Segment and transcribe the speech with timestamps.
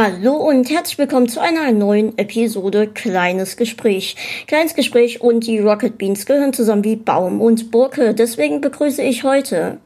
[0.00, 4.14] Hallo und herzlich willkommen zu einer neuen Episode Kleines Gespräch.
[4.46, 8.14] Kleines Gespräch und die Rocket Beans gehören zusammen wie Baum und Burke.
[8.14, 9.78] Deswegen begrüße ich heute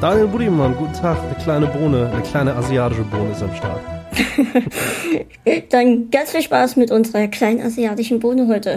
[0.00, 1.18] Daniel Budimann, guten Tag.
[1.24, 3.80] Eine kleine Bohne, eine kleine asiatische Bohne ist am Start.
[5.70, 8.76] Dann ganz viel Spaß mit unserer kleinen asiatischen Bohne heute.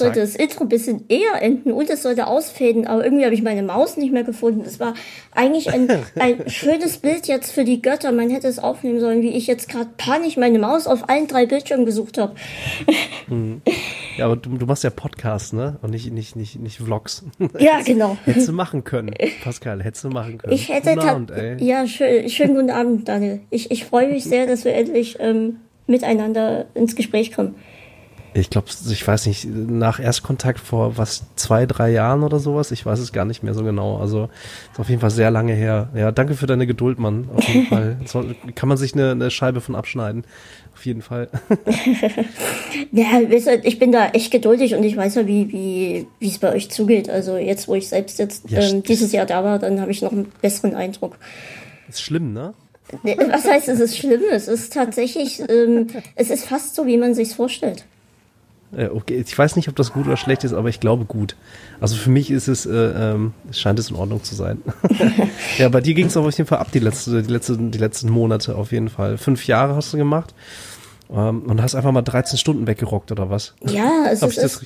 [0.00, 3.42] Sollte das Intro ein bisschen eher enden und es sollte ausfäden, aber irgendwie habe ich
[3.42, 4.62] meine Maus nicht mehr gefunden.
[4.66, 4.94] Es war
[5.32, 8.12] eigentlich ein, ein schönes Bild jetzt für die Götter.
[8.12, 11.46] Man hätte es aufnehmen sollen, wie ich jetzt gerade panisch meine Maus auf allen drei
[11.46, 12.34] Bildschirmen gesucht habe.
[13.28, 13.62] Mhm.
[14.16, 15.78] Ja, aber du, du machst ja Podcasts, ne?
[15.82, 17.24] Und nicht, nicht, nicht, nicht Vlogs.
[17.58, 18.16] Ja, genau.
[18.24, 20.52] Hättest du machen können, Pascal, hättest du machen können.
[20.52, 21.62] Ich hätte guten Abend, ey.
[21.64, 23.40] Ja, schön, schönen guten Abend, Daniel.
[23.50, 27.54] Ich, ich freue mich sehr, dass wir endlich ähm, miteinander ins Gespräch kommen
[28.32, 32.86] ich glaube, ich weiß nicht, nach Erstkontakt vor was, zwei, drei Jahren oder sowas, ich
[32.86, 33.98] weiß es gar nicht mehr so genau.
[33.98, 34.28] Also
[34.72, 35.88] ist auf jeden Fall sehr lange her.
[35.94, 37.28] Ja, danke für deine Geduld, Mann.
[37.34, 37.96] Auf jeden Fall.
[38.06, 40.24] So, kann man sich eine, eine Scheibe von abschneiden.
[40.74, 41.28] Auf jeden Fall.
[42.92, 43.20] ja,
[43.62, 46.70] ich bin da echt geduldig und ich weiß ja, wie, wie, wie es bei euch
[46.70, 47.08] zugeht.
[47.10, 50.02] Also jetzt, wo ich selbst jetzt ja, ähm, dieses Jahr da war, dann habe ich
[50.02, 51.16] noch einen besseren Eindruck.
[51.88, 52.54] Ist schlimm, ne?
[53.02, 54.22] Was heißt, es ist schlimm?
[54.32, 57.84] Es ist tatsächlich, ähm, es ist fast so, wie man sich's vorstellt.
[58.76, 61.36] Äh, okay, ich weiß nicht, ob das gut oder schlecht ist, aber ich glaube gut.
[61.80, 64.62] Also für mich ist es, äh, ähm, scheint es in Ordnung zu sein.
[65.58, 68.10] ja, bei dir ging es auf jeden Fall ab die, letzte, die, letzte, die letzten
[68.10, 69.18] Monate auf jeden Fall.
[69.18, 70.34] Fünf Jahre hast du gemacht.
[71.12, 73.54] Ähm, und hast einfach mal 13 Stunden weggerockt oder was?
[73.64, 74.62] Ja, es, ist, es,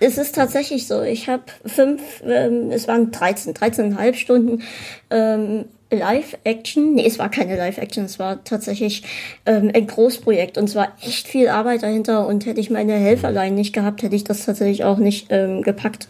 [0.00, 1.02] es ist tatsächlich so.
[1.02, 4.62] Ich habe fünf, ähm, es waren 13, 13,5 Stunden
[5.10, 6.94] ähm, Live-Action.
[6.94, 9.02] Nee, es war keine Live-Action, es war tatsächlich
[9.46, 13.72] ähm, ein Großprojekt und zwar echt viel Arbeit dahinter und hätte ich meine Helferlein nicht
[13.72, 16.08] gehabt, hätte ich das tatsächlich auch nicht ähm, gepackt.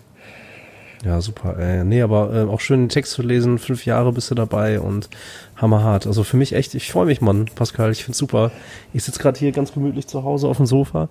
[1.04, 1.58] Ja, super.
[1.58, 3.58] Äh, nee, aber äh, auch schön den Text zu lesen.
[3.58, 5.10] Fünf Jahre bist du dabei und
[5.56, 6.06] hammerhart.
[6.06, 7.92] Also für mich echt, ich freue mich, Mann, Pascal.
[7.92, 8.50] Ich find's super.
[8.94, 11.10] Ich sitze gerade hier ganz gemütlich zu Hause auf dem Sofa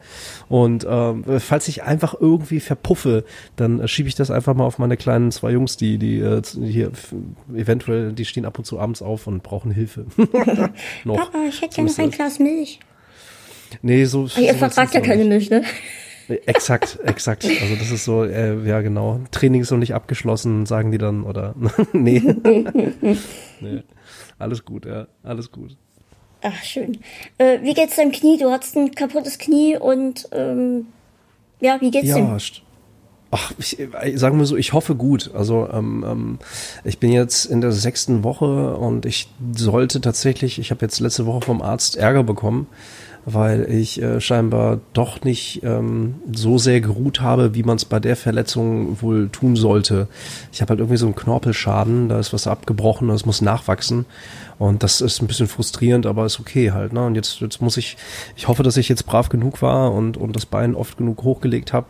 [0.49, 3.23] und äh, falls ich einfach irgendwie verpuffe,
[3.55, 6.41] dann äh, schiebe ich das einfach mal auf meine kleinen zwei Jungs, die die äh,
[6.61, 6.91] hier
[7.53, 10.05] eventuell, die stehen ab und zu abends auf und brauchen Hilfe.
[11.03, 11.17] noch.
[11.17, 12.79] Papa, ich hätte ja noch ein Glas Milch.
[13.81, 14.27] Nee, so.
[14.35, 15.63] Aber ihr vertragt ja keine Milch, ne?
[16.28, 17.45] Exakt, exakt.
[17.45, 19.22] Also das ist so, äh, ja genau.
[19.31, 21.56] Training ist noch nicht abgeschlossen, sagen die dann, oder?
[21.94, 22.19] nee.
[23.59, 23.84] nee.
[24.39, 25.78] Alles gut, ja, alles gut.
[26.41, 27.00] Ach, schön.
[27.38, 28.38] Äh, wie geht's deinem Knie?
[28.38, 30.88] Du hast ein kaputtes Knie und ähm,
[31.61, 32.38] ja, wie geht's ja, dem?
[33.31, 35.31] Ach, ich, äh, sagen wir so, ich hoffe gut.
[35.34, 36.40] Also ähm, ähm,
[36.84, 41.25] ich bin jetzt in der sechsten Woche und ich sollte tatsächlich, ich habe jetzt letzte
[41.25, 42.67] Woche vom Arzt Ärger bekommen,
[43.25, 48.00] weil ich äh, scheinbar doch nicht ähm, so sehr geruht habe, wie man es bei
[48.00, 50.07] der Verletzung wohl tun sollte.
[50.51, 54.06] Ich habe halt irgendwie so einen Knorpelschaden, da ist was abgebrochen, das muss nachwachsen
[54.59, 56.91] und das ist ein bisschen frustrierend, aber ist okay halt.
[56.91, 57.06] Ne?
[57.06, 57.97] Und jetzt, jetzt muss ich,
[58.35, 61.72] ich hoffe, dass ich jetzt brav genug war und, und das Bein oft genug hochgelegt
[61.72, 61.87] habe,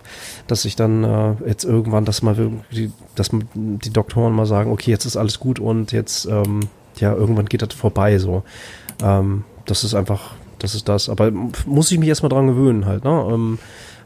[0.47, 2.35] dass ich dann äh, jetzt irgendwann, dass mal
[2.71, 6.61] die, dass die Doktoren mal sagen, okay, jetzt ist alles gut und jetzt ähm,
[6.97, 8.43] ja irgendwann geht das vorbei so.
[9.01, 11.09] Ähm, das ist einfach das ist das.
[11.09, 11.29] Aber
[11.65, 13.27] muss ich mich erstmal dran gewöhnen halt, ne?
[13.29, 13.59] Ähm,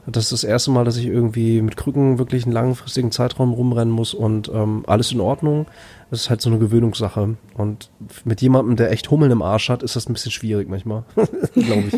[0.08, 3.94] das ist das erste Mal, dass ich irgendwie mit Krücken wirklich einen langfristigen Zeitraum rumrennen
[3.94, 5.68] muss und ähm, alles in Ordnung.
[6.10, 7.36] Das ist halt so eine Gewöhnungssache.
[7.56, 7.92] Und
[8.24, 11.04] mit jemandem, der echt Hummeln im Arsch hat, ist das ein bisschen schwierig manchmal,
[11.54, 11.94] glaube ich.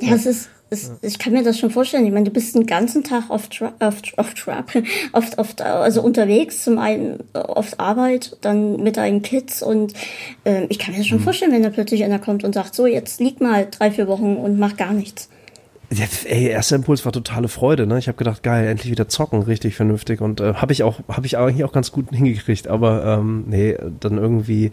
[0.00, 2.06] ja, es ist, es, ich kann mir das schon vorstellen.
[2.06, 4.34] Ich meine, du bist den ganzen Tag auf, auf, auf,
[5.12, 9.94] auf, auf, also unterwegs, zum einen auf Arbeit, dann mit deinen Kids und
[10.44, 11.24] äh, ich kann mir das schon mhm.
[11.24, 14.36] vorstellen, wenn da plötzlich einer kommt und sagt, so, jetzt lieg mal drei, vier Wochen
[14.36, 15.28] und mach gar nichts.
[15.90, 17.98] Jetzt, ey, erster Impuls war totale Freude, ne?
[17.98, 21.26] Ich habe gedacht, geil, endlich wieder zocken, richtig vernünftig und äh, habe ich auch habe
[21.26, 24.70] ich eigentlich auch ganz gut hingekriegt, aber ähm, nee, dann irgendwie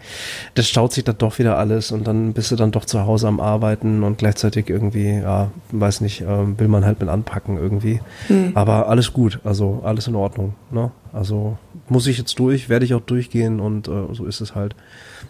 [0.54, 3.28] das staut sich dann doch wieder alles und dann bist du dann doch zu Hause
[3.28, 8.00] am arbeiten und gleichzeitig irgendwie, ja, weiß nicht, äh, will man halt mit anpacken irgendwie.
[8.28, 8.52] Hm.
[8.54, 10.90] Aber alles gut, also alles in Ordnung, ne?
[11.12, 11.58] Also
[11.88, 14.74] muss ich jetzt durch, werde ich auch durchgehen und äh, so ist es halt.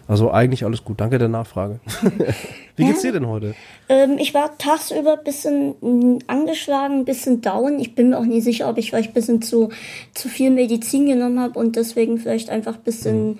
[0.07, 0.99] Also eigentlich alles gut.
[0.99, 1.79] Danke der Nachfrage.
[2.75, 3.55] Wie geht's dir denn heute?
[3.87, 7.79] Ähm, ich war tagsüber ein bisschen mm, angeschlagen, ein bisschen down.
[7.79, 9.69] Ich bin mir auch nie sicher, ob ich vielleicht ein bisschen zu,
[10.13, 13.39] zu viel Medizin genommen habe und deswegen vielleicht einfach ein bisschen,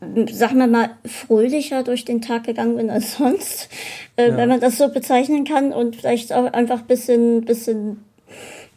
[0.00, 0.28] mhm.
[0.28, 3.68] sagen wir mal, fröhlicher durch den Tag gegangen bin als sonst,
[4.16, 4.36] äh, ja.
[4.36, 7.98] wenn man das so bezeichnen kann und vielleicht auch einfach ein bisschen, bisschen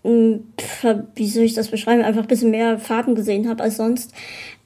[0.04, 4.14] wie soll ich das beschreiben, einfach ein bisschen mehr Farben gesehen habe als sonst.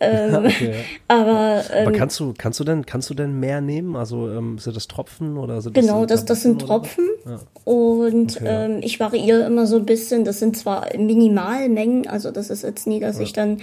[0.04, 0.74] Ähm, okay.
[1.08, 3.96] aber, ähm, aber kannst du, kannst du denn, kannst du denn mehr nehmen?
[3.96, 7.08] Also ähm, sind das Tropfen oder sind das Genau, das, das sind Tropfen.
[7.26, 7.40] Ja.
[7.64, 8.46] Und okay.
[8.48, 10.26] ähm, ich variiere immer so ein bisschen.
[10.26, 13.24] Das sind zwar Minimalmengen, also das ist jetzt nie, dass ja.
[13.24, 13.60] ich dann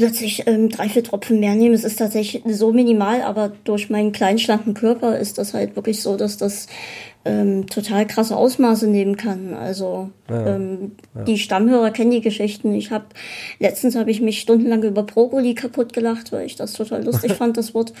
[0.00, 1.74] plötzlich ähm, drei, vier Tropfen mehr nehme.
[1.74, 6.00] Es ist tatsächlich so minimal, aber durch meinen kleinen, schlanken Körper ist das halt wirklich
[6.00, 6.68] so, dass das
[7.24, 9.52] ähm, total krasse Ausmaße nehmen kann.
[9.52, 11.24] Also ja, ähm, ja.
[11.24, 12.74] die Stammhörer kennen die Geschichten.
[12.74, 13.06] Ich habe
[13.58, 17.58] letztens habe ich mich stundenlang über Brokkoli kaputt gelacht, weil ich das total lustig fand,
[17.58, 17.92] das Wort.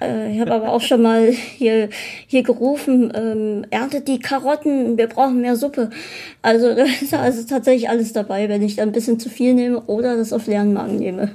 [0.00, 1.88] Äh, ich habe aber auch schon mal hier
[2.28, 5.90] hier gerufen, ähm, erntet die Karotten, wir brauchen mehr Suppe.
[6.40, 9.82] Also da ist also tatsächlich alles dabei, wenn ich da ein bisschen zu viel nehme
[9.82, 11.32] oder das auf leeren Magen nehme.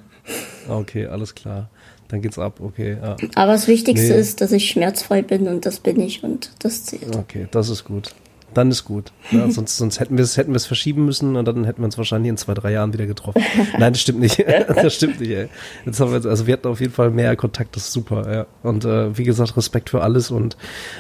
[0.70, 1.70] Okay, alles klar
[2.07, 2.98] dann geht's ab, okay.
[3.01, 3.15] Ja.
[3.36, 4.19] Aber das Wichtigste nee.
[4.19, 7.15] ist, dass ich schmerzfrei bin und das bin ich und das zählt.
[7.15, 8.13] Okay, das ist gut.
[8.54, 9.12] Dann ist gut.
[9.31, 11.86] Ja, sonst, sonst hätten wir es hätten wir es verschieben müssen und dann hätten wir
[11.86, 13.44] uns wahrscheinlich in zwei, drei Jahren wieder getroffen.
[13.77, 14.44] Nein, das stimmt nicht.
[14.68, 15.50] das stimmt nicht, ey.
[15.86, 18.33] Jetzt haben wir jetzt, also wir hatten auf jeden Fall mehr Kontakt, das ist super,
[18.33, 18.45] ja.
[18.63, 20.56] Und äh, wie gesagt, Respekt für alles und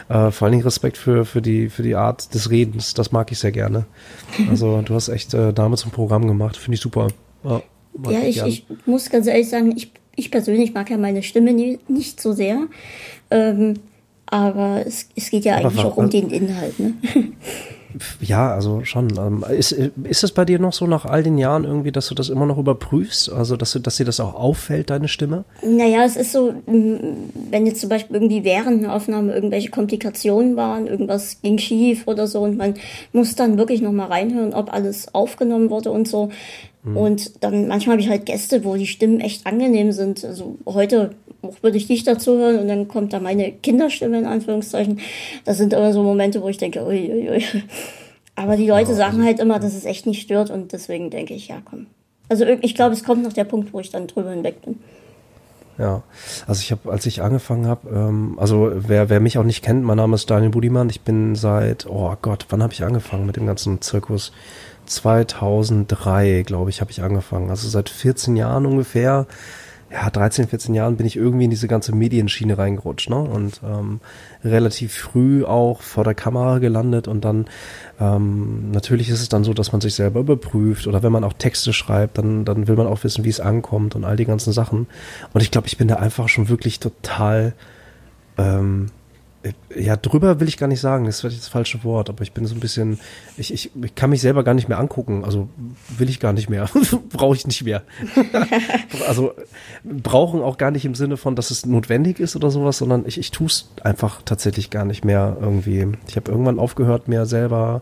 [0.09, 2.93] äh, vor allen Dingen Respekt für, für, die, für die Art des Redens.
[2.93, 3.85] Das mag ich sehr gerne.
[4.49, 7.07] Also du hast echt äh, Dame zum Programm gemacht, finde ich super.
[7.43, 7.61] Ja,
[8.09, 11.79] ja ich, ich muss ganz ehrlich sagen, ich ich persönlich mag ja meine Stimme nie,
[11.87, 12.67] nicht so sehr.
[13.31, 13.75] Ähm,
[14.25, 16.77] aber es, es geht ja aber eigentlich auch um den Inhalt.
[16.79, 16.93] Ne?
[18.21, 19.13] Ja, also schon.
[19.17, 22.15] Ähm, ist, ist es bei dir noch so nach all den Jahren irgendwie, dass du
[22.15, 23.31] das immer noch überprüfst?
[23.31, 25.45] Also, dass, du, dass dir das auch auffällt, deine Stimme?
[25.63, 30.87] Naja, es ist so, wenn jetzt zum Beispiel irgendwie während einer Aufnahme irgendwelche Komplikationen waren,
[30.87, 32.75] irgendwas ging schief oder so und man
[33.13, 36.29] muss dann wirklich nochmal reinhören, ob alles aufgenommen wurde und so.
[36.83, 36.97] Mhm.
[36.97, 40.23] Und dann manchmal habe ich halt Gäste, wo die Stimmen echt angenehm sind.
[40.23, 41.11] Also heute
[41.61, 44.99] würde ich dich dazu hören und dann kommt da meine Kinderstimme in Anführungszeichen.
[45.45, 47.43] Das sind immer so Momente, wo ich denke, ui, ui, ui.
[48.35, 51.09] Aber die Leute ja, sagen also, halt immer, dass es echt nicht stört und deswegen
[51.09, 51.87] denke ich, ja, komm.
[52.29, 54.79] Also ich glaube, es kommt noch der Punkt, wo ich dann drüber hinweg bin.
[55.77, 56.01] Ja,
[56.47, 59.83] also ich habe, als ich angefangen habe, ähm, also wer, wer mich auch nicht kennt,
[59.83, 60.89] mein Name ist Daniel Budimann.
[60.89, 64.31] Ich bin seit, oh Gott, wann habe ich angefangen mit dem ganzen Zirkus?
[64.87, 67.49] 2003, glaube ich, habe ich angefangen.
[67.49, 69.27] Also seit 14 Jahren ungefähr,
[69.89, 73.17] ja, 13, 14 Jahren bin ich irgendwie in diese ganze Medienschiene reingerutscht, ne?
[73.17, 74.01] Und ähm,
[74.43, 77.45] relativ früh auch vor der Kamera gelandet und dann
[77.99, 81.33] ähm, natürlich ist es dann so, dass man sich selber überprüft oder wenn man auch
[81.33, 84.51] Texte schreibt, dann, dann will man auch wissen, wie es ankommt und all die ganzen
[84.51, 84.87] Sachen.
[85.33, 87.53] Und ich glaube, ich bin da einfach schon wirklich total
[88.37, 88.87] ähm,
[89.75, 92.31] ja, drüber will ich gar nicht sagen, das ist vielleicht das falsche Wort, aber ich
[92.31, 92.99] bin so ein bisschen,
[93.37, 95.49] ich, ich, ich kann mich selber gar nicht mehr angucken, also
[95.97, 96.69] will ich gar nicht mehr,
[97.09, 97.83] brauche ich nicht mehr.
[99.07, 99.33] also
[99.83, 103.17] brauchen auch gar nicht im Sinne von, dass es notwendig ist oder sowas, sondern ich,
[103.17, 105.87] ich tue es einfach tatsächlich gar nicht mehr irgendwie.
[106.07, 107.81] Ich habe irgendwann aufgehört, mir selber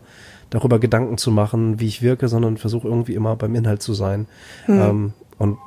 [0.50, 4.26] darüber Gedanken zu machen, wie ich wirke, sondern versuche irgendwie immer beim Inhalt zu sein.
[4.66, 4.80] Hm.
[4.80, 5.58] Ähm, und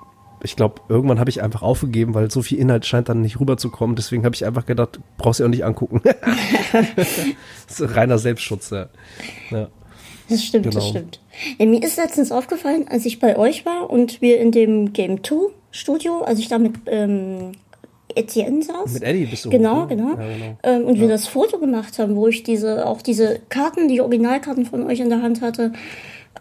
[0.44, 3.96] ich glaube, irgendwann habe ich einfach aufgegeben, weil so viel Inhalt scheint dann nicht rüberzukommen.
[3.96, 6.02] Deswegen habe ich einfach gedacht, brauchst du auch nicht angucken.
[6.72, 8.90] das ist reiner Selbstschutz, ja.
[9.52, 9.68] ja.
[10.30, 10.76] Das stimmt, genau.
[10.76, 11.20] das stimmt.
[11.58, 15.24] Ja, mir ist letztens aufgefallen, als ich bei euch war und wir in dem Game
[15.24, 17.52] 2 Studio, als ich da mit ähm,
[18.16, 18.94] Etienne saß.
[18.94, 19.50] Mit Eddie bist du.
[19.50, 19.88] Genau, ne?
[19.88, 20.10] genau.
[20.10, 20.58] Ja, genau.
[20.64, 21.02] Ähm, und ja.
[21.02, 25.00] wir das Foto gemacht haben, wo ich diese, auch diese Karten, die Originalkarten von euch
[25.00, 25.74] in der Hand hatte.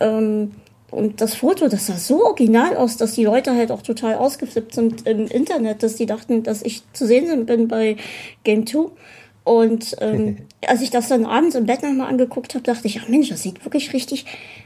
[0.00, 0.52] Ähm,
[0.90, 4.74] und das Foto, das sah so original aus, dass die Leute halt auch total ausgeflippt
[4.74, 7.96] sind im Internet, dass die dachten, dass ich zu sehen bin bei
[8.44, 8.90] Game 2.
[9.44, 13.08] Und ähm, als ich das dann abends im Bett nochmal angeguckt habe, dachte ich, ach
[13.08, 14.24] Mensch, das sieht wirklich richtig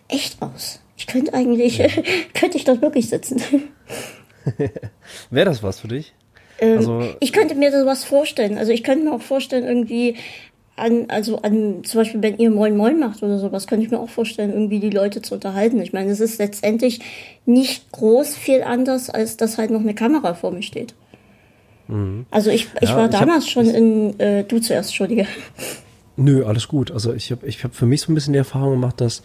[0.08, 0.80] echt aus.
[0.96, 1.88] Ich könnte eigentlich, ja.
[2.34, 3.42] könnte ich dort wirklich sitzen.
[5.30, 6.14] Wäre das was für dich?
[6.60, 8.58] Ähm, also, ich könnte mir sowas vorstellen.
[8.58, 10.16] Also ich könnte mir auch vorstellen, irgendwie
[10.76, 14.00] an, also an, zum Beispiel, wenn ihr Moin Moin macht oder sowas, könnte ich mir
[14.00, 15.80] auch vorstellen, irgendwie die Leute zu unterhalten.
[15.82, 17.00] Ich meine, es ist letztendlich
[17.44, 20.94] nicht groß viel anders, als dass halt noch eine Kamera vor mir steht.
[21.88, 22.26] Mhm.
[22.30, 25.26] Also ich, ich ja, war damals ich hab, schon in, äh, du zuerst, Entschuldige.
[26.16, 26.90] Nö, alles gut.
[26.90, 29.22] Also ich habe ich hab für mich so ein bisschen die Erfahrung gemacht, dass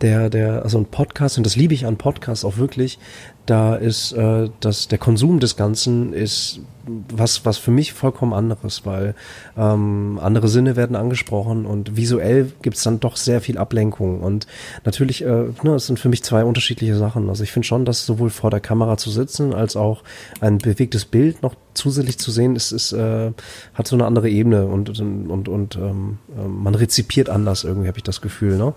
[0.00, 2.98] der, der, also ein Podcast, und das liebe ich an Podcasts auch wirklich,
[3.46, 8.86] da ist äh, das, der Konsum des Ganzen ist was, was für mich vollkommen anderes,
[8.86, 9.14] weil
[9.56, 14.20] ähm, andere Sinne werden angesprochen und visuell gibt's dann doch sehr viel Ablenkung.
[14.20, 14.46] Und
[14.84, 17.28] natürlich, äh, ne, es sind für mich zwei unterschiedliche Sachen.
[17.28, 20.02] Also ich finde schon, dass sowohl vor der Kamera zu sitzen, als auch
[20.40, 23.32] ein bewegtes Bild noch zusätzlich zu sehen, ist, ist äh,
[23.74, 28.04] hat so eine andere Ebene und, und, und ähm, man rezipiert anders irgendwie, habe ich
[28.04, 28.56] das Gefühl.
[28.56, 28.74] Ne?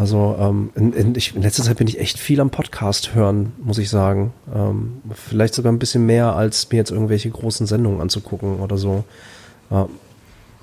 [0.00, 3.52] Also ähm, in, in, ich, in letzter Zeit bin ich echt viel am Podcast hören,
[3.62, 4.32] muss ich sagen.
[4.54, 9.04] Ähm, vielleicht sogar ein bisschen mehr, als mir jetzt irgendwelche großen Sendungen anzugucken oder so.
[9.70, 9.90] Ja.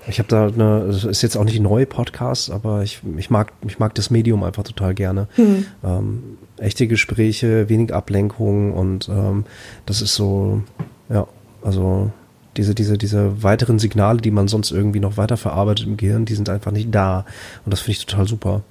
[0.08, 3.53] Ich habe da eine, das ist jetzt auch nicht neue Podcast, aber ich, ich mag
[3.67, 5.27] ich mag das Medium einfach total gerne.
[5.38, 5.65] Mhm.
[5.84, 6.24] Ähm,
[6.58, 9.46] echte Gespräche, wenig Ablenkung und ähm,
[9.86, 10.63] das ist so,
[11.10, 11.27] ja,
[11.62, 12.10] also
[12.56, 16.34] diese, diese, diese weiteren Signale, die man sonst irgendwie noch weiter verarbeitet im Gehirn, die
[16.34, 17.25] sind einfach nicht da.
[17.65, 18.63] Und das finde ich total super.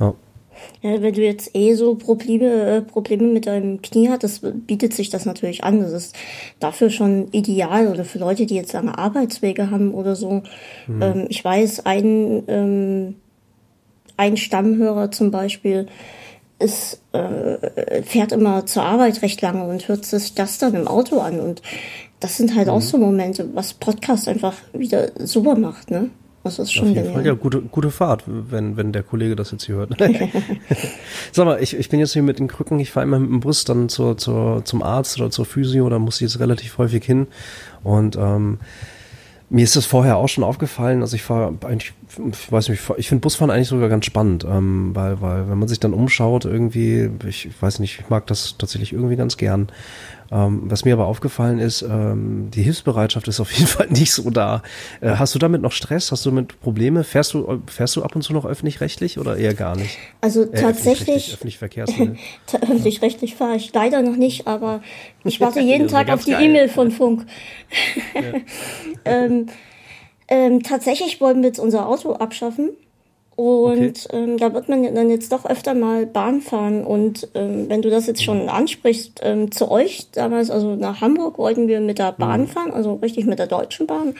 [0.00, 0.14] Ja.
[0.82, 5.10] Ja, wenn du jetzt eh so Probleme, äh, Probleme mit deinem Knie hast, bietet sich
[5.10, 5.80] das natürlich an.
[5.80, 6.16] Das ist
[6.60, 10.42] dafür schon ideal oder für Leute, die jetzt lange Arbeitswege haben oder so.
[10.86, 11.02] Mhm.
[11.02, 13.16] Ähm, ich weiß, ein, ähm,
[14.16, 15.86] ein Stammhörer zum Beispiel
[16.58, 21.20] ist, äh, fährt immer zur Arbeit recht lange und hört sich das dann im Auto
[21.20, 21.38] an.
[21.40, 21.62] Und
[22.20, 22.74] das sind halt mhm.
[22.74, 26.10] auch so Momente, was Podcast einfach wieder super macht, ne?
[26.56, 29.50] Das ist schon Auf jeden Fall, ja, gute, gute Fahrt, wenn, wenn der Kollege das
[29.50, 29.90] jetzt hier hört.
[31.32, 33.40] Sag mal, ich, ich bin jetzt hier mit den Krücken, ich fahre immer mit dem
[33.40, 37.04] Bus dann zur, zur, zum Arzt oder zur Physio, da muss ich jetzt relativ häufig
[37.04, 37.26] hin.
[37.84, 38.58] Und ähm,
[39.50, 41.02] mir ist das vorher auch schon aufgefallen.
[41.02, 41.92] Also ich fahre eigentlich,
[42.30, 45.68] ich weiß nicht, ich finde Busfahren eigentlich sogar ganz spannend, ähm, weil, weil wenn man
[45.68, 49.70] sich dann umschaut, irgendwie, ich weiß nicht, ich mag das tatsächlich irgendwie ganz gern.
[50.30, 54.28] Ähm, was mir aber aufgefallen ist, ähm, die Hilfsbereitschaft ist auf jeden Fall nicht so
[54.30, 54.62] da.
[55.00, 56.12] Äh, hast du damit noch Stress?
[56.12, 57.04] Hast du damit Probleme?
[57.04, 59.96] Fährst du, fährst du ab und zu noch öffentlich-rechtlich oder eher gar nicht?
[60.20, 61.32] Also äh, tatsächlich.
[61.32, 62.16] Öffentlich Verkehrsmittel.
[62.60, 64.82] öffentlich-rechtlich fahre ich leider noch nicht, aber
[65.24, 67.24] ich warte jeden Tag auf die E-Mail von Funk.
[69.04, 69.46] ähm,
[70.28, 72.70] ähm, tatsächlich wollen wir jetzt unser Auto abschaffen.
[73.34, 74.16] Und okay.
[74.16, 76.84] ähm, da wird man dann jetzt doch öfter mal Bahn fahren.
[76.84, 81.38] Und ähm, wenn du das jetzt schon ansprichst, ähm, zu euch damals, also nach Hamburg
[81.38, 82.46] wollten wir mit der Bahn mhm.
[82.48, 84.16] fahren, also richtig mit der Deutschen Bahn.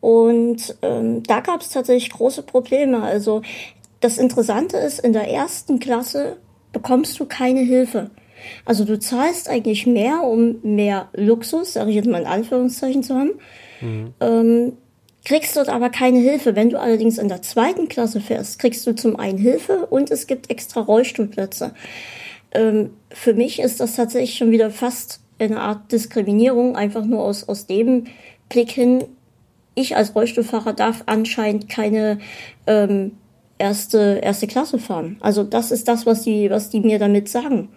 [0.00, 3.02] Und ähm, da gab es tatsächlich große Probleme.
[3.02, 3.40] Also
[4.00, 6.36] das Interessante ist, in der ersten Klasse
[6.72, 8.10] bekommst du keine Hilfe.
[8.66, 13.14] Also du zahlst eigentlich mehr, um mehr Luxus, sage ich jetzt mal in Anführungszeichen zu
[13.14, 13.32] haben.
[13.80, 14.14] Mhm.
[14.20, 14.72] Ähm,
[15.30, 16.56] kriegst dort aber keine Hilfe.
[16.56, 20.26] Wenn du allerdings in der zweiten Klasse fährst, kriegst du zum einen Hilfe und es
[20.26, 21.72] gibt extra Rollstuhlplätze.
[22.50, 27.48] Ähm, für mich ist das tatsächlich schon wieder fast eine Art Diskriminierung, einfach nur aus,
[27.48, 28.06] aus dem
[28.48, 29.04] Blick hin,
[29.76, 32.18] ich als Rollstuhlfahrer darf anscheinend keine
[32.66, 33.12] ähm,
[33.56, 35.16] erste, erste Klasse fahren.
[35.20, 37.68] Also das ist das, was die, was die mir damit sagen.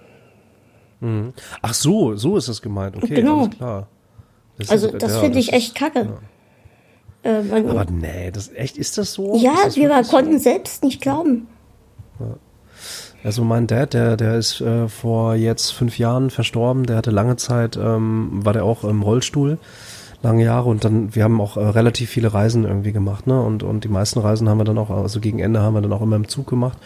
[1.01, 1.33] Mhm.
[1.61, 2.97] Ach so, so ist es gemeint.
[2.97, 3.47] Okay, genau.
[3.47, 3.89] klar.
[4.57, 5.99] Das also ist, das ja, finde ich echt kacke.
[5.99, 6.17] Ja.
[7.23, 9.37] Äh, Aber nee, das echt ist das so?
[9.37, 11.47] Ja, das wir war, konnten selbst nicht glauben.
[12.19, 12.35] Ja.
[13.23, 16.85] Also mein Dad, der, der ist äh, vor jetzt fünf Jahren verstorben.
[16.85, 19.57] Der hatte lange Zeit, ähm, war der auch im Rollstuhl,
[20.21, 20.69] lange Jahre.
[20.69, 23.41] Und dann, wir haben auch äh, relativ viele Reisen irgendwie gemacht, ne?
[23.41, 25.93] Und und die meisten Reisen haben wir dann auch, also gegen Ende haben wir dann
[25.93, 26.77] auch immer im Zug gemacht.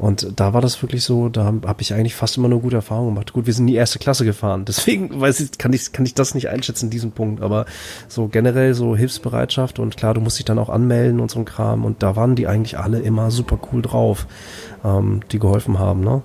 [0.00, 2.76] Und da war das wirklich so, da habe hab ich eigentlich fast immer nur gute
[2.76, 3.34] Erfahrungen gemacht.
[3.34, 6.14] Gut, wir sind in die erste Klasse gefahren, deswegen weiß ich, kann ich, kann ich
[6.14, 7.42] das nicht einschätzen, diesen Punkt.
[7.42, 7.66] Aber
[8.08, 11.44] so generell so Hilfsbereitschaft und klar, du musst dich dann auch anmelden und so ein
[11.44, 11.84] Kram.
[11.84, 14.26] Und da waren die eigentlich alle immer super cool drauf,
[14.82, 16.00] ähm, die geholfen haben.
[16.00, 16.22] Ne?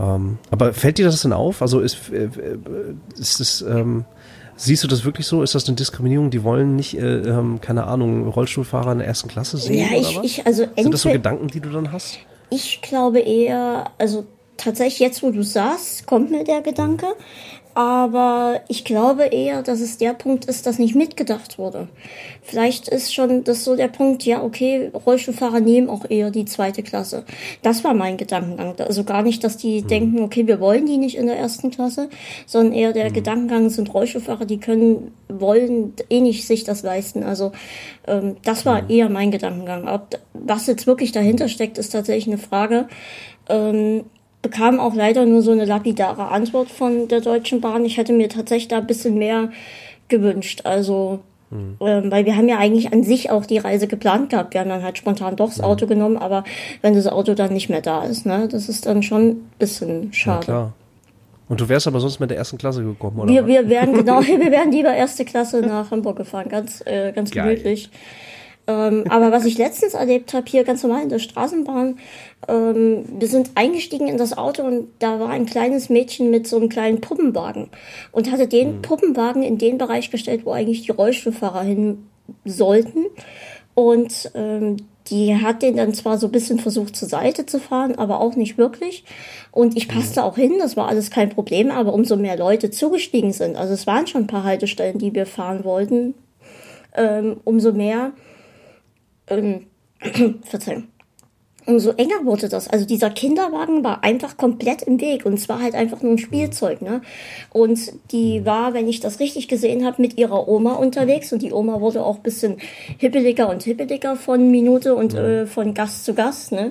[0.00, 1.62] Ähm, aber fällt dir das denn auf?
[1.62, 2.58] Also ist, äh, äh
[3.16, 4.04] ist es, ähm,
[4.58, 5.42] Siehst du das wirklich so?
[5.42, 6.30] Ist das eine Diskriminierung?
[6.30, 9.78] Die wollen nicht, äh, ähm, keine Ahnung, Rollstuhlfahrer in der ersten Klasse sehen?
[9.78, 12.20] Ja, ich, ich also Sind das so Gedanken, die du dann hast?
[12.50, 14.26] Ich glaube eher, also
[14.56, 17.06] tatsächlich jetzt, wo du sagst, kommt mir der Gedanke.
[17.76, 21.88] Aber ich glaube eher, dass es der Punkt ist, dass nicht mitgedacht wurde.
[22.40, 26.82] Vielleicht ist schon das so der Punkt, ja, okay, Rollstuhlfahrer nehmen auch eher die zweite
[26.82, 27.26] Klasse.
[27.60, 28.76] Das war mein Gedankengang.
[28.78, 29.88] Also gar nicht, dass die mhm.
[29.88, 32.08] denken, okay, wir wollen die nicht in der ersten Klasse,
[32.46, 33.12] sondern eher der mhm.
[33.12, 37.24] Gedankengang sind Rollstuhlfahrer, die können, wollen eh nicht sich das leisten.
[37.24, 37.52] Also
[38.06, 38.88] ähm, das war mhm.
[38.90, 39.86] eher mein Gedankengang.
[39.86, 42.88] Ob, was jetzt wirklich dahinter steckt, ist tatsächlich eine Frage.
[43.50, 44.04] Ähm,
[44.42, 47.84] bekam auch leider nur so eine lapidare Antwort von der Deutschen Bahn.
[47.84, 49.50] Ich hätte mir tatsächlich da ein bisschen mehr
[50.08, 50.62] gewünscht.
[50.64, 51.76] Also, mhm.
[51.80, 54.54] ähm, weil wir haben ja eigentlich an sich auch die Reise geplant gehabt.
[54.54, 55.64] Wir haben dann halt spontan doch das mhm.
[55.64, 56.44] Auto genommen, aber
[56.82, 60.12] wenn das Auto dann nicht mehr da ist, ne, das ist dann schon ein bisschen
[60.12, 60.38] schade.
[60.38, 60.72] Ja, klar.
[61.48, 63.32] Und du wärst aber sonst mit der ersten Klasse gekommen, oder?
[63.32, 67.30] Wir, wir wären genau, wir wären lieber erste Klasse nach Hamburg gefahren, ganz, äh, ganz
[67.30, 67.56] Geil.
[67.56, 67.90] gemütlich.
[68.68, 71.98] Ähm, aber was ich letztens erlebt habe, hier ganz normal in der Straßenbahn,
[72.48, 76.56] ähm, wir sind eingestiegen in das Auto und da war ein kleines Mädchen mit so
[76.56, 77.68] einem kleinen Puppenwagen
[78.12, 78.82] und hatte den mhm.
[78.82, 82.06] Puppenwagen in den Bereich gestellt, wo eigentlich die Rollstuhlfahrer hin
[82.44, 83.04] sollten.
[83.74, 84.78] Und ähm,
[85.10, 88.34] die hat den dann zwar so ein bisschen versucht zur Seite zu fahren, aber auch
[88.34, 89.04] nicht wirklich.
[89.52, 93.32] Und ich passte auch hin, das war alles kein Problem, aber umso mehr Leute zugestiegen
[93.32, 96.14] sind, also es waren schon ein paar Haltestellen, die wir fahren wollten,
[96.96, 98.12] ähm, umso mehr,
[99.28, 99.66] ähm,
[100.42, 100.88] Verzeihung,
[101.66, 102.68] umso enger wurde das.
[102.68, 106.18] Also dieser Kinderwagen war einfach komplett im Weg und es war halt einfach nur ein
[106.18, 107.02] Spielzeug, ne?
[107.50, 111.52] Und die war, wenn ich das richtig gesehen habe, mit ihrer Oma unterwegs und die
[111.52, 112.58] Oma wurde auch bisschen
[112.98, 116.70] hippeliger und hippeliger von Minute und äh, von Gast zu Gast, ne?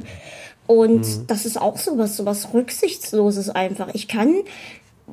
[0.68, 1.28] Und mhm.
[1.28, 3.90] das ist auch sowas, sowas Rücksichtsloses einfach.
[3.94, 4.34] Ich kann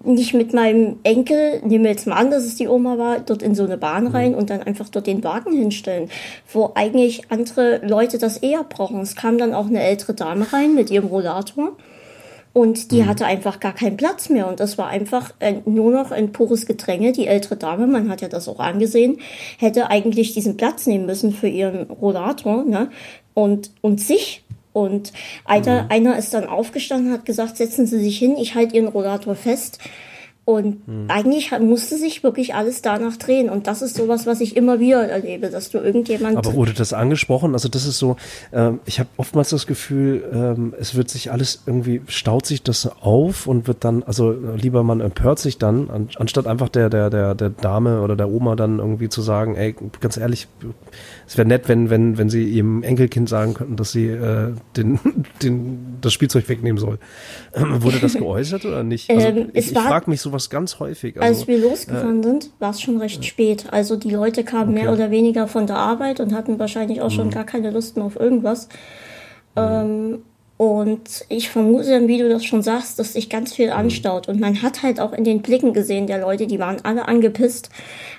[0.05, 3.43] nicht mit meinem Enkel, nehmen wir jetzt mal an, dass es die Oma war, dort
[3.43, 4.11] in so eine Bahn mhm.
[4.11, 6.11] rein und dann einfach dort den Wagen hinstellen,
[6.53, 9.01] wo eigentlich andere Leute das eher brauchen.
[9.01, 11.77] Es kam dann auch eine ältere Dame rein mit ihrem Rollator
[12.53, 13.07] und die mhm.
[13.07, 16.67] hatte einfach gar keinen Platz mehr und das war einfach ein, nur noch ein pures
[16.67, 17.13] Gedränge.
[17.13, 19.19] Die ältere Dame, man hat ja das auch angesehen,
[19.59, 22.91] hätte eigentlich diesen Platz nehmen müssen für ihren Rollator ne?
[23.35, 25.13] und, und sich und
[25.45, 25.91] einer, mhm.
[25.91, 29.79] einer ist dann aufgestanden, hat gesagt, setzen Sie sich hin, ich halte Ihren Rollator fest.
[30.45, 31.05] Und hm.
[31.07, 33.49] eigentlich musste sich wirklich alles danach drehen.
[33.49, 36.37] Und das ist sowas, was ich immer wieder erlebe, dass du irgendjemand.
[36.37, 37.53] Aber wurde das angesprochen?
[37.53, 38.17] Also das ist so,
[38.53, 42.91] ähm, ich habe oftmals das Gefühl, ähm, es wird sich alles irgendwie, staut sich das
[43.03, 47.09] auf und wird dann, also lieber man empört sich dann, an, anstatt einfach der, der,
[47.09, 50.49] der, der Dame oder der Oma dann irgendwie zu sagen, ey, ganz ehrlich,
[51.33, 55.01] es wäre nett, wenn, wenn, wenn sie ihrem Enkelkind sagen könnten, dass sie äh, den,
[55.43, 56.99] den, das Spielzeug wegnehmen soll.
[57.55, 59.09] Ähm, wurde das geäußert oder nicht?
[59.09, 61.19] Also, ähm, ich ich frage mich sowas ganz häufig.
[61.19, 63.65] Also, als wir losgefahren äh, sind, war es schon recht spät.
[63.71, 64.83] Also die Leute kamen okay.
[64.83, 67.33] mehr oder weniger von der Arbeit und hatten wahrscheinlich auch schon mhm.
[67.33, 68.69] gar keine Lust mehr auf irgendwas.
[69.57, 69.63] Mhm.
[69.63, 70.19] Ähm,
[70.57, 73.73] und ich vermute, wie du das schon sagst, dass sich ganz viel mhm.
[73.73, 74.29] anstaut.
[74.29, 77.71] Und man hat halt auch in den Blicken gesehen der Leute, die waren alle angepisst.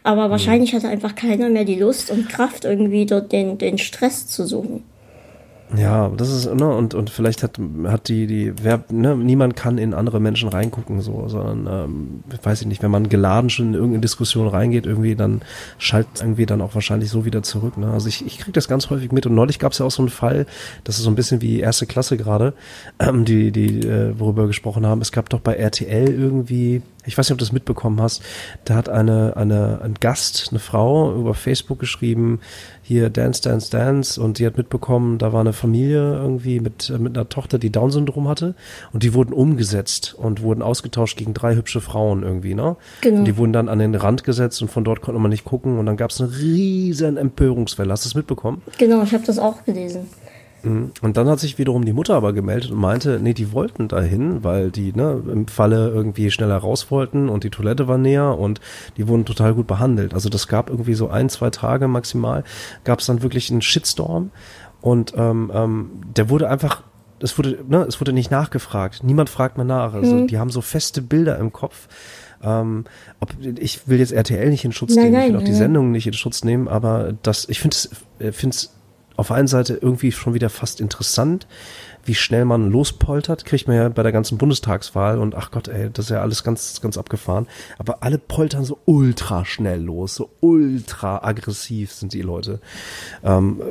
[0.04, 0.32] Aber mhm.
[0.32, 4.46] wahrscheinlich hatte einfach keiner mehr die Lust und Kraft, irgendwie dort den, den Stress zu
[4.46, 4.84] suchen.
[5.76, 9.78] Ja, das ist, ne, und, und vielleicht hat, hat die, die, wer, ne, niemand kann
[9.78, 13.74] in andere Menschen reingucken, so, sondern, ähm, weiß ich nicht, wenn man geladen schon in
[13.74, 15.42] irgendeine Diskussion reingeht, irgendwie, dann
[15.80, 17.92] schaltet irgendwie dann auch wahrscheinlich so wieder zurück, ne.
[17.92, 20.04] Also ich, ich krieg das ganz häufig mit und neulich gab es ja auch so
[20.04, 20.46] einen Fall,
[20.84, 22.54] das ist so ein bisschen wie erste Klasse gerade,
[23.00, 25.02] ähm, die, die, äh, worüber wir gesprochen haben.
[25.02, 28.22] Es gab doch bei RTL irgendwie, ich weiß nicht, ob du das mitbekommen hast,
[28.66, 32.40] da hat eine, eine, ein Gast, eine Frau über Facebook geschrieben,
[32.82, 37.18] hier Dance, Dance, Dance und die hat mitbekommen, da war eine Familie irgendwie mit, mit
[37.18, 38.56] einer Tochter, die Down-Syndrom hatte
[38.92, 42.76] und die wurden umgesetzt und wurden ausgetauscht gegen drei hübsche Frauen irgendwie, ne?
[43.02, 43.20] Genau.
[43.20, 45.80] Und die wurden dann an den Rand gesetzt und von dort konnte man nicht gucken
[45.80, 47.92] und dann gab es eine riesen Empörungswelle.
[47.92, 48.62] Hast du es mitbekommen?
[48.78, 50.08] Genau, ich habe das auch gelesen.
[50.64, 50.92] Mhm.
[51.02, 54.44] Und dann hat sich wiederum die Mutter aber gemeldet und meinte, nee, die wollten dahin,
[54.44, 58.62] weil die ne, im Falle irgendwie schneller raus wollten und die Toilette war näher und
[58.98, 60.14] die wurden total gut behandelt.
[60.14, 62.44] Also das gab irgendwie so ein, zwei Tage maximal,
[62.84, 64.32] gab es dann wirklich einen Shitstorm
[64.82, 66.84] und ähm, ähm, der wurde einfach
[67.20, 69.02] es wurde, ne, es wurde nicht nachgefragt.
[69.02, 69.94] Niemand fragt mehr nach.
[69.94, 70.28] Also mhm.
[70.28, 71.88] die haben so feste Bilder im Kopf.
[72.44, 72.84] Ähm,
[73.22, 75.92] ob, ich will jetzt RTL nicht in Schutz nein, nehmen, ich will auch die Sendung
[75.92, 78.73] nicht in Schutz nehmen, aber das, ich finde es, äh, finde es
[79.16, 81.48] auf einer Seite irgendwie schon wieder fast interessant,
[82.06, 85.90] wie schnell man lospoltert, kriegt man ja bei der ganzen Bundestagswahl und ach Gott, ey,
[85.92, 87.48] das ist ja alles ganz, ganz abgefahren.
[87.78, 92.60] Aber alle poltern so ultra schnell los, so ultra aggressiv sind die Leute.
[93.24, 93.62] Ähm,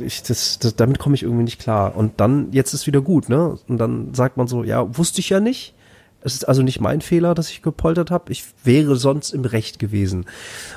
[0.00, 1.94] ich, das, das, damit komme ich irgendwie nicht klar.
[1.96, 3.58] Und dann, jetzt ist wieder gut, ne?
[3.68, 5.74] Und dann sagt man so, ja, wusste ich ja nicht.
[6.20, 8.32] Es ist also nicht mein Fehler, dass ich gepoltert habe.
[8.32, 10.26] Ich wäre sonst im Recht gewesen.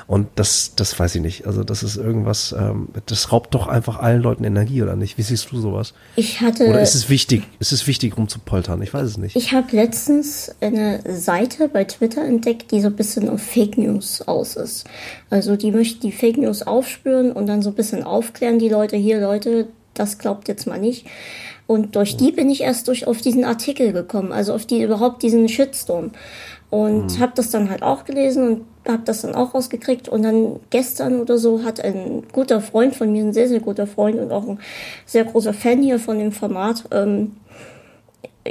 [0.06, 1.46] Und das, das weiß ich nicht.
[1.46, 5.18] Also das ist irgendwas, ähm, das raubt doch einfach allen Leuten Energie, oder nicht?
[5.18, 5.94] Wie siehst du sowas?
[6.14, 6.68] Ich hatte.
[6.68, 7.42] Oder ist es wichtig?
[7.58, 8.80] Ist es wichtig, um zu poltern?
[8.82, 9.34] Ich weiß es nicht.
[9.34, 14.22] Ich habe letztens eine Seite bei Twitter entdeckt, die so ein bisschen auf Fake News
[14.22, 14.86] aus ist.
[15.28, 18.96] Also die möchte die Fake News aufspüren und dann so ein bisschen aufklären, die Leute
[18.96, 21.06] hier, Leute, das glaubt jetzt mal nicht.
[21.72, 25.22] Und durch die bin ich erst durch auf diesen Artikel gekommen, also auf die überhaupt
[25.22, 26.10] diesen Shitstorm.
[26.68, 27.18] Und mhm.
[27.18, 30.06] habe das dann halt auch gelesen und habe das dann auch rausgekriegt.
[30.06, 33.86] Und dann gestern oder so hat ein guter Freund von mir, ein sehr, sehr guter
[33.86, 34.58] Freund und auch ein
[35.06, 37.36] sehr großer Fan hier von dem Format, ähm,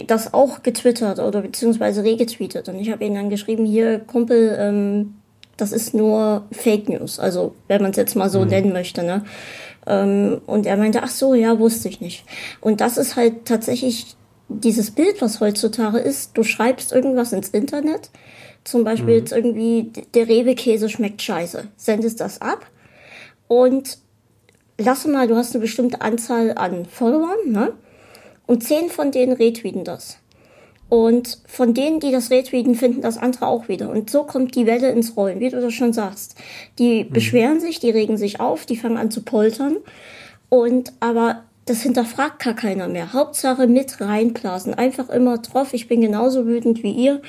[0.07, 2.69] das auch getwittert oder beziehungsweise regetweetet.
[2.69, 5.15] Und ich habe ihn dann geschrieben, hier, Kumpel, ähm,
[5.57, 7.19] das ist nur Fake News.
[7.19, 8.47] Also, wenn man es jetzt mal so mhm.
[8.47, 9.23] nennen möchte, ne?
[9.87, 12.25] Ähm, und er meinte, ach so, ja, wusste ich nicht.
[12.59, 14.15] Und das ist halt tatsächlich
[14.47, 16.37] dieses Bild, was heutzutage ist.
[16.37, 18.09] Du schreibst irgendwas ins Internet,
[18.63, 19.19] zum Beispiel mhm.
[19.19, 21.67] jetzt irgendwie, der Rewe-Käse schmeckt scheiße.
[21.77, 22.65] Sendest das ab
[23.47, 23.97] und
[24.77, 27.73] lass mal, du hast eine bestimmte Anzahl an Followern, ne?
[28.47, 30.17] Und zehn von denen retweeten das.
[30.91, 33.89] Und von denen, die das retweeten, finden das andere auch wieder.
[33.89, 36.35] Und so kommt die Welle ins Rollen, wie du das schon sagst.
[36.79, 37.13] Die mhm.
[37.13, 39.77] beschweren sich, die regen sich auf, die fangen an zu poltern.
[40.49, 43.13] Und aber das hinterfragt gar keiner mehr.
[43.13, 44.73] Hauptsache mit reinblasen.
[44.73, 47.21] Einfach immer drauf, ich bin genauso wütend wie ihr,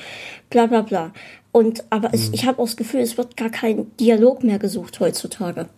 [0.49, 1.13] bla bla bla.
[1.53, 2.15] Und aber mhm.
[2.15, 5.69] es, ich habe auch das Gefühl, es wird gar kein Dialog mehr gesucht heutzutage.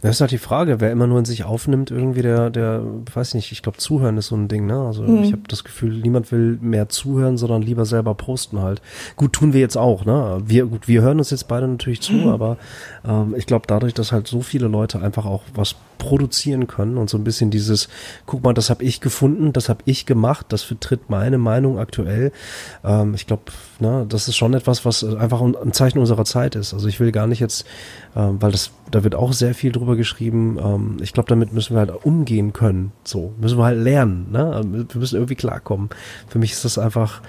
[0.00, 3.34] Das ist halt die Frage, wer immer nur in sich aufnimmt, irgendwie der, der, weiß
[3.34, 4.78] nicht, ich glaube, zuhören ist so ein Ding, ne?
[4.86, 5.22] Also mhm.
[5.22, 8.82] ich habe das Gefühl, niemand will mehr zuhören, sondern lieber selber posten halt.
[9.16, 10.42] Gut, tun wir jetzt auch, ne?
[10.44, 12.28] Wir, gut, wir hören uns jetzt beide natürlich zu, mhm.
[12.28, 12.56] aber
[13.06, 17.10] ähm, ich glaube, dadurch, dass halt so viele Leute einfach auch was produzieren können und
[17.10, 17.88] so ein bisschen dieses,
[18.26, 22.32] guck mal, das habe ich gefunden, das habe ich gemacht, das vertritt meine Meinung aktuell.
[22.84, 23.44] Ähm, ich glaube,
[23.80, 26.74] ne, das ist schon etwas, was einfach ein Zeichen unserer Zeit ist.
[26.74, 27.66] Also ich will gar nicht jetzt,
[28.14, 30.58] ähm, weil das, da wird auch sehr viel drüber geschrieben.
[30.62, 32.92] Ähm, ich glaube, damit müssen wir halt umgehen können.
[33.04, 34.28] So müssen wir halt lernen.
[34.30, 34.86] Ne?
[34.90, 35.90] Wir müssen irgendwie klarkommen.
[36.28, 37.22] Für mich ist das einfach.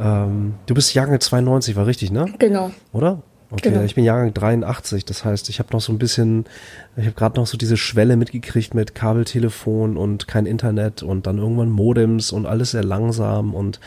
[0.00, 2.26] Ähm, du bist Jahrgang 92, war richtig, ne?
[2.38, 2.70] Genau.
[2.92, 3.22] Oder?
[3.52, 3.82] Okay, genau.
[3.82, 6.44] ich bin Jahrgang 83, das heißt, ich habe noch so ein bisschen,
[6.96, 11.38] ich habe gerade noch so diese Schwelle mitgekriegt mit Kabeltelefon und kein Internet und dann
[11.38, 13.80] irgendwann Modems und alles sehr langsam und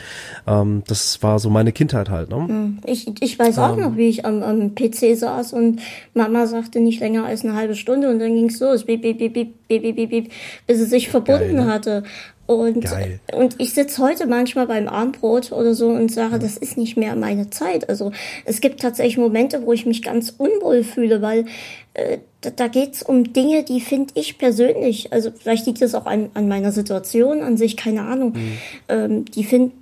[0.46, 2.28] ähm, das war so meine Kindheit halt.
[2.28, 2.36] Ne?
[2.36, 5.80] Hm, ich, ich weiß auch ähm, noch, wie ich am, am PC saß und
[6.12, 9.32] Mama sagte nicht länger als eine halbe Stunde und dann ging's los, beep, beep, beep,
[9.32, 10.32] beep, beep, beep, beep,
[10.66, 11.72] bis es sich verbunden geil, ne?
[11.72, 12.02] hatte.
[12.46, 12.86] Und,
[13.32, 17.16] und ich sitze heute manchmal beim Armbrot oder so und sage, das ist nicht mehr
[17.16, 17.88] meine Zeit.
[17.88, 18.12] Also
[18.44, 21.46] es gibt tatsächlich Momente, wo ich mich ganz unwohl fühle, weil
[21.94, 25.94] äh, da, da geht es um Dinge, die finde ich persönlich, also vielleicht liegt es
[25.94, 28.58] auch an, an meiner Situation an sich, keine Ahnung, mhm.
[28.88, 29.72] ähm, die finde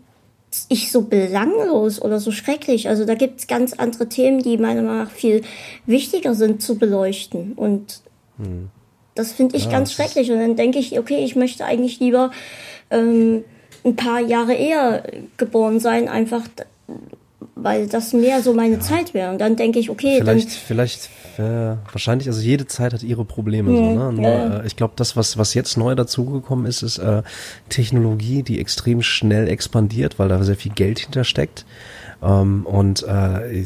[0.69, 2.89] ich so belanglos oder so schrecklich.
[2.89, 5.43] Also da gibt es ganz andere Themen, die meiner Meinung nach viel
[5.87, 7.55] wichtiger sind zu beleuchten.
[7.55, 8.03] Und
[8.39, 8.71] mhm.
[9.15, 10.31] Das finde ich ja, ganz schrecklich.
[10.31, 12.31] Und dann denke ich, okay, ich möchte eigentlich lieber
[12.91, 13.45] ähm,
[13.85, 15.03] ein paar Jahre eher
[15.37, 16.43] geboren sein, einfach
[17.55, 18.81] weil das mehr so meine ja.
[18.81, 19.31] Zeit wäre.
[19.31, 23.25] Und dann denke ich, okay, vielleicht, dann, vielleicht, äh, wahrscheinlich, also jede Zeit hat ihre
[23.25, 23.71] Probleme.
[23.71, 24.13] Mh, so, ne?
[24.13, 24.61] Nur, ja.
[24.61, 27.23] äh, ich glaube, das, was, was jetzt neu dazugekommen ist, ist äh,
[27.69, 31.65] Technologie, die extrem schnell expandiert, weil da sehr viel Geld hintersteckt.
[32.23, 33.65] Ähm, und äh,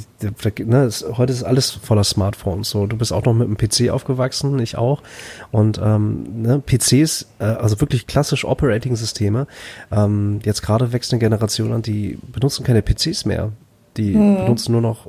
[0.65, 2.71] ne, es, heute ist alles voller Smartphones.
[2.71, 5.03] So, du bist auch noch mit einem PC aufgewachsen, ich auch.
[5.53, 9.47] Und ähm, ne, PCs, äh, also wirklich klassisch Operating-Systeme,
[9.93, 13.53] ähm, jetzt gerade wächst eine Generation an, die benutzen keine PCs mehr.
[13.97, 14.37] Die hm.
[14.37, 15.09] benutzen nur noch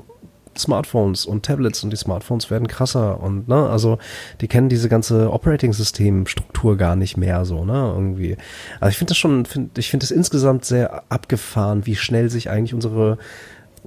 [0.60, 3.98] Smartphones und Tablets und die Smartphones werden krasser und ne, also
[4.42, 8.38] die kennen diese ganze Operating-System-Struktur gar nicht mehr so, ne, irgendwie.
[8.80, 12.50] Also ich finde das schon, find, ich finde es insgesamt sehr abgefahren, wie schnell sich
[12.50, 13.18] eigentlich unsere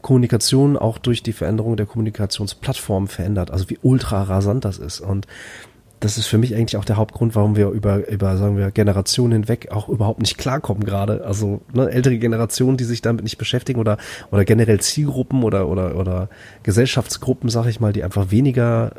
[0.02, 5.26] Kommunikation auch durch die Veränderung der Kommunikationsplattform verändert, also wie ultra rasant das ist und
[6.00, 9.32] das ist für mich eigentlich auch der Hauptgrund, warum wir über, über sagen wir, Generationen
[9.32, 11.24] hinweg auch überhaupt nicht klarkommen gerade.
[11.26, 13.98] Also ne, ältere Generationen, die sich damit nicht beschäftigen oder,
[14.30, 16.30] oder generell Zielgruppen oder, oder, oder
[16.62, 18.92] Gesellschaftsgruppen, sag ich mal, die einfach weniger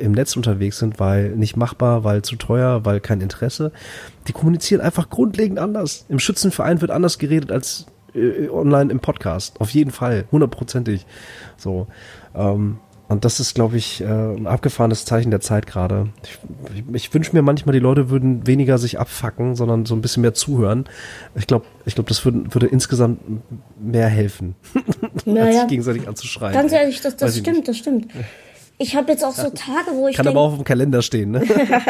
[0.00, 3.70] im Netz unterwegs sind, weil nicht machbar, weil zu teuer, weil kein Interesse.
[4.26, 6.06] Die kommunizieren einfach grundlegend anders.
[6.08, 9.60] Im Schützenverein wird anders geredet als äh, online im Podcast.
[9.60, 11.06] Auf jeden Fall, hundertprozentig.
[11.56, 11.86] So.
[12.34, 16.08] Ähm, und das ist, glaube ich, äh, ein abgefahrenes Zeichen der Zeit gerade.
[16.22, 20.20] Ich, ich wünsche mir manchmal, die Leute würden weniger sich abfacken, sondern so ein bisschen
[20.20, 20.84] mehr zuhören.
[21.34, 23.20] Ich glaube, ich glaube, das würde, würde insgesamt
[23.80, 24.56] mehr helfen,
[25.24, 26.52] naja, als sich gegenseitig anzuschreien.
[26.52, 28.08] Ganz ehrlich, das, das stimmt, das stimmt.
[28.80, 30.14] Ich habe jetzt auch so Tage, wo ich.
[30.14, 31.44] Kann denk, aber auch auf dem Kalender stehen, ne?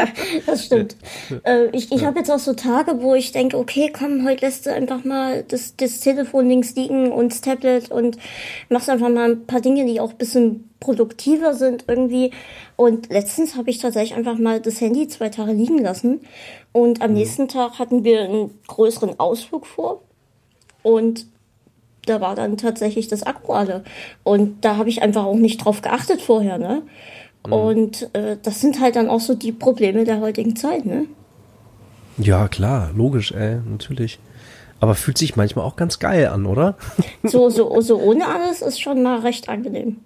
[0.47, 0.95] das stimmt.
[1.43, 4.65] Äh, ich ich habe jetzt auch so Tage, wo ich denke, okay, komm, heute lässt
[4.65, 8.17] du einfach mal das, das Telefon links liegen und das Tablet und
[8.69, 12.31] machst einfach mal ein paar Dinge, die auch bisschen produktiver sind irgendwie.
[12.75, 16.21] Und letztens habe ich tatsächlich einfach mal das Handy zwei Tage liegen lassen.
[16.71, 17.17] Und am mhm.
[17.17, 20.01] nächsten Tag hatten wir einen größeren Ausflug vor.
[20.81, 21.27] Und
[22.09, 23.83] da war dann tatsächlich das Akku alle.
[24.23, 26.83] Und da habe ich einfach auch nicht drauf geachtet vorher, ne?
[27.45, 27.53] Mhm.
[27.53, 31.05] Und äh, das sind halt dann auch so die Probleme der heutigen Zeit, ne?
[32.17, 34.19] Ja, klar, logisch, ey, natürlich.
[34.81, 36.75] Aber fühlt sich manchmal auch ganz geil an, oder?
[37.23, 39.97] So, so, so ohne alles ist schon mal recht angenehm.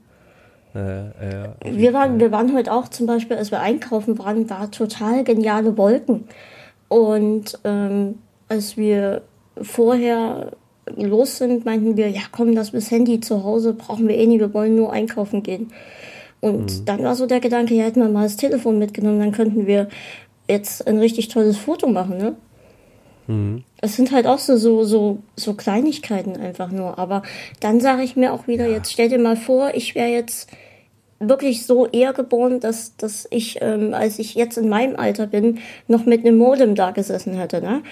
[0.75, 4.71] Äh, äh, wir, waren, wir waren heute auch zum Beispiel, als wir einkaufen waren, war
[4.71, 6.25] total geniale Wolken.
[6.87, 9.21] Und ähm, als wir
[9.61, 10.51] vorher
[10.95, 14.39] los sind, meinten wir, ja komm, das bis Handy zu Hause brauchen wir eh nie,
[14.39, 15.71] wir wollen nur einkaufen gehen.
[16.41, 16.85] Und mhm.
[16.85, 19.87] dann war so der Gedanke, ja, hätten wir mal das Telefon mitgenommen, dann könnten wir
[20.47, 22.35] jetzt ein richtig tolles Foto machen, ne?
[23.27, 23.63] Mhm.
[23.79, 26.99] Es sind halt auch so, so, so, so Kleinigkeiten einfach nur.
[26.99, 27.23] Aber
[27.61, 28.75] dann sage ich mir auch wieder, ja.
[28.75, 30.49] jetzt stell dir mal vor, ich wäre jetzt
[31.19, 35.59] wirklich so eher geboren, dass, dass ich, ähm, als ich jetzt in meinem Alter bin,
[35.87, 37.83] noch mit einem Modem da gesessen hätte, ne?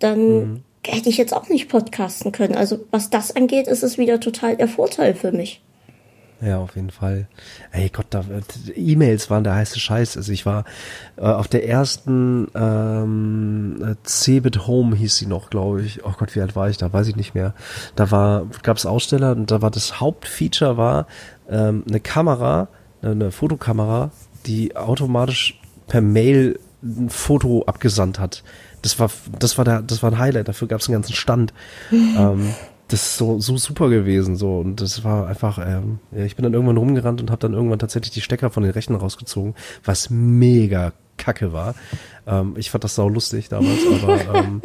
[0.00, 0.62] Dann mhm.
[0.86, 2.54] Hätte ich jetzt auch nicht podcasten können.
[2.54, 5.60] Also was das angeht, ist es wieder total der Vorteil für mich.
[6.40, 7.26] Ja, auf jeden Fall.
[7.72, 8.24] Ey Gott, da,
[8.76, 10.16] E-Mails waren der heiße Scheiß.
[10.16, 10.64] Also ich war
[11.16, 16.04] äh, auf der ersten ähm, Cebit Home hieß sie noch, glaube ich.
[16.04, 16.92] Oh Gott, wie alt war ich da?
[16.92, 17.54] Weiß ich nicht mehr.
[17.96, 21.08] Da war, gab es Aussteller und da war das Hauptfeature war
[21.50, 22.68] ähm, eine Kamera,
[23.02, 24.12] eine Fotokamera,
[24.46, 28.44] die automatisch per Mail ein Foto abgesandt hat.
[28.82, 30.48] Das war, das war der, das war ein Highlight.
[30.48, 31.52] Dafür gab es einen ganzen Stand.
[31.92, 32.54] ähm,
[32.88, 34.58] das ist so, so super gewesen, so.
[34.58, 37.78] Und das war einfach, ähm, ja, ich bin dann irgendwann rumgerannt und habe dann irgendwann
[37.78, 41.74] tatsächlich die Stecker von den Rechten rausgezogen, was mega kacke war.
[42.26, 44.62] Ähm, ich fand das sau lustig damals, aber ähm,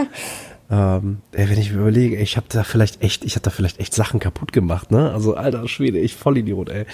[0.71, 3.49] ähm, ey, wenn ich mir überlege, ey, ich habe da vielleicht echt, ich habe da
[3.49, 5.11] vielleicht echt Sachen kaputt gemacht, ne?
[5.11, 6.85] Also alter Schwede, ich voll Idiot, ey.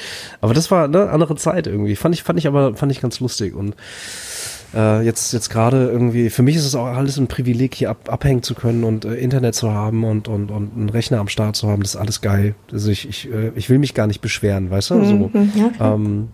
[0.42, 1.96] Aber das war ne andere Zeit irgendwie.
[1.96, 3.76] Fand ich, fand ich aber, fand ich ganz lustig und
[4.74, 8.10] äh, jetzt jetzt gerade irgendwie, für mich ist es auch alles ein Privileg, hier ab,
[8.10, 11.56] abhängen zu können und äh, Internet zu haben und, und, und einen Rechner am Start
[11.56, 11.82] zu haben.
[11.82, 12.56] Das ist alles geil.
[12.72, 15.06] Also ich, ich, äh, ich will mich gar nicht beschweren, weißt du?
[15.06, 16.30] So, mhm, ja, ähm,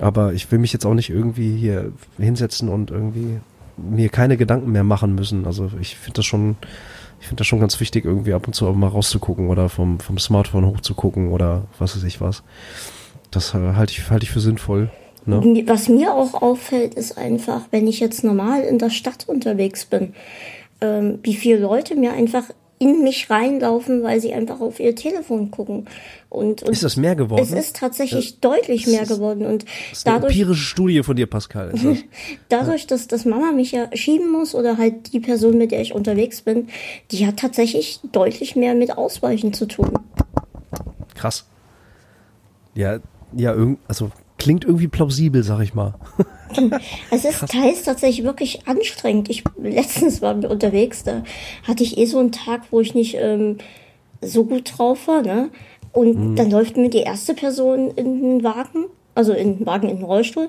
[0.00, 3.40] aber ich will mich jetzt auch nicht irgendwie hier hinsetzen und irgendwie
[3.76, 5.46] mir keine Gedanken mehr machen müssen.
[5.46, 6.56] Also ich finde das schon,
[7.20, 10.00] ich finde das schon ganz wichtig, irgendwie ab und zu auch mal rauszugucken oder vom,
[10.00, 12.42] vom Smartphone hochzugucken oder was weiß ich was.
[13.30, 14.90] Das äh, halte ich, halte ich für sinnvoll.
[15.26, 15.64] Ne?
[15.66, 20.14] Was mir auch auffällt, ist einfach, wenn ich jetzt normal in der Stadt unterwegs bin,
[20.80, 22.44] ähm, wie viele Leute mir einfach
[22.80, 25.84] in mich reinlaufen, weil sie einfach auf ihr Telefon gucken.
[26.30, 27.42] Und, und ist das mehr geworden?
[27.42, 28.36] Es ist tatsächlich ja.
[28.40, 29.44] deutlich mehr geworden.
[29.44, 31.74] Und das ist dadurch, eine empirische Studie von dir, Pascal.
[32.48, 35.94] Dadurch, dass, dass Mama mich ja schieben muss oder halt die Person, mit der ich
[35.94, 36.68] unterwegs bin,
[37.10, 39.92] die hat tatsächlich deutlich mehr mit Ausweichen zu tun.
[41.14, 41.44] Krass.
[42.74, 42.98] Ja,
[43.36, 45.94] ja, irgend, also klingt irgendwie plausibel, sag ich mal.
[47.10, 47.50] es ist Krass.
[47.50, 49.30] teils tatsächlich wirklich anstrengend.
[49.30, 51.22] Ich letztens war unterwegs, da
[51.62, 53.58] hatte ich eh so einen Tag, wo ich nicht ähm,
[54.20, 55.50] so gut drauf war, ne?
[55.92, 56.36] Und mhm.
[56.36, 58.86] dann läuft mir die erste Person in den Wagen
[59.20, 60.48] also in Wagen in den Rollstuhl.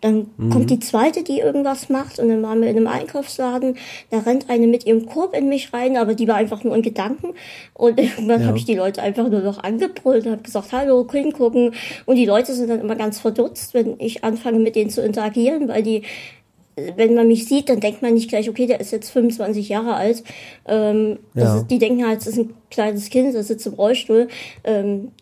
[0.00, 0.50] Dann mhm.
[0.50, 3.76] kommt die zweite, die irgendwas macht und dann waren wir in einem Einkaufsladen.
[4.10, 6.82] Da rennt eine mit ihrem Korb in mich rein, aber die war einfach nur in
[6.82, 7.34] Gedanken.
[7.74, 8.46] Und irgendwann ja.
[8.46, 11.74] habe ich die Leute einfach nur noch angebrüllt und habe gesagt, hallo, hingucken.
[12.06, 15.68] Und die Leute sind dann immer ganz verdutzt, wenn ich anfange mit denen zu interagieren,
[15.68, 16.02] weil die
[16.74, 19.94] wenn man mich sieht, dann denkt man nicht gleich, okay, der ist jetzt 25 Jahre
[19.94, 20.24] alt.
[20.66, 21.58] Ähm, ja.
[21.58, 24.28] ist, die denken halt, das ist ein kleines Kind, das sitzt im Rollstuhl.
[24.64, 25.12] Ähm,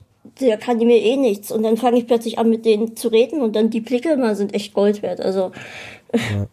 [0.40, 1.50] der kann die mir eh nichts.
[1.50, 4.34] Und dann fange ich plötzlich an, mit denen zu reden und dann die Blicke immer
[4.34, 5.20] sind echt Gold wert.
[5.20, 5.52] Also.
[6.12, 6.46] Ja.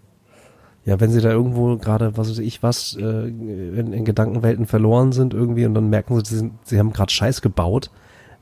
[0.86, 5.12] ja wenn sie da irgendwo gerade, was weiß ich was, äh, in, in, Gedankenwelten verloren
[5.12, 7.90] sind irgendwie und dann merken sie, sie, sind, sie haben gerade Scheiß gebaut,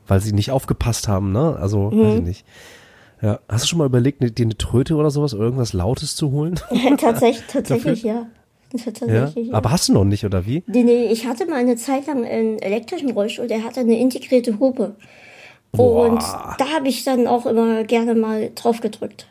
[0.06, 1.56] weil sie nicht aufgepasst haben, ne?
[1.56, 2.02] Also, mhm.
[2.02, 2.44] weiß ich nicht.
[3.22, 3.40] Ja.
[3.48, 6.60] Hast du schon mal überlegt, dir eine Tröte oder sowas irgendwas Lautes zu holen?
[6.98, 8.26] tatsächlich, tatsächlich, ja.
[9.06, 9.32] Ja?
[9.52, 10.62] Aber hast du noch nicht, oder wie?
[10.66, 14.58] Nee, nee, ich hatte mal eine Zeit lang einen elektrischen Rollstuhl, der hatte eine integrierte
[14.58, 14.96] Hupe.
[15.76, 16.08] Boah.
[16.08, 16.22] Und
[16.58, 19.26] da habe ich dann auch immer gerne mal drauf gedrückt.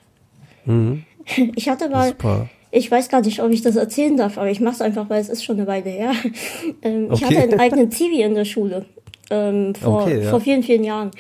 [0.66, 1.04] Mhm.
[1.56, 2.50] Ich hatte mal, Super.
[2.70, 5.20] ich weiß gar nicht, ob ich das erzählen darf, aber ich mache es einfach, weil
[5.20, 6.12] es ist schon eine Weile her.
[6.84, 7.14] Ähm, okay.
[7.16, 8.86] Ich hatte einen eigenen Zivi in der Schule
[9.32, 10.30] ähm, vor, okay, ja.
[10.30, 11.12] vor vielen, vielen Jahren.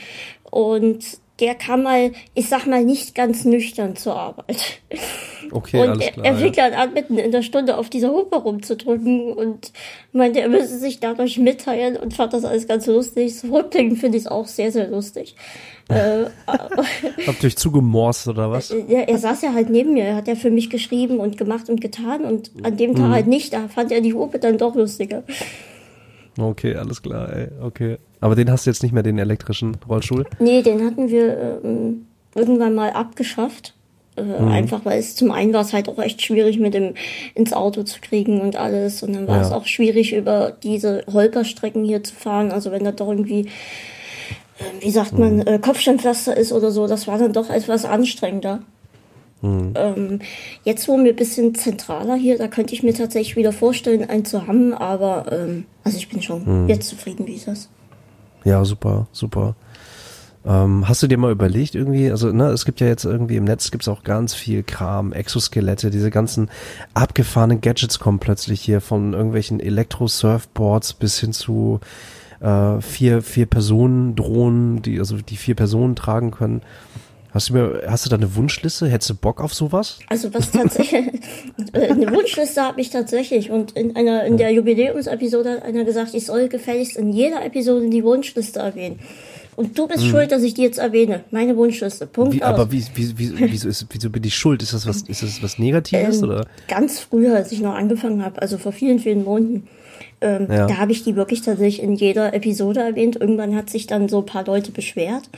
[0.51, 1.03] Und
[1.39, 4.79] der kam mal, ich sag mal, nicht ganz nüchtern zur Arbeit.
[5.51, 6.67] Okay, und alles klar, er, er fing ja.
[6.69, 9.71] an, mitten in der Stunde auf dieser Hupe rumzudrücken und
[10.11, 13.35] meinte, er müsse sich dadurch mitteilen und fand das alles ganz lustig.
[13.35, 15.35] Zurückblickend finde ich es auch sehr, sehr lustig.
[15.89, 18.69] äh, Habt ihr euch zugemorst oder was?
[18.69, 21.37] Ja, äh, er saß ja halt neben mir, er hat ja für mich geschrieben und
[21.37, 23.13] gemacht und getan und an dem Tag mhm.
[23.13, 25.23] halt nicht, da fand er die Hupe dann doch lustiger.
[26.37, 27.97] Okay, alles klar, ey, okay.
[28.19, 30.25] Aber den hast du jetzt nicht mehr, den elektrischen Rollstuhl?
[30.39, 33.73] Nee, den hatten wir ähm, irgendwann mal abgeschafft.
[34.17, 34.47] Äh, mhm.
[34.47, 36.93] Einfach weil es zum einen war es halt auch echt schwierig, mit dem
[37.33, 39.03] ins Auto zu kriegen und alles.
[39.03, 39.41] Und dann war ja.
[39.43, 42.51] es auch schwierig, über diese Holperstrecken hier zu fahren.
[42.51, 43.47] Also wenn da doch irgendwie,
[44.59, 45.47] äh, wie sagt man, mhm.
[45.47, 48.61] äh, Kopfsteinpflaster ist oder so, das war dann doch etwas anstrengender.
[49.41, 49.73] Mhm.
[49.75, 50.19] Ähm,
[50.63, 54.25] jetzt wo wir ein bisschen zentraler hier, da könnte ich mir tatsächlich wieder vorstellen, einen
[54.25, 56.69] zu haben, aber ähm, also ich bin schon mhm.
[56.69, 57.69] jetzt zufrieden, wie es ist.
[58.43, 59.55] Ja, super, super.
[60.45, 63.45] Ähm, hast du dir mal überlegt irgendwie, also ne, es gibt ja jetzt irgendwie im
[63.45, 66.51] Netz gibt's auch ganz viel Kram, Exoskelette, diese ganzen
[66.93, 71.79] abgefahrenen Gadgets kommen plötzlich hier von irgendwelchen Elektro-Surfboards bis hin zu
[72.41, 76.61] äh, vier, vier Personen Drohnen, die also die vier Personen tragen können.
[77.35, 78.87] Hast du mir, hast du da eine Wunschliste?
[78.87, 79.99] Hättest du Bock auf sowas?
[80.07, 81.03] Also was tatsächlich,
[81.73, 86.25] eine Wunschliste habe ich tatsächlich und in einer, in der Jubiläumsepisode hat einer gesagt, ich
[86.25, 89.01] soll gefälligst in jeder Episode die Wunschliste erwähnen.
[89.57, 90.11] Und du bist hm.
[90.11, 91.25] schuld, dass ich die jetzt erwähne.
[91.31, 92.07] Meine Wunschliste.
[92.07, 92.35] Punkt.
[92.35, 94.63] Wie, aber wie, wie, wie, wieso, ist, wieso bin ich schuld?
[94.63, 96.19] Ist das was, ist das was Negatives?
[96.19, 96.47] Ähm, oder?
[96.69, 99.67] Ganz früher, als ich noch angefangen habe, also vor vielen, vielen Monaten,
[100.21, 100.67] ähm, ja.
[100.67, 103.17] da habe ich die wirklich tatsächlich in jeder Episode erwähnt.
[103.19, 105.29] Irgendwann hat sich dann so ein paar Leute beschwert.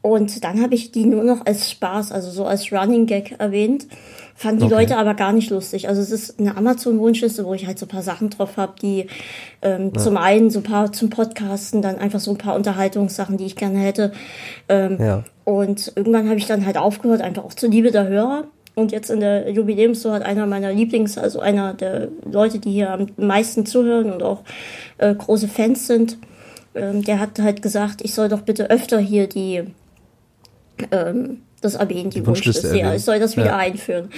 [0.00, 3.86] Und dann habe ich die nur noch als Spaß, also so als Running Gag erwähnt.
[4.34, 4.74] Fanden die okay.
[4.74, 5.88] Leute aber gar nicht lustig.
[5.88, 9.06] Also es ist eine Amazon-Wunschliste, wo ich halt so ein paar Sachen drauf habe, die
[9.62, 10.00] ähm, ja.
[10.00, 13.56] zum einen so ein paar zum Podcasten, dann einfach so ein paar Unterhaltungssachen, die ich
[13.56, 14.12] gerne hätte.
[14.68, 15.24] Ähm, ja.
[15.42, 18.44] Und irgendwann habe ich dann halt aufgehört, einfach auch zur Liebe der Hörer.
[18.76, 22.92] Und jetzt in der Jubiläumstour hat einer meiner Lieblings, also einer der Leute, die hier
[22.92, 24.44] am meisten zuhören und auch
[24.98, 26.16] äh, große Fans sind,
[26.76, 29.64] ähm, der hat halt gesagt, ich soll doch bitte öfter hier die
[30.90, 32.76] ähm, das erwähnt, die, die Wunschliste.
[32.76, 33.56] Ja, ich soll das wieder ja.
[33.56, 34.10] einführen.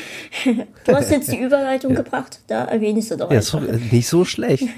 [0.84, 2.02] du hast jetzt die Überleitung ja.
[2.02, 3.30] gebracht, da erwähnst du doch.
[3.30, 3.56] Ja, ist
[3.90, 4.68] nicht so schlecht.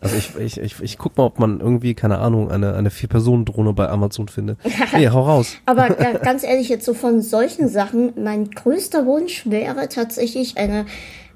[0.00, 3.72] Also ich, ich, ich, ich guck mal, ob man irgendwie, keine Ahnung, eine, eine Vier-Personen-Drohne
[3.72, 4.58] bei Amazon findet.
[4.92, 5.54] Nee, hau raus.
[5.66, 10.86] Aber ganz ehrlich, jetzt so von solchen Sachen, mein größter Wunsch wäre tatsächlich eine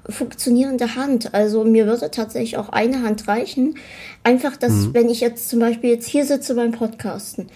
[0.09, 1.33] funktionierende Hand.
[1.33, 3.75] Also mir würde tatsächlich auch eine Hand reichen.
[4.23, 4.93] Einfach, dass, mhm.
[4.93, 7.47] wenn ich jetzt zum Beispiel jetzt hier sitze beim Podcasten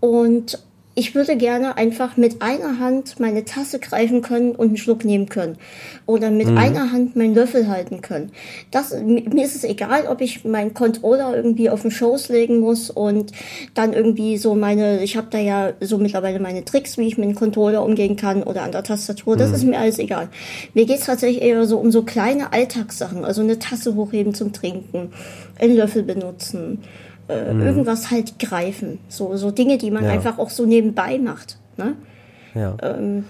[0.00, 0.58] und
[0.96, 5.28] ich würde gerne einfach mit einer Hand meine Tasse greifen können und einen Schluck nehmen
[5.28, 5.56] können.
[6.04, 6.58] Oder mit mhm.
[6.58, 8.32] einer Hand meinen Löffel halten können.
[8.72, 12.90] Das, mir ist es egal, ob ich meinen Controller irgendwie auf den Schoß legen muss
[12.90, 13.30] und
[13.74, 17.28] dann irgendwie so meine, ich habe da ja so mittlerweile meine Tricks, wie ich mit
[17.28, 19.36] dem Controller umgehen kann oder an der Tastatur.
[19.36, 19.54] Das mhm.
[19.54, 20.28] ist mir alles egal.
[20.74, 23.24] Mir geht es tatsächlich eher so um so kleine Alltagssachen.
[23.24, 25.12] Also eine Tasse hochheben zum Trinken,
[25.58, 26.80] einen Löffel benutzen
[27.30, 27.62] äh, mhm.
[27.62, 28.98] irgendwas halt greifen.
[29.08, 30.10] So, so Dinge, die man ja.
[30.10, 31.58] einfach auch so nebenbei macht.
[31.76, 31.96] Ne?
[32.54, 32.76] Ja.
[32.82, 33.24] Ähm,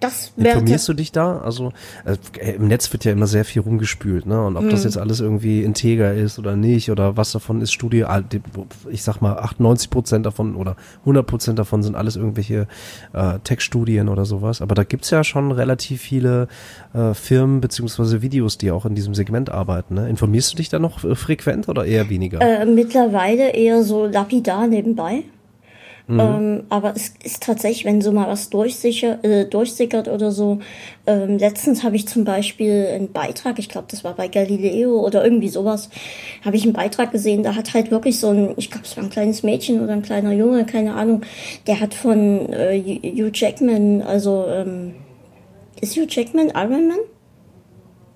[0.00, 1.38] das Informierst du dich da?
[1.38, 1.72] Also
[2.04, 4.44] äh, im Netz wird ja immer sehr viel rumgespült, ne?
[4.44, 4.70] Und ob mhm.
[4.70, 8.22] das jetzt alles irgendwie integer ist oder nicht oder was davon ist Studie, ah,
[8.90, 12.66] ich sag mal 98 Prozent davon oder 100 Prozent davon sind alles irgendwelche
[13.12, 14.62] äh, Tech-Studien oder sowas.
[14.62, 16.48] Aber da gibt's ja schon relativ viele
[16.94, 19.94] äh, Firmen beziehungsweise Videos, die auch in diesem Segment arbeiten.
[19.94, 20.08] Ne?
[20.08, 22.40] Informierst du dich da noch äh, frequent oder eher weniger?
[22.40, 25.24] Äh, mittlerweile eher so lapidar nebenbei.
[26.06, 26.20] Mhm.
[26.20, 30.60] Ähm, aber es ist tatsächlich, wenn so mal was durchsicher, äh, durchsickert oder so.
[31.06, 35.24] Ähm, letztens habe ich zum Beispiel einen Beitrag, ich glaube, das war bei Galileo oder
[35.24, 35.90] irgendwie sowas,
[36.44, 39.04] habe ich einen Beitrag gesehen, da hat halt wirklich so ein, ich glaube, es war
[39.04, 41.22] ein kleines Mädchen oder ein kleiner Junge, keine Ahnung,
[41.66, 44.94] der hat von äh, Hugh Jackman, also ähm,
[45.80, 46.98] ist Hugh Jackman Iron Man?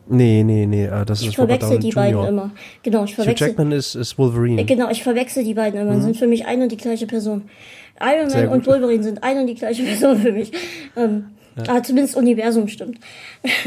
[0.07, 2.23] Nee, nee, nee, äh, das ich ist Ich verwechsel die Junior.
[2.23, 2.51] beiden immer.
[2.83, 3.47] Genau, ich verwechsel.
[3.47, 4.65] Hugh Jackman ist, ist Wolverine.
[4.65, 5.95] Genau, ich verwechsel die beiden immer.
[5.95, 6.03] Mhm.
[6.03, 7.49] Sind für mich eine und die gleiche Person.
[8.01, 10.53] Iron Man und Wolverine sind eine und die gleiche Person für mich.
[10.97, 11.65] Ähm, ja.
[11.69, 12.99] Ah, zumindest Universum stimmt.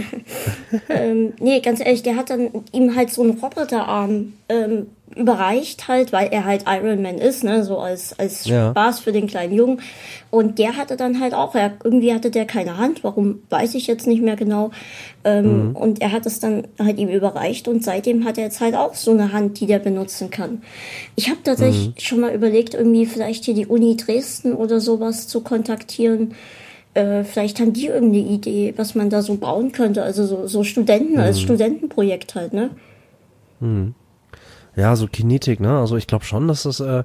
[0.89, 6.11] ähm, nee, ganz ehrlich, der hat dann ihm halt so einen Roboterarm ähm, überreicht halt,
[6.11, 8.71] weil er halt Iron Man ist, ne, so als, als ja.
[8.71, 9.81] Spaß für den kleinen Jungen.
[10.29, 13.87] Und der hatte dann halt auch, er, irgendwie hatte der keine Hand, warum weiß ich
[13.87, 14.71] jetzt nicht mehr genau.
[15.23, 15.75] Ähm, mhm.
[15.75, 18.93] Und er hat es dann halt ihm überreicht und seitdem hat er jetzt halt auch
[18.93, 20.61] so eine Hand, die der benutzen kann.
[21.15, 21.99] Ich habe tatsächlich mhm.
[21.99, 26.35] schon mal überlegt, irgendwie vielleicht hier die Uni Dresden oder sowas zu kontaktieren
[26.93, 30.01] äh, vielleicht haben die irgendeine Idee, was man da so bauen könnte.
[30.01, 31.19] Also so, so Studenten mhm.
[31.19, 32.71] als Studentenprojekt halt, ne?
[33.59, 33.93] Mhm.
[34.77, 35.77] Ja, so Kinetik, ne?
[35.77, 37.03] Also ich glaube schon, dass das, äh,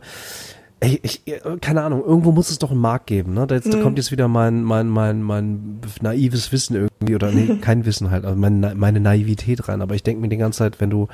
[0.80, 3.46] ey, ich, äh, keine Ahnung, irgendwo muss es doch einen Markt geben, ne?
[3.46, 3.70] Da, jetzt, mhm.
[3.72, 8.10] da kommt jetzt wieder mein, mein, mein, mein naives Wissen irgendwie, oder nee, kein Wissen
[8.10, 9.80] halt, also meine, meine Naivität rein.
[9.80, 11.08] Aber ich denke mir die ganze Zeit, wenn du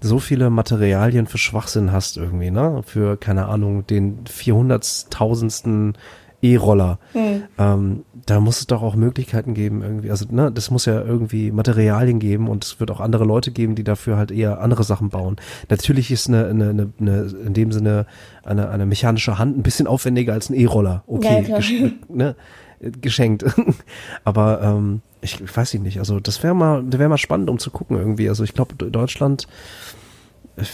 [0.00, 2.82] so viele Materialien für Schwachsinn hast irgendwie, ne?
[2.84, 5.94] Für, keine Ahnung, den vierhunderttausendsten
[6.42, 6.98] E-Roller.
[7.14, 7.42] Mhm.
[7.58, 10.10] Ähm, da muss es doch auch Möglichkeiten geben, irgendwie.
[10.10, 13.74] Also, ne, das muss ja irgendwie Materialien geben und es wird auch andere Leute geben,
[13.74, 15.36] die dafür halt eher andere Sachen bauen.
[15.68, 18.06] Natürlich ist eine, eine, eine, eine in dem Sinne
[18.44, 21.02] eine, eine mechanische Hand ein bisschen aufwendiger als ein E-Roller.
[21.06, 21.72] Okay, ja, gesch
[22.08, 22.36] ne,
[22.80, 23.44] geschenkt.
[24.24, 27.58] Aber ähm, ich, ich weiß nicht, also das wäre mal, das wäre mal spannend, um
[27.58, 28.28] zu gucken irgendwie.
[28.28, 29.46] Also ich glaube, Deutschland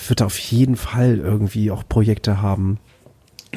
[0.08, 2.78] wird auf jeden Fall irgendwie auch Projekte haben,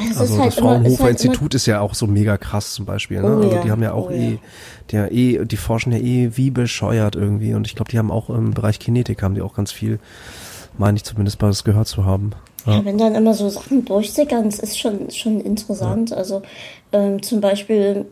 [0.07, 3.21] das also halt das Fraunhofer halt Institut ist ja auch so mega krass zum Beispiel.
[3.21, 3.27] Ne?
[3.27, 4.37] Oh, also die haben ja auch oh, eh,
[4.91, 8.29] der eh, die forschen ja eh wie bescheuert irgendwie und ich glaube, die haben auch
[8.29, 9.99] im Bereich Kinetik haben die auch ganz viel,
[10.77, 12.31] meine ich zumindest mal das gehört zu haben.
[12.65, 12.77] Ja.
[12.77, 16.11] ja wenn dann immer so Sachen durchsickern, das ist schon schon interessant.
[16.11, 16.17] Ja.
[16.17, 16.41] Also
[16.91, 18.05] ähm, zum Beispiel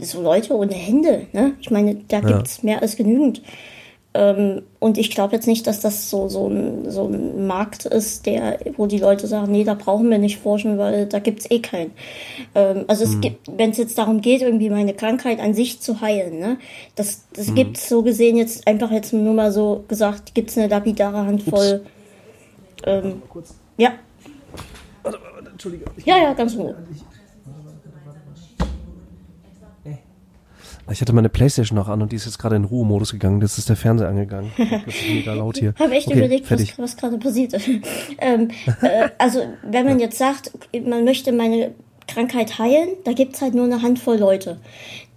[0.00, 1.26] so Leute ohne Hände.
[1.32, 1.52] Ne?
[1.60, 2.66] Ich meine, da gibt's ja.
[2.66, 3.42] mehr als genügend.
[4.16, 8.26] Ähm, und ich glaube jetzt nicht, dass das so, so, ein, so ein Markt ist,
[8.26, 11.58] der, wo die Leute sagen, nee, da brauchen wir nicht forschen, weil da gibt's eh
[11.58, 11.90] keinen.
[12.54, 13.20] Ähm, also es hm.
[13.20, 16.58] gibt, wenn es jetzt darum geht, irgendwie meine Krankheit an sich zu heilen, ne,
[16.94, 17.54] das, das hm.
[17.56, 21.84] gibt's so gesehen jetzt einfach jetzt nur mal so gesagt, gibt's eine lapidare Handvoll.
[22.86, 23.22] Ähm,
[23.78, 23.94] ja.
[25.02, 25.86] Warte, warte, Entschuldige.
[26.04, 26.54] Ja, ja, ganz.
[26.54, 26.58] Ich
[31.00, 33.40] hatte meine Playstation noch an und die ist jetzt gerade in Ruhemodus gegangen.
[33.40, 34.52] Jetzt ist der Fernseher angegangen.
[34.84, 35.74] Das ist mega laut hier.
[35.78, 37.68] Habe echt okay, überlegt, was, was gerade passiert ist.
[38.18, 38.48] ähm,
[38.82, 40.50] äh, also, wenn man jetzt sagt,
[40.84, 41.72] man möchte meine
[42.06, 44.58] Krankheit heilen, da gibt's halt nur eine Handvoll Leute.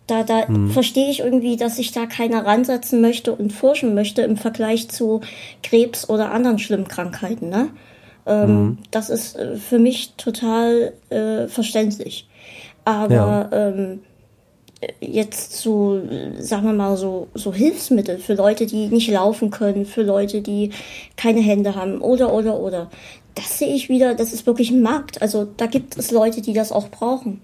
[0.05, 0.69] Da, da hm.
[0.69, 5.19] verstehe ich irgendwie, dass sich da keiner ransetzen möchte und forschen möchte im Vergleich zu
[5.63, 7.49] Krebs oder anderen schlimmen Krankheiten.
[7.49, 7.69] Ne?
[8.25, 8.77] Ähm, hm.
[8.91, 12.29] Das ist äh, für mich total äh, verständlich.
[12.85, 13.49] Aber ja.
[13.51, 13.99] ähm,
[14.99, 16.01] jetzt so,
[16.39, 20.71] sagen wir mal, so, so Hilfsmittel für Leute, die nicht laufen können, für Leute, die
[21.15, 22.89] keine Hände haben oder, oder, oder.
[23.35, 25.21] Das sehe ich wieder, das ist wirklich ein Markt.
[25.21, 27.41] Also da gibt es Leute, die das auch brauchen.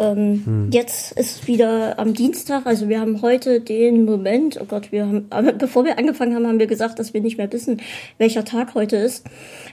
[0.00, 0.70] Ähm, hm.
[0.72, 5.28] Jetzt ist wieder am Dienstag, also wir haben heute den Moment, oh Gott, wir haben,
[5.58, 7.80] bevor wir angefangen haben, haben wir gesagt, dass wir nicht mehr wissen,
[8.18, 9.24] welcher Tag heute ist.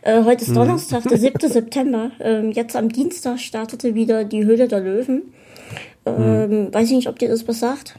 [0.03, 0.55] Äh, heute ist hm.
[0.55, 1.49] Donnerstag, der 7.
[1.49, 2.11] September.
[2.19, 5.33] Ähm, jetzt am Dienstag startete wieder die Höhle der Löwen.
[6.18, 6.74] Ähm, hm.
[6.74, 7.95] Weiß ich nicht, ob dir das was sagt.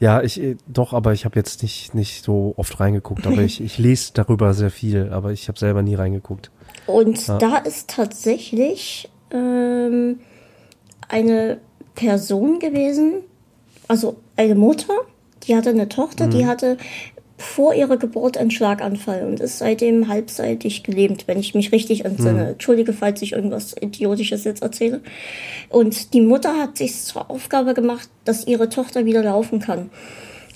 [0.00, 3.60] Ja, ich äh, doch, aber ich habe jetzt nicht nicht so oft reingeguckt, aber ich,
[3.60, 6.50] ich lese darüber sehr viel, aber ich habe selber nie reingeguckt.
[6.86, 7.38] Und ja.
[7.38, 10.18] da ist tatsächlich ähm,
[11.08, 11.58] eine
[11.94, 13.14] Person gewesen,
[13.86, 14.94] also eine Mutter,
[15.44, 16.30] die hatte eine Tochter, mhm.
[16.30, 16.78] die hatte
[17.42, 22.44] vor ihrer Geburt einen Schlaganfall und ist seitdem halbseitig gelähmt, wenn ich mich richtig entsinne.
[22.44, 22.48] Mhm.
[22.50, 25.00] Entschuldige, falls ich irgendwas Idiotisches jetzt erzähle.
[25.68, 29.90] Und die Mutter hat sich zur Aufgabe gemacht, dass ihre Tochter wieder laufen kann.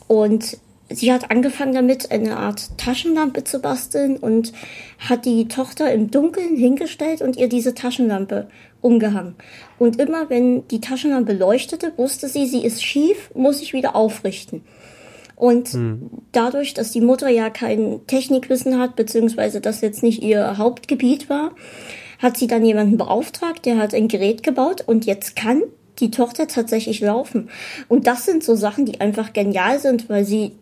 [0.07, 0.59] Und
[0.89, 4.53] sie hat angefangen damit, eine Art Taschenlampe zu basteln und
[4.99, 8.49] hat die Tochter im Dunkeln hingestellt und ihr diese Taschenlampe
[8.81, 9.35] umgehangen.
[9.79, 14.63] Und immer wenn die Taschenlampe leuchtete, wusste sie, sie ist schief, muss ich wieder aufrichten.
[15.37, 16.11] Und hm.
[16.33, 21.53] dadurch, dass die Mutter ja kein Technikwissen hat, beziehungsweise das jetzt nicht ihr Hauptgebiet war,
[22.19, 25.63] hat sie dann jemanden beauftragt, der hat ein Gerät gebaut und jetzt kann
[25.99, 27.51] die Tochter tatsächlich laufen.
[27.89, 30.53] Und das sind so Sachen, die einfach genial sind, weil sie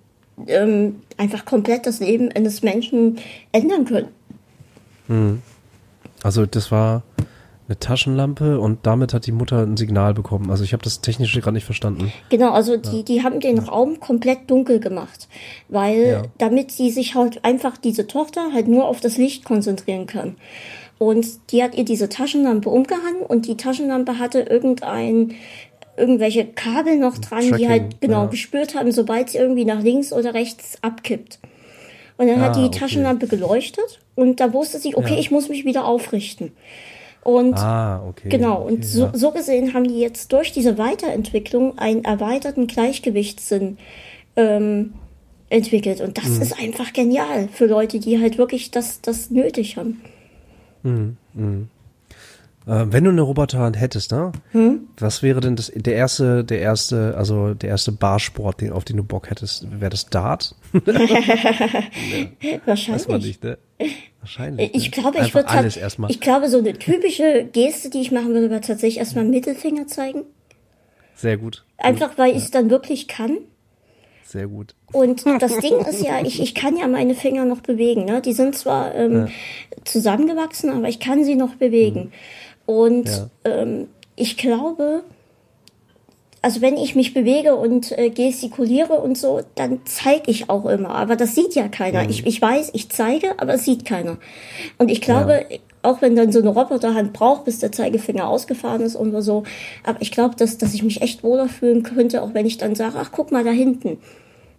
[0.48, 3.18] ähm, einfach komplett das Leben eines Menschen
[3.52, 4.08] ändern können.
[5.06, 5.42] Hm.
[6.22, 7.02] Also das war
[7.66, 10.50] eine Taschenlampe und damit hat die Mutter ein Signal bekommen.
[10.50, 12.12] Also ich habe das technisch gerade nicht verstanden.
[12.28, 15.28] Genau, also die, die haben den Raum komplett dunkel gemacht,
[15.68, 16.22] weil ja.
[16.38, 20.36] damit sie sich halt einfach diese Tochter halt nur auf das Licht konzentrieren kann.
[20.98, 25.34] Und die hat ihr diese Taschenlampe umgehangen und die Taschenlampe hatte irgendein
[25.96, 28.26] irgendwelche Kabel noch dran, Tracking, die halt genau ja.
[28.26, 31.38] gespürt haben, sobald sie irgendwie nach links oder rechts abkippt.
[32.16, 32.78] Und dann ah, hat die okay.
[32.78, 35.20] Taschenlampe geleuchtet und da wusste sie, okay, ja.
[35.20, 36.52] ich muss mich wieder aufrichten.
[37.24, 38.28] Und ah, okay.
[38.28, 39.12] genau, und okay, so, ja.
[39.14, 43.78] so gesehen haben die jetzt durch diese Weiterentwicklung einen erweiterten Gleichgewichtssinn
[44.36, 44.92] ähm,
[45.48, 46.02] entwickelt.
[46.02, 46.42] Und das mhm.
[46.42, 50.02] ist einfach genial für Leute, die halt wirklich das, das nötig haben.
[50.82, 51.16] Mhm.
[51.32, 51.68] Mhm.
[52.66, 54.32] Äh, wenn du eine Roboterhand hättest, ne?
[54.52, 54.88] Hm?
[54.98, 58.96] Was wäre denn das, der erste, der erste, also der erste Barsport, den, auf den
[58.96, 59.66] du Bock hättest?
[59.80, 60.54] Wäre das Dart?
[62.64, 63.08] Wahrscheinlich.
[63.08, 63.58] Nicht, ne?
[64.20, 64.74] Wahrscheinlich.
[64.74, 65.02] Ich ne?
[65.02, 66.10] glaube, ich würde alles erstmal.
[66.10, 70.22] Ich glaube, so eine typische Geste, die ich machen würde, wäre tatsächlich erstmal Mittelfinger zeigen.
[71.14, 71.64] Sehr gut.
[71.76, 72.36] Einfach, weil ja.
[72.36, 73.38] ich es dann wirklich kann.
[74.24, 74.74] Sehr gut.
[74.92, 78.04] Und das Ding ist ja, ich, ich kann ja meine Finger noch bewegen.
[78.04, 78.20] Ne?
[78.20, 79.28] Die sind zwar ähm, ja.
[79.84, 82.04] zusammengewachsen, aber ich kann sie noch bewegen.
[82.66, 82.74] Mhm.
[82.74, 83.28] Und ja.
[83.44, 85.04] ähm, ich glaube,
[86.44, 90.90] also wenn ich mich bewege und äh, gestikuliere und so, dann zeige ich auch immer.
[90.90, 92.04] Aber das sieht ja keiner.
[92.04, 92.10] Mhm.
[92.10, 94.18] Ich, ich weiß, ich zeige, aber es sieht keiner.
[94.76, 95.58] Und ich glaube, ja.
[95.80, 99.44] auch wenn dann so eine Roboterhand braucht, bis der Zeigefinger ausgefahren ist und so,
[99.84, 102.74] aber ich glaube, dass, dass ich mich echt wohler fühlen könnte, auch wenn ich dann
[102.74, 103.96] sage, ach, guck mal da hinten.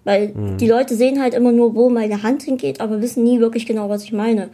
[0.06, 0.58] Weil mhm.
[0.58, 3.90] die Leute sehen halt immer nur, wo meine Hand hingeht, aber wissen nie wirklich genau,
[3.90, 4.50] was ich meine.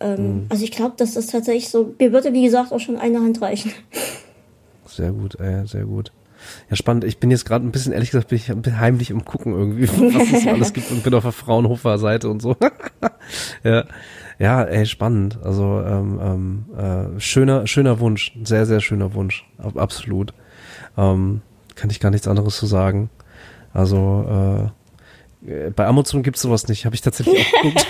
[0.00, 0.46] Ähm, mhm.
[0.50, 3.40] Also ich glaube, dass das tatsächlich so, mir würde wie gesagt auch schon eine Hand
[3.40, 3.72] reichen.
[4.86, 6.12] Sehr gut, äh, sehr gut.
[6.70, 7.04] Ja, spannend.
[7.04, 10.32] Ich bin jetzt gerade ein bisschen, ehrlich gesagt, bin ich heimlich im Gucken irgendwie, was
[10.32, 12.56] es alles gibt und bin auf der Fraunhofer-Seite und so.
[13.64, 13.84] ja.
[14.38, 15.38] ja, ey, spannend.
[15.42, 16.64] Also ähm, ähm,
[17.16, 20.34] äh, schöner, schöner Wunsch, sehr, sehr schöner Wunsch, absolut.
[20.96, 21.42] Ähm,
[21.74, 23.10] kann ich gar nichts anderes zu sagen.
[23.72, 24.72] Also
[25.46, 27.86] äh, bei Amazon gibt's sowas nicht, habe ich tatsächlich auch geguckt.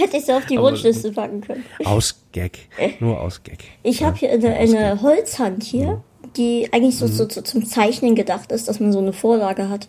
[0.00, 1.64] Hätte ich so auf die Wunschliste packen können.
[1.84, 2.68] Aus Gag.
[3.00, 3.64] Nur aus Gag.
[3.82, 6.02] Ich habe hier eine, eine Holzhand hier, mhm.
[6.36, 7.12] Die eigentlich so, mhm.
[7.12, 9.88] so, so, zum Zeichnen gedacht ist, dass man so eine Vorlage hat.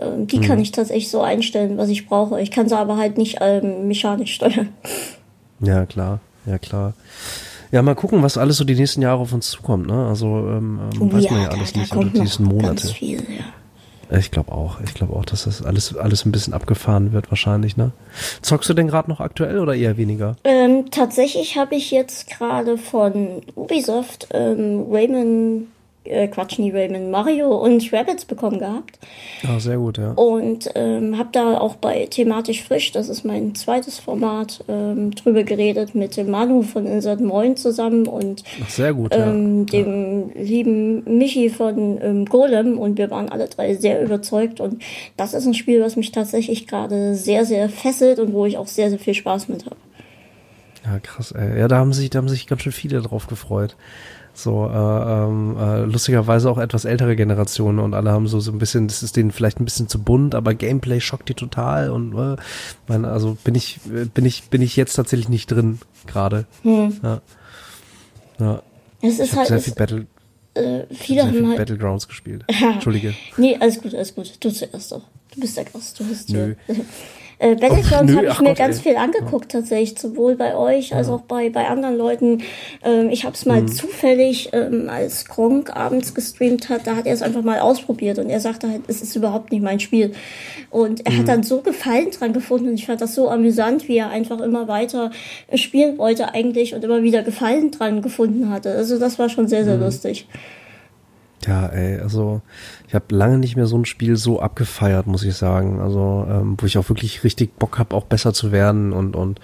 [0.00, 0.42] Ähm, die mhm.
[0.42, 2.40] kann ich tatsächlich so einstellen, was ich brauche.
[2.40, 4.68] Ich kann sie aber halt nicht ähm, mechanisch steuern.
[5.60, 6.18] Ja, klar.
[6.46, 6.94] Ja, klar.
[7.70, 9.86] Ja, mal gucken, was alles so die nächsten Jahre auf uns zukommt.
[9.86, 10.06] Ne?
[10.06, 12.66] Also ähm, ähm oh, weiß man ja alles da, nicht da so die nächsten Monate.
[12.66, 13.44] Ganz viel, ja.
[14.10, 14.80] Ich glaube auch.
[14.80, 17.92] Ich glaube auch, dass das alles, alles ein bisschen abgefahren wird wahrscheinlich, ne?
[18.42, 20.36] Zockst du denn gerade noch aktuell oder eher weniger?
[20.44, 25.68] Ähm, tatsächlich habe ich jetzt gerade von Ubisoft ähm, Rayman
[26.04, 28.98] äh, Quatsch, nie Rayman, Mario und Rabbits bekommen gehabt.
[29.46, 30.12] Ah, sehr gut, ja.
[30.12, 35.44] Und ähm, habe da auch bei Thematisch Frisch, das ist mein zweites Format, ähm, drüber
[35.44, 39.80] geredet mit dem Manu von Insert Moin zusammen und Ach, sehr gut, ähm, ja.
[39.80, 40.42] dem ja.
[40.42, 44.82] lieben Michi von ähm, Golem und wir waren alle drei sehr überzeugt und
[45.16, 48.66] das ist ein Spiel, was mich tatsächlich gerade sehr, sehr fesselt und wo ich auch
[48.66, 49.76] sehr, sehr viel Spaß mit habe.
[50.84, 51.58] Ja, krass, ey.
[51.58, 53.76] Ja, da haben sich, da haben sich ganz schön viele drauf gefreut.
[54.34, 58.58] So, äh, ähm, äh, lustigerweise auch etwas ältere Generationen und alle haben so, so ein
[58.58, 62.14] bisschen, das ist denen vielleicht ein bisschen zu bunt, aber Gameplay schockt die total und
[62.14, 62.36] äh,
[62.88, 63.78] mein, also bin ich,
[64.12, 66.46] bin ich, bin ich jetzt tatsächlich nicht drin gerade.
[66.62, 66.96] Hm.
[67.02, 67.20] Ja.
[68.40, 68.62] ja.
[69.02, 70.06] Es ist halt, sehr viel Battle,
[70.54, 72.44] äh, viele sehr haben viel halt, Battlegrounds gespielt.
[72.60, 73.14] Entschuldige.
[73.36, 74.32] nee, alles gut, alles gut.
[74.40, 75.02] Du zuerst doch.
[75.32, 76.54] Du bist der Gast, du hast Nö.
[77.44, 78.82] Äh, Battlegrounds habe ich mir Gott, ganz ey.
[78.82, 82.42] viel angeguckt tatsächlich, sowohl bei euch als auch bei, bei anderen Leuten.
[82.82, 83.68] Ähm, ich habe es mal mhm.
[83.68, 88.30] zufällig, ähm, als Gronk abends gestreamt hat, da hat er es einfach mal ausprobiert und
[88.30, 90.14] er sagte halt, es ist überhaupt nicht mein Spiel.
[90.70, 91.18] Und er mhm.
[91.18, 94.40] hat dann so Gefallen dran gefunden und ich fand das so amüsant, wie er einfach
[94.40, 95.10] immer weiter
[95.54, 98.70] spielen wollte eigentlich und immer wieder Gefallen dran gefunden hatte.
[98.70, 99.82] Also das war schon sehr, sehr mhm.
[99.82, 100.26] lustig.
[101.46, 102.40] Ja, ey, also
[102.94, 105.80] ich habe lange nicht mehr so ein Spiel so abgefeiert, muss ich sagen.
[105.80, 109.40] Also ähm, wo ich auch wirklich richtig Bock habe, auch besser zu werden und und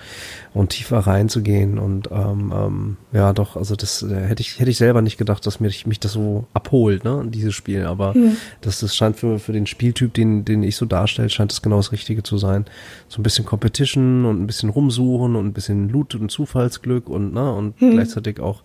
[0.54, 3.56] und tiefer reinzugehen und ähm, ähm, ja, doch.
[3.56, 6.46] Also das äh, hätte ich hätte ich selber nicht gedacht, dass mich mich das so
[6.54, 7.86] abholt, ne, dieses Spiel.
[7.86, 8.36] Aber mhm.
[8.60, 11.78] das das scheint für für den Spieltyp, den den ich so darstelle, scheint das genau
[11.78, 12.66] das Richtige zu sein.
[13.08, 17.32] So ein bisschen Competition und ein bisschen rumsuchen und ein bisschen Loot und Zufallsglück und
[17.32, 17.90] ne und mhm.
[17.94, 18.62] gleichzeitig auch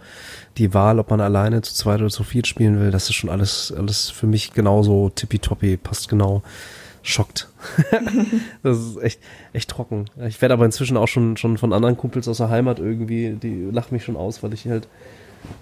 [0.57, 2.91] die Wahl, ob man alleine zu zweit oder zu viert spielen will.
[2.91, 6.41] Das ist schon alles alles für mich genau genauso tippitoppi, passt genau.
[7.03, 7.49] Schockt.
[8.63, 9.19] das ist echt,
[9.53, 10.05] echt trocken.
[10.27, 13.69] Ich werde aber inzwischen auch schon, schon von anderen Kumpels aus der Heimat irgendwie, die
[13.71, 14.87] lachen mich schon aus, weil ich halt,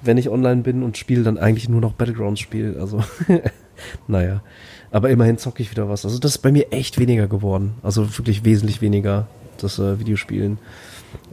[0.02, 2.80] wenn ich online bin und spiele, dann eigentlich nur noch Battlegrounds spiele.
[2.80, 3.04] Also,
[4.08, 4.42] naja.
[4.90, 6.06] Aber immerhin zocke ich wieder was.
[6.06, 7.74] Also das ist bei mir echt weniger geworden.
[7.84, 9.28] Also wirklich wesentlich weniger,
[9.58, 10.60] das äh, Videospielen.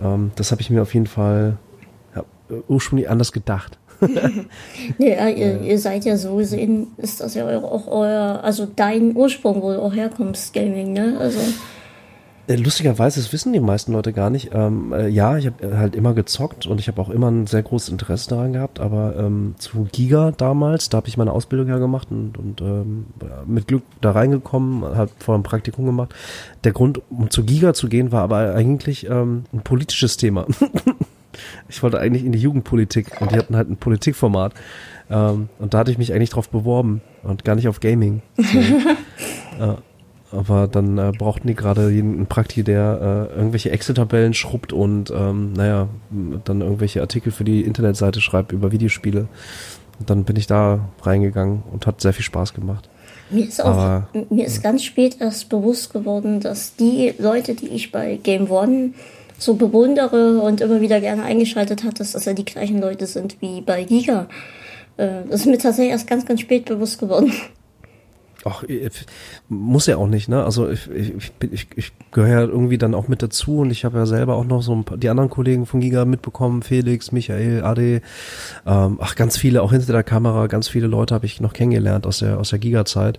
[0.03, 1.57] Ähm, das habe ich mir auf jeden Fall
[2.69, 3.79] ursprünglich anders gedacht.
[4.99, 9.63] ja, ihr, ihr, seid ja so gesehen, ist das ja auch euer, also dein Ursprung,
[9.63, 11.17] wo du auch herkommst, Gaming, ne?
[11.19, 11.39] Also.
[12.51, 14.51] Äh, lustigerweise, das wissen die meisten Leute gar nicht.
[14.55, 17.63] Ähm, äh, ja, ich habe halt immer gezockt und ich habe auch immer ein sehr
[17.63, 21.79] großes Interesse daran gehabt, aber ähm, zu Giga damals, da habe ich meine Ausbildung ja
[21.79, 23.07] gemacht und, und ähm,
[23.47, 26.15] mit Glück da reingekommen, habe vor einem Praktikum gemacht.
[26.65, 30.47] Der Grund, um zu Giga zu gehen, war aber eigentlich ähm, ein politisches Thema.
[31.69, 34.55] Ich wollte eigentlich in die Jugendpolitik und die hatten halt ein Politikformat.
[35.11, 38.23] Ähm, und da hatte ich mich eigentlich drauf beworben und gar nicht auf Gaming.
[38.37, 38.59] So.
[39.61, 39.75] äh,
[40.33, 45.53] aber dann äh, brauchten die gerade einen Prakti, der äh, irgendwelche Excel-Tabellen schrubbt und ähm,
[45.55, 45.89] naja,
[46.45, 49.27] dann irgendwelche Artikel für die Internetseite schreibt über Videospiele.
[49.99, 52.89] Und dann bin ich da reingegangen und hat sehr viel Spaß gemacht.
[53.29, 57.69] Mir ist auch, Aber, mir ist ganz spät erst bewusst geworden, dass die Leute, die
[57.69, 58.93] ich bei Game One
[59.41, 63.41] so bewundere und immer wieder gerne eingeschaltet hat, dass das ja die gleichen Leute sind
[63.41, 64.29] wie bei Giga.
[64.97, 67.33] Äh, das ist mir tatsächlich erst ganz, ganz spät bewusst geworden.
[68.45, 68.65] Ach,
[69.51, 70.43] muss ja auch nicht, ne?
[70.43, 73.99] Also ich, ich, ich, ich gehöre ja irgendwie dann auch mit dazu und ich habe
[73.99, 77.63] ja selber auch noch so ein paar, die anderen Kollegen von Giga mitbekommen, Felix, Michael,
[77.65, 78.01] Ade,
[78.67, 82.07] ähm, ach ganz viele, auch hinter der Kamera, ganz viele Leute habe ich noch kennengelernt
[82.07, 83.19] aus der aus der Giga-Zeit.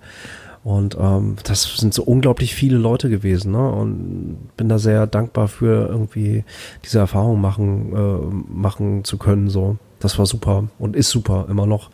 [0.64, 3.72] Und ähm, das sind so unglaublich viele Leute gewesen, ne?
[3.72, 6.44] Und bin da sehr dankbar für irgendwie
[6.86, 9.50] diese Erfahrung machen, äh, machen zu können.
[9.50, 11.90] So, das war super und ist super immer noch.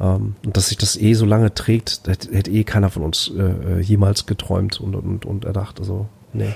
[0.00, 3.30] Ähm, und dass sich das eh so lange trägt, hätte, hätte eh keiner von uns
[3.36, 5.78] äh, äh, jemals geträumt und, und, und erdacht.
[5.78, 6.52] Also, nee.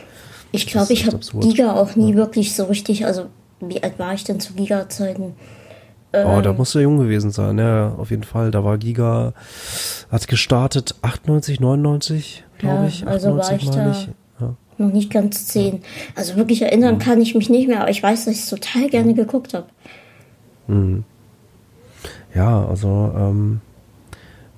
[0.50, 2.16] Ich glaube, ich habe Giga auch nie ja.
[2.16, 3.26] wirklich so richtig, also
[3.60, 5.34] wie alt war ich denn zu Giga-Zeiten?
[6.12, 8.50] Oh, da ähm, muss er jung gewesen sein, ja, auf jeden Fall.
[8.50, 9.32] Da war Giga,
[10.10, 13.06] hat gestartet 98, 99, glaube ja, ich.
[13.06, 13.94] Also war ich da.
[14.40, 14.54] Ja.
[14.78, 15.82] noch nicht ganz zehn.
[16.14, 17.00] Also wirklich erinnern mhm.
[17.00, 19.16] kann ich mich nicht mehr, aber ich weiß, dass ich es total gerne mhm.
[19.16, 19.66] geguckt habe.
[20.68, 21.04] Mhm.
[22.34, 23.60] Ja, also ähm,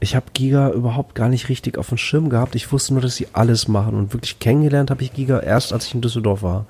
[0.01, 2.55] ich habe Giga überhaupt gar nicht richtig auf dem Schirm gehabt.
[2.55, 5.87] Ich wusste nur, dass sie alles machen und wirklich kennengelernt habe ich Giga erst, als
[5.87, 6.67] ich in Düsseldorf war.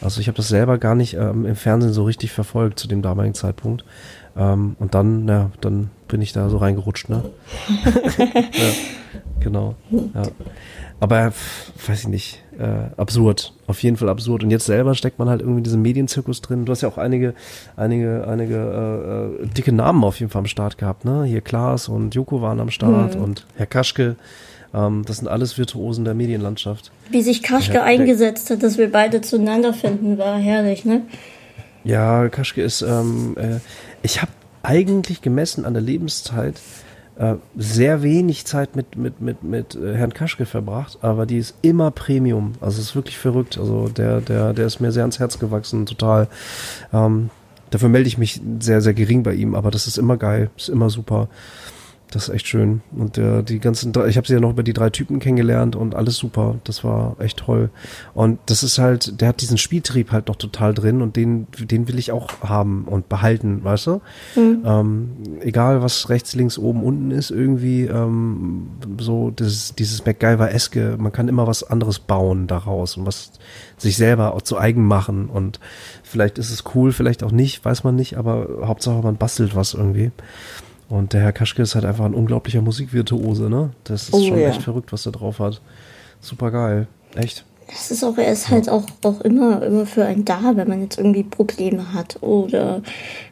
[0.00, 3.02] Also ich habe das selber gar nicht ähm, im Fernsehen so richtig verfolgt zu dem
[3.02, 3.84] damaligen Zeitpunkt.
[4.36, 7.24] Ähm, und dann, ja, dann bin ich da so reingerutscht, ne?
[8.18, 8.72] ja,
[9.40, 9.74] genau.
[9.90, 10.22] Ja.
[11.00, 11.32] Aber
[11.86, 14.42] weiß ich nicht, äh, absurd, auf jeden Fall absurd.
[14.42, 16.64] Und jetzt selber steckt man halt irgendwie in diesem Medienzirkus drin.
[16.64, 17.34] Du hast ja auch einige,
[17.76, 18.56] einige, einige
[19.42, 21.24] äh, äh dicke Namen auf jeden Fall am Start gehabt, ne?
[21.24, 23.22] Hier Klaas und Joko waren am Start mhm.
[23.22, 24.16] und Herr Kaschke.
[24.76, 26.92] Ähm, das sind alles Virtuosen der Medienlandschaft.
[27.10, 31.02] Wie sich Kaschke ja, eingesetzt hat, dass wir beide zueinander finden, war herrlich, ne?
[31.82, 33.60] Ja, Kaschke ist, ähm, äh,
[34.02, 36.60] ich habe eigentlich gemessen an der Lebenszeit
[37.16, 41.54] äh, sehr wenig Zeit mit, mit, mit, mit äh, Herrn Kaschke verbracht, aber die ist
[41.62, 42.52] immer Premium.
[42.60, 43.56] Also es ist wirklich verrückt.
[43.56, 46.28] Also der, der, der ist mir sehr ans Herz gewachsen, total.
[46.92, 47.30] Ähm,
[47.70, 50.68] dafür melde ich mich sehr, sehr gering bei ihm, aber das ist immer geil, ist
[50.68, 51.28] immer super.
[52.10, 52.82] Das ist echt schön.
[52.96, 55.96] Und der, die ganzen, ich habe sie ja noch über die drei Typen kennengelernt und
[55.96, 56.54] alles super.
[56.62, 57.70] Das war echt toll.
[58.14, 61.88] Und das ist halt, der hat diesen Spieltrieb halt noch total drin und den, den
[61.88, 64.00] will ich auch haben und behalten, weißt du?
[64.36, 64.62] Mhm.
[64.64, 71.10] Ähm, egal was rechts, links, oben, unten ist, irgendwie ähm, so das, dieses MacGyver-eske, man
[71.10, 73.32] kann immer was anderes bauen daraus und was
[73.78, 75.28] sich selber auch zu eigen machen.
[75.28, 75.58] Und
[76.04, 79.74] vielleicht ist es cool, vielleicht auch nicht, weiß man nicht, aber Hauptsache man bastelt was
[79.74, 80.12] irgendwie.
[80.88, 83.70] Und der Herr Kaschke ist halt einfach ein unglaublicher Musikvirtuose, ne?
[83.84, 84.48] Das ist oh, schon ja.
[84.48, 85.60] echt verrückt, was er drauf hat.
[86.20, 86.86] Super geil.
[87.16, 87.44] Echt.
[87.68, 90.82] Das ist auch, er ist halt auch, auch immer, immer für einen da, wenn man
[90.82, 92.80] jetzt irgendwie Probleme hat oder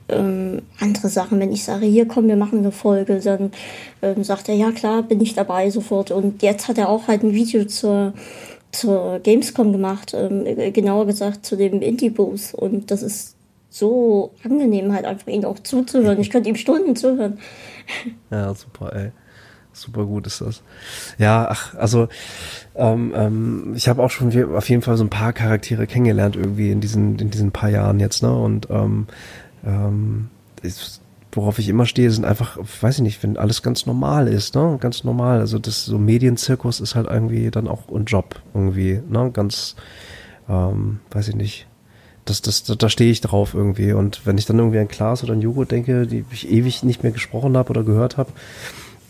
[0.08, 1.38] ähm, andere Sachen.
[1.38, 3.52] Wenn ich sage, hier komm, wir machen eine Folge, dann
[4.02, 6.10] ähm, sagt er, ja klar, bin ich dabei sofort.
[6.10, 8.12] Und jetzt hat er auch halt ein Video zur,
[8.72, 12.54] zur Gamescom gemacht, ähm, genauer gesagt zu dem Indie-Booth.
[12.54, 13.33] Und das ist
[13.74, 16.20] so angenehm, halt einfach ihn auch zuzuhören.
[16.20, 17.38] Ich könnte ihm Stunden zuhören.
[18.30, 19.10] Ja, super, ey.
[19.74, 20.62] Super gut ist das.
[21.18, 22.08] Ja, ach, also
[22.76, 26.70] ähm, ähm, ich habe auch schon auf jeden Fall so ein paar Charaktere kennengelernt irgendwie
[26.70, 28.32] in diesen in diesen paar Jahren jetzt, ne?
[28.32, 29.06] Und ähm,
[29.66, 30.30] ähm,
[30.62, 31.02] ist,
[31.32, 34.78] worauf ich immer stehe, sind einfach, weiß ich nicht, wenn alles ganz normal ist, ne?
[34.80, 35.40] Ganz normal.
[35.40, 39.30] Also das so Medienzirkus ist halt irgendwie dann auch ein Job irgendwie, ne?
[39.32, 39.76] Ganz,
[40.48, 41.66] ähm, weiß ich nicht
[42.24, 43.92] das, das, da stehe ich drauf irgendwie.
[43.92, 47.02] Und wenn ich dann irgendwie an Klaas oder an Jugo denke, die ich ewig nicht
[47.02, 48.32] mehr gesprochen habe oder gehört habe,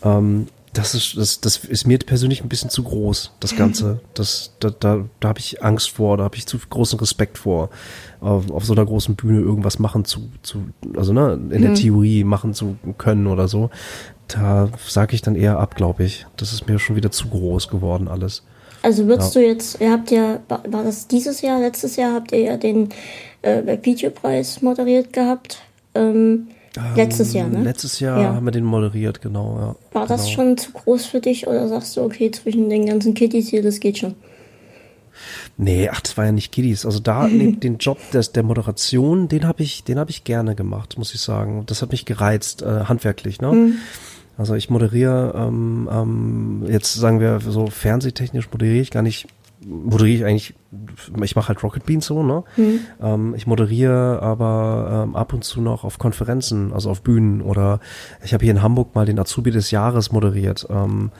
[0.03, 4.01] ähm, das ist, das, das ist mir persönlich ein bisschen zu groß, das Ganze.
[4.13, 7.69] Das, da, da, da habe ich Angst vor, da habe ich zu großen Respekt vor,
[8.19, 11.75] auf, auf so einer großen Bühne irgendwas machen zu, zu also ne, in der mhm.
[11.75, 13.69] Theorie machen zu können oder so.
[14.27, 16.25] Da sage ich dann eher ab, glaube ich.
[16.35, 18.43] Das ist mir schon wieder zu groß geworden alles.
[18.85, 19.41] Also würdest ja.
[19.41, 22.89] du jetzt, ihr habt ja, war das dieses Jahr, letztes Jahr habt ihr ja den
[23.41, 25.57] äh, Videopreis moderiert gehabt.
[25.95, 27.63] Ähm, ähm, letztes Jahr, ne?
[27.63, 28.35] Letztes Jahr ja.
[28.35, 29.75] haben wir den moderiert, genau, ja.
[29.99, 30.35] War das genau.
[30.35, 33.79] schon zu groß für dich oder sagst du, okay, zwischen den ganzen Kiddies hier, das
[33.79, 34.13] geht schon?
[35.57, 36.85] Nee, ach, das war ja nicht Kiddies.
[36.85, 40.99] Also da den Job des, der Moderation, den habe ich, den habe ich gerne gemacht,
[40.99, 41.63] muss ich sagen.
[41.65, 43.51] Das hat mich gereizt, äh, handwerklich, ne?
[43.51, 43.77] Mhm.
[44.37, 49.27] Also ich moderiere ähm, ähm, jetzt sagen wir so fernsehtechnisch moderiere ich gar nicht
[49.65, 50.53] moderiere ich eigentlich,
[51.23, 52.43] ich mache halt Rocket Beans so, ne?
[52.55, 52.79] Mhm.
[53.01, 57.79] Ähm, ich moderiere aber ähm, ab und zu noch auf Konferenzen, also auf Bühnen oder
[58.23, 60.67] ich habe hier in Hamburg mal den Azubi des Jahres moderiert.
[60.69, 61.11] Ähm,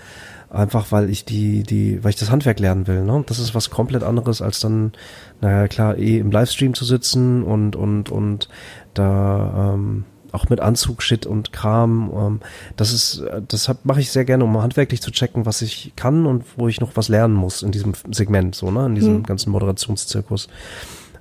[0.50, 3.24] einfach weil ich die, die, weil ich das Handwerk lernen will, ne?
[3.28, 4.94] Das ist was komplett anderes, als dann,
[5.42, 8.48] naja klar, eh im Livestream zu sitzen und, und, und
[8.94, 10.06] da ähm,
[10.36, 12.12] auch mit Anzug, Shit und Kram.
[12.16, 12.40] Ähm,
[12.76, 16.44] das ist, das mache ich sehr gerne, um handwerklich zu checken, was ich kann und
[16.58, 19.24] wo ich noch was lernen muss in diesem Segment, so, ne, in diesem mhm.
[19.24, 20.48] ganzen Moderationszirkus.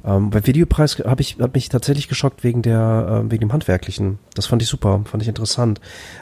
[0.05, 4.19] Ähm, bei Videopreis habe ich hat mich tatsächlich geschockt wegen der äh, wegen dem handwerklichen.
[4.35, 5.81] Das fand ich super, fand ich interessant.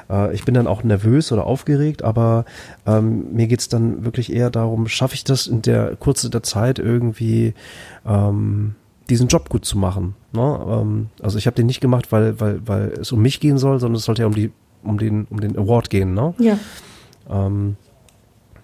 [0.08, 2.44] Äh, ich bin dann auch nervös oder aufgeregt, aber
[2.86, 6.78] ähm, mir geht's dann wirklich eher darum, schaffe ich das in der Kurze der Zeit
[6.78, 7.54] irgendwie
[8.06, 8.76] ähm,
[9.10, 10.14] diesen Job gut zu machen.
[10.32, 10.66] Ne?
[10.68, 13.78] Ähm, also ich habe den nicht gemacht, weil, weil, weil es um mich gehen soll,
[13.80, 14.50] sondern es sollte ja um die,
[14.82, 16.34] um den, um den Award gehen, ne?
[16.38, 16.58] Ja.
[17.30, 17.76] Ähm,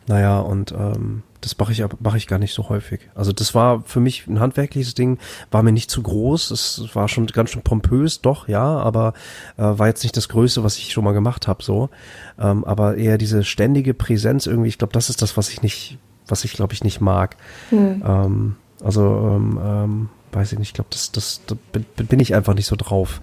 [0.07, 3.01] naja, und ähm, das mache ich, mache ich gar nicht so häufig.
[3.15, 5.19] Also das war für mich ein handwerkliches Ding,
[5.51, 6.51] war mir nicht zu groß.
[6.51, 9.13] Es war schon ganz schön pompös, doch, ja, aber
[9.57, 11.91] äh, war jetzt nicht das Größte, was ich schon mal gemacht habe, so.
[12.39, 15.99] Ähm, aber eher diese ständige Präsenz irgendwie, ich glaube, das ist das, was ich nicht,
[16.27, 17.37] was ich, glaube ich, nicht mag.
[17.71, 18.03] Hm.
[18.05, 19.03] Ähm, also
[19.37, 21.57] ähm, ähm, weiß ich nicht, ich glaube, das, das, da
[22.03, 23.21] bin ich einfach nicht so drauf.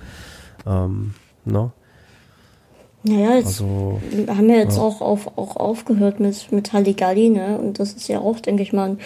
[0.65, 1.13] Ähm,
[1.45, 1.71] ne?
[3.07, 4.81] Naja, jetzt also, haben wir jetzt ja.
[4.81, 7.59] auch, auf, auch aufgehört mit, mit Halligalli, ne?
[7.59, 8.99] Und das ist ja auch, denke ich mal, ein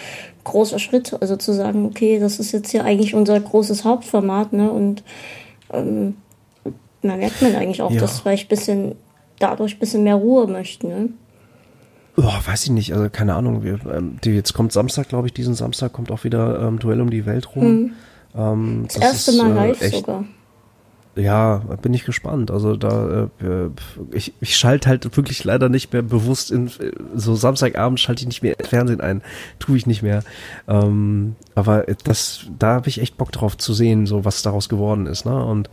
[0.44, 1.14] großer Schritt.
[1.20, 4.70] Also zu sagen, okay, das ist jetzt ja eigentlich unser großes Hauptformat, ne?
[4.70, 5.02] Und
[5.70, 6.16] ähm,
[7.02, 8.00] da merkt man eigentlich auch, ja.
[8.00, 8.94] dass vielleicht bisschen
[9.38, 11.08] dadurch ein bisschen mehr Ruhe möchten, ne?
[12.16, 13.62] Oh, weiß ich nicht, also keine Ahnung.
[13.62, 17.00] Wir, ähm, die, jetzt kommt Samstag, glaube ich, diesen Samstag kommt auch wieder ähm, Duell
[17.00, 17.92] um die Welt rum.
[18.34, 18.84] Mhm.
[18.84, 20.24] Das, das, erste ist, Mal äh, live echt, sogar.
[21.16, 22.50] Ja, bin ich gespannt.
[22.50, 23.68] Also da, äh,
[24.12, 26.70] ich, ich schalte halt wirklich leider nicht mehr bewusst in
[27.14, 29.22] so Samstagabend schalte ich nicht mehr Fernsehen ein,
[29.58, 30.22] tue ich nicht mehr.
[30.68, 35.06] Ähm, aber das, da habe ich echt Bock drauf zu sehen, so was daraus geworden
[35.06, 35.26] ist.
[35.26, 35.44] Ne?
[35.44, 35.68] Und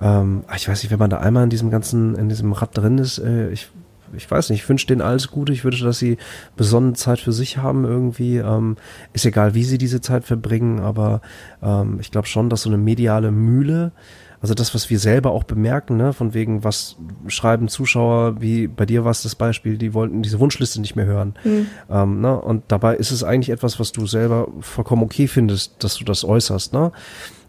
[0.00, 2.98] ähm, ich weiß nicht, wenn man da einmal in diesem ganzen, in diesem Rad drin
[2.98, 3.68] ist, äh, ich
[4.14, 5.52] ich weiß nicht, ich wünsche denen alles Gute.
[5.52, 6.18] Ich wünsche, dass sie
[6.56, 8.38] besondere Zeit für sich haben irgendwie.
[8.38, 8.76] Ähm,
[9.12, 11.20] ist egal, wie sie diese Zeit verbringen, aber
[11.62, 13.92] ähm, ich glaube schon, dass so eine mediale Mühle
[14.40, 16.96] also das, was wir selber auch bemerken, ne, von wegen, was
[17.26, 21.06] schreiben Zuschauer, wie bei dir war es das Beispiel, die wollten diese Wunschliste nicht mehr
[21.06, 21.34] hören.
[21.44, 21.66] Mhm.
[21.90, 25.96] Ähm, ne, und dabei ist es eigentlich etwas, was du selber vollkommen okay findest, dass
[25.96, 26.72] du das äußerst.
[26.74, 26.92] Ne?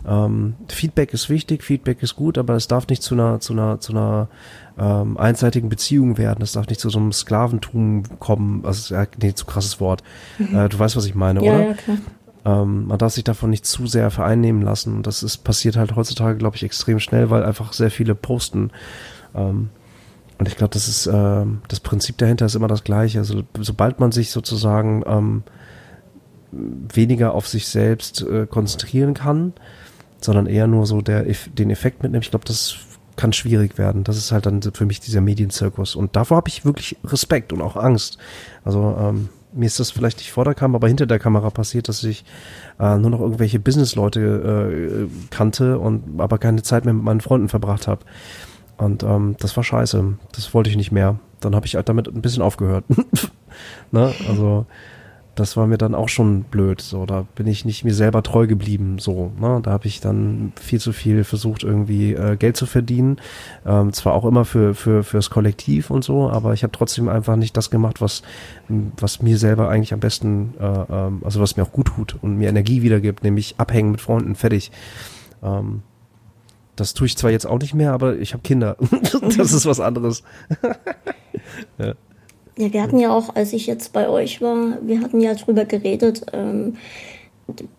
[0.08, 3.80] Ähm, Feedback ist wichtig, Feedback ist gut, aber es darf nicht zu einer, zu einer,
[3.80, 4.30] zu einer
[4.80, 6.42] ähm, einseitigen Beziehung werden.
[6.42, 8.64] Es darf nicht zu so einem Sklaventum kommen.
[8.66, 10.04] Also, ja, nee, zu krasses Wort.
[10.38, 10.56] Mhm.
[10.56, 11.68] Äh, du weißt, was ich meine, ja, oder?
[11.68, 11.98] Ja, klar.
[12.46, 14.98] Ähm, man darf sich davon nicht zu sehr vereinnehmen lassen.
[14.98, 18.72] Und das ist passiert halt heutzutage, glaube ich, extrem schnell, weil einfach sehr viele posten.
[19.36, 19.70] Ähm,
[20.38, 23.20] und ich glaube, das ist äh, das Prinzip dahinter ist immer das gleiche.
[23.20, 25.44] Also sobald man sich sozusagen ähm,
[26.52, 29.54] weniger auf sich selbst äh, konzentrieren kann,
[30.22, 32.78] sondern eher nur so der den Effekt mitnimmt, ich glaube, das
[33.18, 34.06] kann schwierig werden.
[34.06, 35.96] Das ist halt dann für mich dieser Medienzirkus.
[35.96, 38.18] Und davor habe ich wirklich Respekt und auch Angst.
[38.64, 41.90] Also ähm, mir ist das vielleicht nicht vor der Kamera, aber hinter der Kamera passiert,
[41.90, 42.24] dass ich
[42.80, 47.50] äh, nur noch irgendwelche Businessleute äh, kannte und aber keine Zeit mehr mit meinen Freunden
[47.50, 48.06] verbracht habe.
[48.78, 50.14] Und ähm, das war scheiße.
[50.34, 51.20] Das wollte ich nicht mehr.
[51.40, 52.86] Dann habe ich halt damit ein bisschen aufgehört.
[53.92, 54.14] ne?
[54.30, 54.68] Also
[55.40, 56.82] das war mir dann auch schon blöd.
[56.82, 58.98] So, da bin ich nicht mir selber treu geblieben.
[59.00, 59.60] So, ne?
[59.62, 63.18] da habe ich dann viel zu viel versucht, irgendwie äh, Geld zu verdienen.
[63.66, 67.36] Ähm, zwar auch immer für für fürs Kollektiv und so, aber ich habe trotzdem einfach
[67.36, 68.24] nicht das gemacht, was
[68.68, 72.38] was mir selber eigentlich am besten, äh, ähm, also was mir auch gut tut und
[72.38, 74.72] mir Energie wiedergibt, nämlich abhängen mit Freunden, fertig.
[75.44, 75.84] Ähm,
[76.76, 78.78] das tue ich zwar jetzt auch nicht mehr, aber ich habe Kinder.
[79.38, 80.24] das ist was anderes.
[81.78, 81.94] ja.
[82.58, 85.66] Ja, wir hatten ja auch, als ich jetzt bei euch war, wir hatten ja drüber
[85.66, 86.78] geredet, ähm,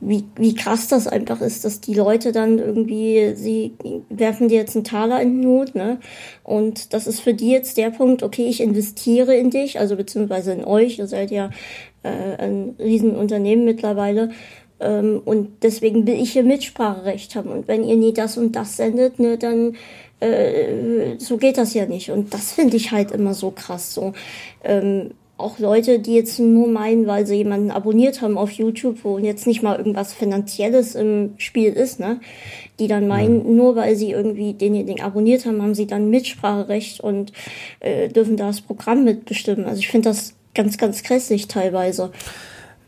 [0.00, 3.74] wie, wie krass das einfach ist, dass die Leute dann irgendwie, sie
[4.08, 5.98] werfen dir jetzt einen Taler in den Hut, ne?
[6.42, 10.52] Und das ist für die jetzt der Punkt, okay, ich investiere in dich, also beziehungsweise
[10.52, 11.50] in euch, ihr seid ja
[12.02, 14.30] äh, ein Riesenunternehmen mittlerweile.
[14.80, 17.50] Ähm, und deswegen will ich hier Mitspracherecht haben.
[17.50, 19.76] Und wenn ihr nie das und das sendet, ne, dann
[20.20, 22.10] äh, so geht das ja nicht.
[22.10, 23.94] Und das finde ich halt immer so krass.
[23.94, 24.12] So
[24.64, 29.18] ähm, auch Leute, die jetzt nur meinen, weil sie jemanden abonniert haben auf YouTube, wo
[29.18, 32.20] jetzt nicht mal irgendwas Finanzielles im Spiel ist, ne?
[32.80, 37.32] Die dann meinen, nur weil sie irgendwie denjenigen abonniert haben, haben sie dann Mitspracherecht und
[37.80, 39.64] äh, dürfen das Programm mitbestimmen.
[39.66, 42.10] Also ich finde das ganz, ganz grässlich teilweise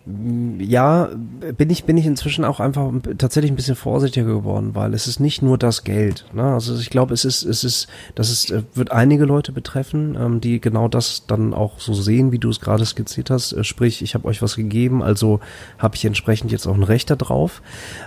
[0.07, 1.11] ja,
[1.59, 5.21] bin ich, bin ich inzwischen auch einfach tatsächlich ein bisschen vorsichtiger geworden, weil es ist
[5.21, 6.25] nicht nur das Geld.
[6.33, 6.43] Ne?
[6.43, 10.41] Also ich glaube, es ist, es ist, das ist, äh, wird einige Leute betreffen, ähm,
[10.41, 13.53] die genau das dann auch so sehen, wie du es gerade skizziert hast.
[13.53, 15.41] Äh, sprich, ich habe euch was gegeben, also
[15.79, 17.61] habe ich entsprechend jetzt auch ein Recht darauf.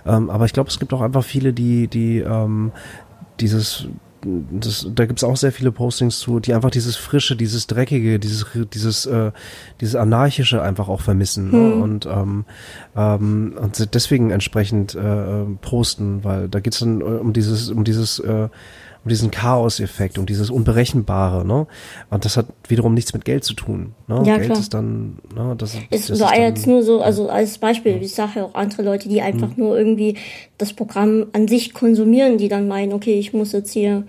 [0.06, 2.72] Ähm, aber ich glaube, es gibt auch einfach viele, die, die ähm,
[3.40, 3.88] dieses
[4.26, 8.46] das, da gibt's auch sehr viele Postings zu, die einfach dieses Frische, dieses Dreckige, dieses,
[8.74, 9.32] dieses, äh,
[9.82, 11.52] dieses Anarchische einfach auch vermissen.
[11.52, 11.74] Ne?
[11.74, 11.82] Hm.
[11.82, 12.46] Und, ähm,
[12.96, 18.20] ähm, und deswegen entsprechend äh, posten, weil da geht's dann äh, um dieses, um dieses
[18.20, 18.50] äh,
[19.04, 21.68] um diesen Chaos-Effekt, um dieses Unberechenbare, ne?
[22.10, 23.94] Und das hat wiederum nichts mit Geld zu tun.
[24.08, 24.24] Ne?
[24.26, 24.60] Ja, Geld klar.
[24.60, 28.02] ist dann, ne, das, es das war ist dann, jetzt nur so, also als Beispiel,
[28.02, 29.64] ich sage ja auch andere Leute, die einfach mhm.
[29.64, 30.18] nur irgendwie
[30.58, 34.04] das Programm an sich konsumieren, die dann meinen, okay, ich muss jetzt hier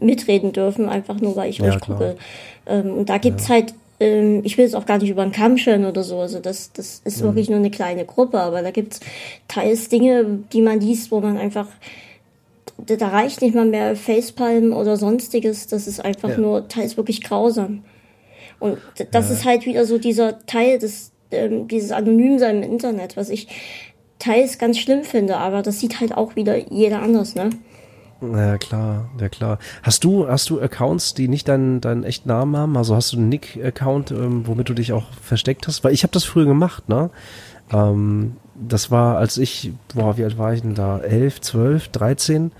[0.00, 2.16] mitreden dürfen, einfach nur weil ich ja, euch gucke.
[2.66, 3.56] Ähm, und da gibt's ja.
[3.56, 6.20] halt ähm, ich will es auch gar nicht über den Kamm scheren oder so.
[6.20, 7.24] Also das, das ist mhm.
[7.24, 9.00] wirklich nur eine kleine Gruppe, aber da gibt's
[9.48, 11.66] teils Dinge, die man liest, wo man einfach
[12.86, 15.66] da reicht nicht mal mehr Facepalm oder sonstiges.
[15.66, 16.38] Das ist einfach ja.
[16.38, 17.84] nur teils wirklich grausam.
[18.60, 18.78] Und
[19.10, 19.34] das ja.
[19.34, 23.48] ist halt wieder so dieser Teil des, ähm, dieses Anonymsein im Internet, was ich
[24.18, 27.50] teils ganz schlimm finde, aber das sieht halt auch wieder jeder anders, ne?
[28.20, 29.58] Ja, klar, ja klar.
[29.84, 32.76] Hast du, hast du Accounts, die nicht deinen, deinen echten Namen haben?
[32.76, 35.84] Also hast du einen Nick-Account, ähm, womit du dich auch versteckt hast?
[35.84, 37.10] Weil ich habe das früher gemacht, ne?
[37.72, 40.98] Ähm, das war, als ich, boah, wie alt war ich denn da?
[40.98, 42.52] Elf, zwölf, dreizehn?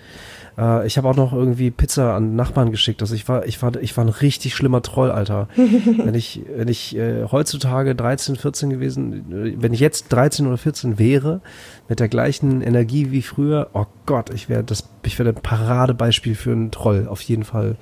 [0.59, 3.01] Äh, ich habe auch noch irgendwie Pizza an Nachbarn geschickt.
[3.01, 5.49] Also ich war, ich war, ich war ein richtig schlimmer Troll, Alter.
[5.57, 10.59] wenn ich, wenn ich äh, heutzutage 13, 14 gewesen, äh, wenn ich jetzt 13 oder
[10.59, 11.41] 14 wäre,
[11.89, 16.35] mit der gleichen Energie wie früher, oh Gott, ich wäre das, ich wäre ein Paradebeispiel
[16.35, 17.77] für einen Troll, auf jeden Fall.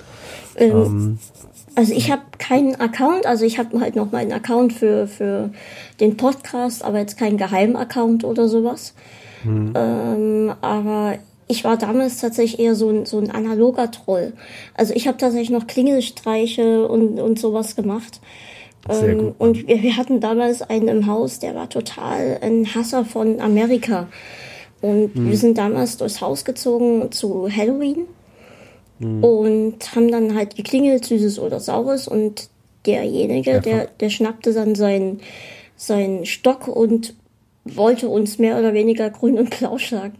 [0.56, 1.18] Ähm, ähm,
[1.76, 5.50] also ich habe keinen Account, also ich habe halt noch meinen Account für, für
[6.00, 8.94] den Podcast, aber jetzt keinen Geheim-Account oder sowas.
[9.42, 9.74] Hm.
[9.76, 11.18] Ähm, aber
[11.48, 14.32] ich war damals tatsächlich eher so ein, so ein analoger Troll.
[14.74, 18.20] Also ich habe tatsächlich noch Klingelstreiche und, und sowas gemacht.
[18.88, 19.34] Ähm.
[19.36, 24.08] Und wir, wir hatten damals einen im Haus, der war total ein Hasser von Amerika.
[24.80, 25.28] Und hm.
[25.28, 28.06] wir sind damals durchs Haus gezogen zu Halloween
[28.98, 29.24] Mhm.
[29.24, 32.08] Und haben dann halt geklingelt, süßes oder saures.
[32.08, 32.48] Und
[32.86, 35.20] derjenige, der, der schnappte dann seinen,
[35.76, 37.14] seinen Stock und
[37.64, 40.18] wollte uns mehr oder weniger grün und blau schlagen.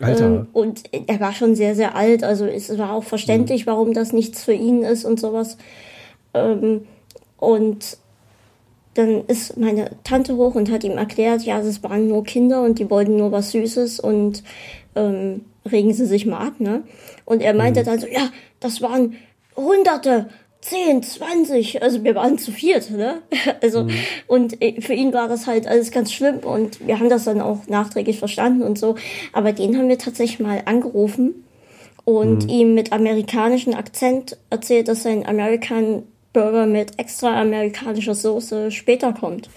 [0.00, 0.26] Alter.
[0.26, 3.70] Ähm, und er war schon sehr, sehr alt, also es war auch verständlich, mhm.
[3.70, 5.58] warum das nichts für ihn ist und sowas.
[6.34, 6.82] Ähm,
[7.36, 7.98] und
[8.94, 12.78] dann ist meine Tante hoch und hat ihm erklärt, ja, es waren nur Kinder und
[12.78, 14.42] die wollten nur was Süßes und
[14.96, 16.82] ähm, regen sie sich mal ab, ne?
[17.24, 17.84] Und er meinte mhm.
[17.86, 18.30] dann so, ja,
[18.60, 19.16] das waren
[19.56, 20.28] Hunderte,
[20.60, 23.22] 10, 20, also wir waren zu viert, ne?
[23.62, 23.94] Also, mhm.
[24.26, 27.40] und äh, für ihn war das halt alles ganz schlimm und wir haben das dann
[27.40, 28.96] auch nachträglich verstanden und so.
[29.32, 31.44] Aber den haben wir tatsächlich mal angerufen
[32.04, 32.48] und mhm.
[32.48, 39.48] ihm mit amerikanischem Akzent erzählt, dass sein American Burger mit extra amerikanischer Soße später kommt.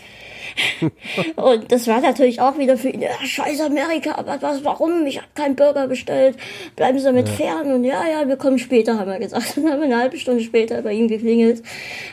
[1.36, 5.06] und das war natürlich auch wieder für ihn, ja, scheiß Amerika, aber was, warum?
[5.06, 6.38] Ich habe keinen Burger bestellt.
[6.76, 7.36] Bleiben Sie damit ja.
[7.36, 7.72] fern.
[7.72, 9.54] Und ja, ja, wir kommen später, haben wir gesagt.
[9.56, 11.64] Dann haben wir eine halbe Stunde später bei ihm geklingelt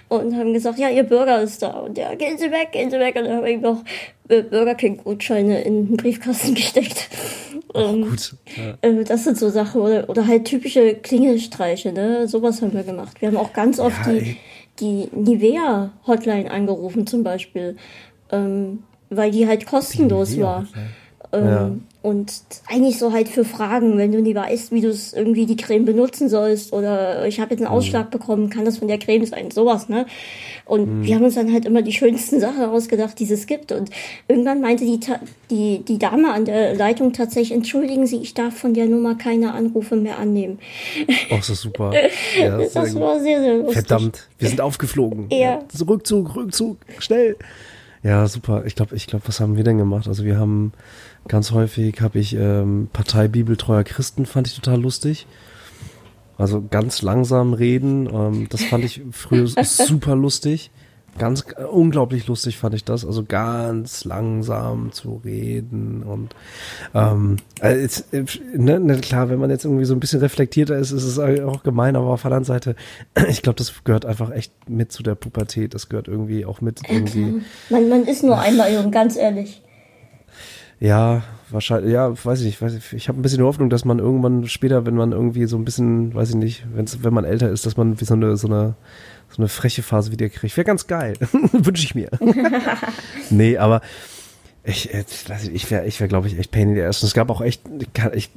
[0.09, 1.70] und haben gesagt, ja, Ihr Burger ist da.
[1.80, 3.16] Und ja, gehen Sie weg, gehen Sie weg.
[3.16, 3.84] Und dann haben wir ihm noch
[4.28, 7.09] äh, Burger King Gutscheine in den Briefkasten gesteckt.
[7.74, 8.34] Ach, ähm, gut.
[8.57, 8.89] Ja.
[8.89, 12.28] Äh, das sind so Sachen oder, oder halt typische Klingelstreiche, ne?
[12.28, 13.20] Sowas haben wir gemacht.
[13.20, 14.36] Wir haben auch ganz oft ja, die,
[14.80, 17.76] die Nivea Hotline angerufen zum Beispiel
[18.30, 20.66] ähm, weil die halt kostenlos die war.
[21.32, 21.70] Ähm, ja.
[22.00, 22.32] Und
[22.68, 25.84] eigentlich so halt für Fragen, wenn du nie weißt, wie du es irgendwie die Creme
[25.84, 27.76] benutzen sollst oder ich habe jetzt einen mhm.
[27.76, 28.10] Ausschlag mhm.
[28.10, 30.06] bekommen, kann das von der Creme sein, sowas, ne?
[30.64, 31.04] Und mhm.
[31.04, 33.72] wir haben uns dann halt immer die schönsten Sachen ausgedacht, die es gibt.
[33.72, 33.90] Und
[34.28, 35.00] irgendwann meinte die,
[35.50, 39.52] die, die Dame an der Leitung tatsächlich, entschuldigen Sie, ich darf von der Nummer keine
[39.52, 40.60] Anrufe mehr annehmen.
[41.30, 41.92] Oh, das ist super.
[42.38, 43.86] Ja, das, das war sehr, sehr lustig.
[43.86, 45.26] Verdammt, wir sind aufgeflogen.
[45.30, 45.38] Ja.
[45.38, 45.62] ja.
[45.86, 47.36] Rückzug, Rückzug, schnell.
[48.03, 48.64] Ja, super.
[48.64, 50.07] Ich glaube, ich glaube, was haben wir denn gemacht?
[50.09, 50.72] Also wir haben
[51.26, 55.26] ganz häufig habe ich ähm, Partei Bibeltreuer Christen fand ich total lustig.
[56.36, 60.70] Also ganz langsam reden, ähm, das fand ich früher super lustig.
[61.18, 63.04] Ganz äh, unglaublich lustig fand ich das.
[63.04, 66.34] Also ganz langsam zu reden und
[66.94, 70.76] ähm, äh, jetzt, äh, ne, ne, klar, wenn man jetzt irgendwie so ein bisschen reflektierter
[70.76, 72.76] ist, ist es auch gemein, aber auf der anderen Seite,
[73.28, 75.74] ich glaube, das gehört einfach echt mit zu der Pubertät.
[75.74, 77.42] Das gehört irgendwie auch mit irgendwie.
[77.70, 79.62] Man, man ist nur einmal jung, ganz ehrlich.
[80.80, 82.62] Ja, wahrscheinlich, ja, weiß ich nicht.
[82.62, 85.56] Weiß ich ich habe ein bisschen Hoffnung, dass man irgendwann später, wenn man irgendwie so
[85.56, 88.36] ein bisschen, weiß ich nicht, wenn's, wenn man älter ist, dass man wie so eine,
[88.36, 88.74] so eine
[89.30, 90.56] so eine freche Phase wieder kriegt.
[90.56, 91.14] Wäre ganz geil.
[91.52, 92.10] Wünsche ich mir.
[93.30, 93.80] nee, aber
[94.64, 97.02] ich, ich wäre, ich wäre, glaube ich, echt Pain in the Ass.
[97.02, 97.62] Und es gab auch echt,
[98.12, 98.30] ich,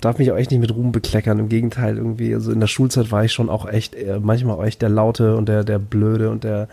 [0.00, 1.40] darf mich auch echt nicht mit Ruhm bekleckern.
[1.40, 4.64] Im Gegenteil, irgendwie, also in der Schulzeit war ich schon auch echt, äh, manchmal auch
[4.64, 6.68] echt der Laute und der, der Blöde und der,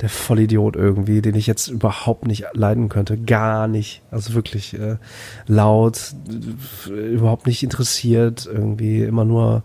[0.00, 3.16] der Vollidiot irgendwie, den ich jetzt überhaupt nicht leiden könnte.
[3.16, 4.02] Gar nicht.
[4.10, 4.96] Also wirklich äh,
[5.46, 6.14] laut,
[6.86, 9.62] überhaupt nicht interessiert, irgendwie immer nur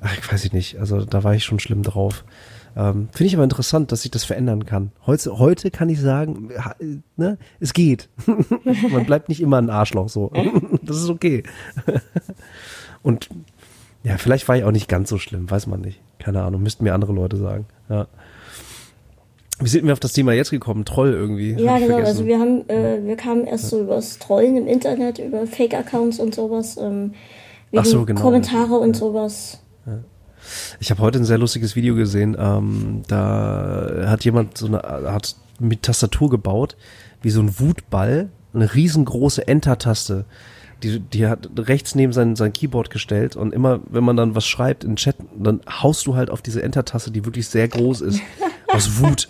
[0.00, 2.24] ach, ich weiß ich nicht, also da war ich schon schlimm drauf.
[2.76, 4.92] Ähm, Finde ich aber interessant, dass sich das verändern kann.
[5.06, 6.50] Heute, heute kann ich sagen,
[7.16, 8.10] ne, es geht.
[8.90, 10.30] Man bleibt nicht immer ein Arschloch so.
[10.82, 11.42] das ist okay.
[13.02, 13.30] Und
[14.04, 16.00] ja, vielleicht war ich auch nicht ganz so schlimm, weiß man nicht.
[16.18, 17.66] Keine Ahnung, müssten mir andere Leute sagen.
[17.88, 18.06] Ja.
[19.58, 20.84] Wie sind wir auf das Thema jetzt gekommen?
[20.84, 21.52] Troll irgendwie?
[21.54, 21.96] Ja, genau.
[21.96, 26.34] Also wir haben, äh, wir kamen erst so übers Trollen im Internet, über Fake-Accounts und
[26.34, 27.14] sowas, ähm,
[27.70, 28.20] wegen so, genau.
[28.20, 29.00] Kommentare und ja.
[29.00, 29.62] sowas.
[30.80, 32.36] Ich habe heute ein sehr lustiges Video gesehen.
[32.38, 34.82] Ähm, da hat jemand so eine
[35.12, 36.76] hat mit Tastatur gebaut,
[37.22, 40.24] wie so ein Wutball, eine riesengroße Enter-Taste.
[40.82, 44.46] Die, die hat rechts neben sein, sein Keyboard gestellt und immer, wenn man dann was
[44.46, 48.20] schreibt in Chat, dann haust du halt auf diese Enter-Taste, die wirklich sehr groß ist,
[48.68, 49.28] aus Wut.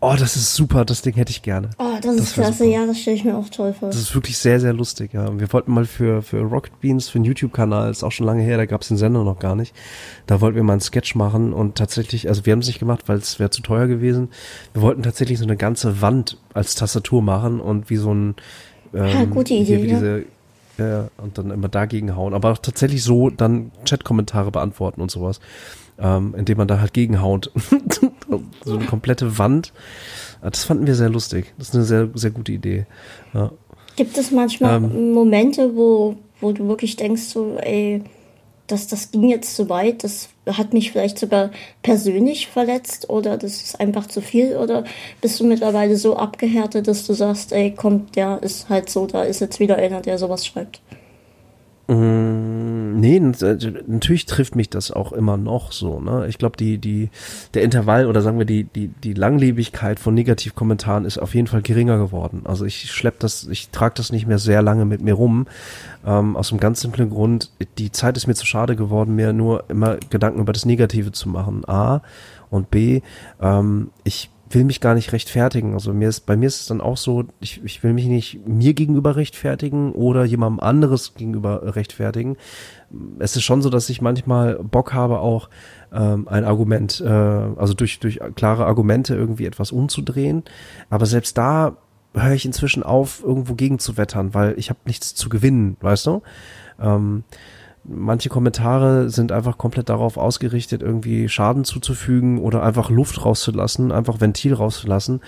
[0.00, 1.70] Oh, das ist super, das Ding hätte ich gerne.
[1.78, 2.70] Oh, das, das ist klasse, super.
[2.70, 3.88] ja, das stelle ich mir auch toll vor.
[3.88, 5.38] Das ist wirklich sehr, sehr lustig, ja.
[5.38, 8.56] Wir wollten mal für, für Rocket Beans, für einen YouTube-Kanal, ist auch schon lange her,
[8.56, 9.74] da gab es den Sender noch gar nicht.
[10.26, 13.02] Da wollten wir mal einen Sketch machen und tatsächlich, also wir haben es nicht gemacht,
[13.06, 14.28] weil es wäre zu teuer gewesen.
[14.72, 18.34] Wir wollten tatsächlich so eine ganze Wand als Tastatur machen und wie so ein
[18.94, 20.24] ähm, ja, gute Idee, wie diese,
[20.78, 22.34] ja, und dann immer dagegen hauen.
[22.34, 25.40] Aber auch tatsächlich so dann Chat-Kommentare beantworten und sowas
[25.98, 27.50] ähm, indem man da halt gegenhaut.
[28.64, 29.72] so eine komplette Wand.
[30.50, 31.52] Das fanden wir sehr lustig.
[31.58, 32.86] Das ist eine sehr, sehr gute Idee.
[33.32, 33.50] Ja.
[33.96, 38.02] Gibt es manchmal ähm, Momente, wo, wo du wirklich denkst, so, ey,
[38.66, 41.50] das, das ging jetzt zu weit, das hat mich vielleicht sogar
[41.82, 44.84] persönlich verletzt oder das ist einfach zu viel oder
[45.20, 49.22] bist du mittlerweile so abgehärtet, dass du sagst, ey, komm, der ist halt so, da
[49.22, 50.80] ist jetzt wieder einer, der sowas schreibt?
[51.86, 56.00] Mm, nee, äh, natürlich trifft mich das auch immer noch so.
[56.00, 56.26] Ne?
[56.28, 57.10] Ich glaube, die, die,
[57.52, 61.60] der Intervall oder sagen wir die, die, die Langlebigkeit von Negativkommentaren ist auf jeden Fall
[61.60, 62.42] geringer geworden.
[62.44, 65.46] Also ich schlepp das, ich trage das nicht mehr sehr lange mit mir rum.
[66.06, 69.64] Ähm, aus einem ganz simplen Grund, die Zeit ist mir zu schade geworden, mir nur
[69.68, 71.68] immer Gedanken über das Negative zu machen.
[71.68, 72.00] A
[72.48, 73.02] und B,
[73.42, 75.74] ähm, ich will mich gar nicht rechtfertigen.
[75.74, 78.46] Also mir ist, bei mir ist es dann auch so, ich, ich will mich nicht
[78.46, 82.36] mir gegenüber rechtfertigen oder jemandem anderes gegenüber rechtfertigen.
[83.18, 85.48] Es ist schon so, dass ich manchmal Bock habe, auch
[85.92, 90.44] ähm, ein Argument, äh, also durch, durch klare Argumente irgendwie etwas umzudrehen.
[90.90, 91.76] Aber selbst da
[92.14, 96.06] höre ich inzwischen auf, irgendwo gegen zu wettern, weil ich habe nichts zu gewinnen, weißt
[96.06, 96.22] du?
[96.80, 97.24] Ähm,
[97.84, 104.20] manche Kommentare sind einfach komplett darauf ausgerichtet, irgendwie Schaden zuzufügen oder einfach Luft rauszulassen, einfach
[104.20, 105.20] Ventil rauszulassen.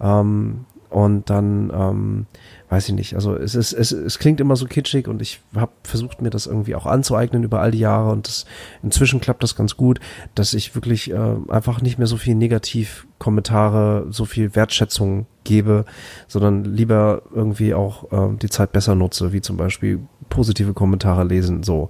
[0.00, 2.26] Ähm, und dann ähm,
[2.68, 3.14] weiß ich nicht.
[3.14, 6.46] Also es ist, es, es klingt immer so kitschig und ich habe versucht, mir das
[6.46, 8.44] irgendwie auch anzueignen über all die Jahre und das,
[8.82, 10.00] inzwischen klappt das ganz gut,
[10.34, 15.86] dass ich wirklich äh, einfach nicht mehr so viel Negativkommentare, so viel Wertschätzung gebe,
[16.28, 21.62] sondern lieber irgendwie auch äh, die Zeit besser nutze, wie zum Beispiel positive Kommentare lesen.
[21.62, 21.88] So.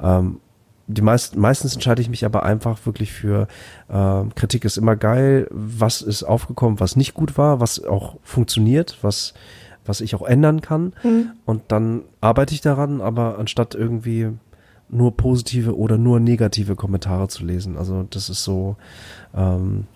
[0.00, 0.40] Ähm,
[0.88, 3.46] die meisten, meistens entscheide ich mich aber einfach wirklich für
[3.88, 8.98] äh, Kritik ist immer geil, was ist aufgekommen, was nicht gut war, was auch funktioniert,
[9.02, 9.34] was
[9.84, 10.92] was ich auch ändern kann.
[11.02, 11.32] Mhm.
[11.44, 14.28] Und dann arbeite ich daran, aber anstatt irgendwie
[14.88, 17.76] nur positive oder nur negative Kommentare zu lesen.
[17.78, 18.76] Also das ist so,
[19.34, 19.86] ähm,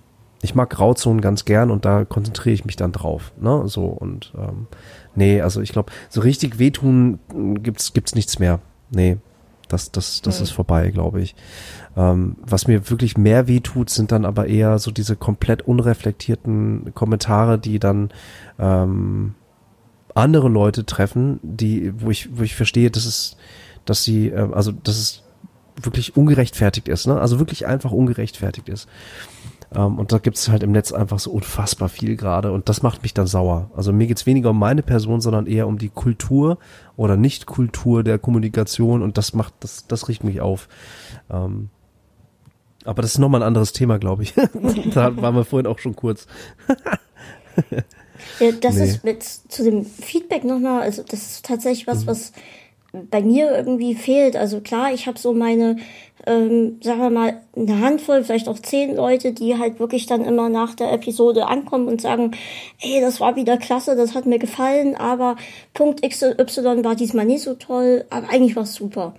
[0.42, 3.32] ich mag Grauzonen ganz gern und da konzentriere ich mich dann drauf.
[3.38, 3.62] Ne?
[3.66, 4.66] So und ähm,
[5.16, 7.18] nee, also ich glaube, so richtig wehtun
[7.62, 8.60] gibt's gibt's nichts mehr.
[8.90, 9.18] Nee,
[9.68, 10.44] das, das, das mhm.
[10.44, 11.34] ist vorbei, glaube ich.
[11.96, 17.58] Ähm, was mir wirklich mehr wehtut, sind dann aber eher so diese komplett unreflektierten Kommentare,
[17.58, 18.10] die dann
[18.58, 19.34] ähm,
[20.14, 23.36] andere Leute treffen, die, wo ich, wo ich verstehe, dass es,
[23.84, 25.22] dass sie, äh, also dass es
[25.80, 27.20] wirklich ungerechtfertigt ist, ne?
[27.20, 28.88] Also wirklich einfach ungerechtfertigt ist.
[29.76, 32.82] Ähm, und da gibt es halt im Netz einfach so unfassbar viel gerade und das
[32.82, 33.70] macht mich dann sauer.
[33.76, 36.58] Also mir geht's weniger um meine Person, sondern eher um die Kultur
[36.96, 40.68] oder Nicht-Kultur der Kommunikation und das macht, das, das riecht mich auf.
[41.30, 41.68] Ähm,
[42.84, 44.32] aber das ist nochmal ein anderes Thema, glaube ich.
[44.94, 46.26] da waren wir vorhin auch schon kurz.
[48.40, 48.84] Ja, das nee.
[48.84, 52.06] ist mit zu dem Feedback nochmal, also das ist tatsächlich was, mhm.
[52.06, 52.32] was
[53.10, 54.36] bei mir irgendwie fehlt.
[54.36, 55.76] Also klar, ich habe so meine,
[56.26, 60.48] ähm, sagen wir mal, eine Handvoll, vielleicht auch zehn Leute, die halt wirklich dann immer
[60.48, 62.32] nach der Episode ankommen und sagen,
[62.76, 65.36] hey, das war wieder klasse, das hat mir gefallen, aber
[65.72, 69.14] Punkt XY war diesmal nicht so toll, aber eigentlich war es super.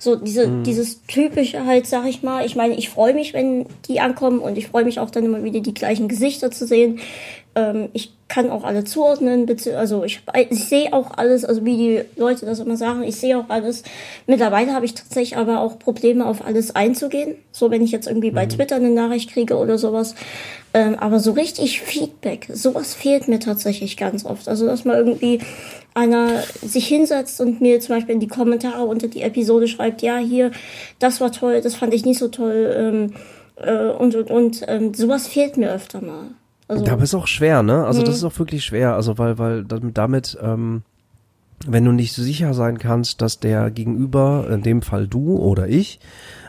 [0.00, 0.64] So diese, mhm.
[0.64, 2.46] dieses typische halt, sag ich mal.
[2.46, 5.42] Ich meine, ich freue mich, wenn die ankommen und ich freue mich auch dann immer
[5.42, 7.00] wieder die gleichen Gesichter zu sehen.
[7.56, 10.20] Ähm, ich kann auch alle zuordnen, also ich,
[10.50, 13.82] ich sehe auch alles, also wie die Leute das immer sagen, ich sehe auch alles.
[14.26, 17.36] Mittlerweile habe ich tatsächlich aber auch Probleme, auf alles einzugehen.
[17.52, 18.50] So, wenn ich jetzt irgendwie bei mhm.
[18.50, 20.14] Twitter eine Nachricht kriege oder sowas.
[20.74, 24.46] Ähm, aber so richtig Feedback, sowas fehlt mir tatsächlich ganz oft.
[24.46, 25.40] Also, dass mal irgendwie
[25.94, 30.18] einer sich hinsetzt und mir zum Beispiel in die Kommentare unter die Episode schreibt, ja,
[30.18, 30.50] hier,
[30.98, 33.14] das war toll, das fand ich nicht so toll, ähm,
[33.56, 36.28] äh, und, und, und, ähm, sowas fehlt mir öfter mal.
[36.68, 37.86] Also, Aber ist auch schwer, ne?
[37.86, 38.14] Also das mhm.
[38.14, 40.82] ist auch wirklich schwer, also weil, weil damit, ähm,
[41.66, 45.66] wenn du nicht so sicher sein kannst, dass der Gegenüber, in dem Fall du oder
[45.66, 45.98] ich,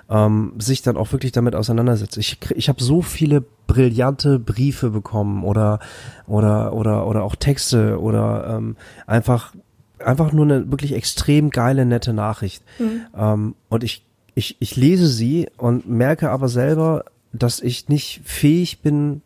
[0.09, 2.17] ähm, sich dann auch wirklich damit auseinandersetzt.
[2.17, 5.79] Ich, ich habe so viele brillante Briefe bekommen oder
[6.27, 9.53] oder oder oder auch Texte oder ähm, einfach
[9.99, 12.63] einfach nur eine wirklich extrem geile nette Nachricht.
[12.79, 13.01] Mhm.
[13.15, 14.03] Ähm, und ich
[14.33, 19.21] ich ich lese sie und merke aber selber, dass ich nicht fähig bin,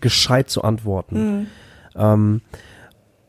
[0.00, 1.16] gescheit zu antworten.
[1.38, 1.46] Mhm.
[1.96, 2.40] Ähm,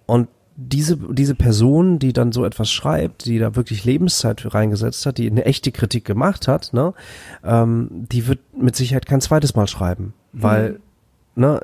[0.06, 5.06] und diese, diese Person, die dann so etwas schreibt, die da wirklich Lebenszeit für reingesetzt
[5.06, 6.94] hat, die eine echte Kritik gemacht hat, ne,
[7.46, 10.80] ähm, die wird mit Sicherheit kein zweites Mal schreiben, weil mhm
[11.40, 11.62] ne,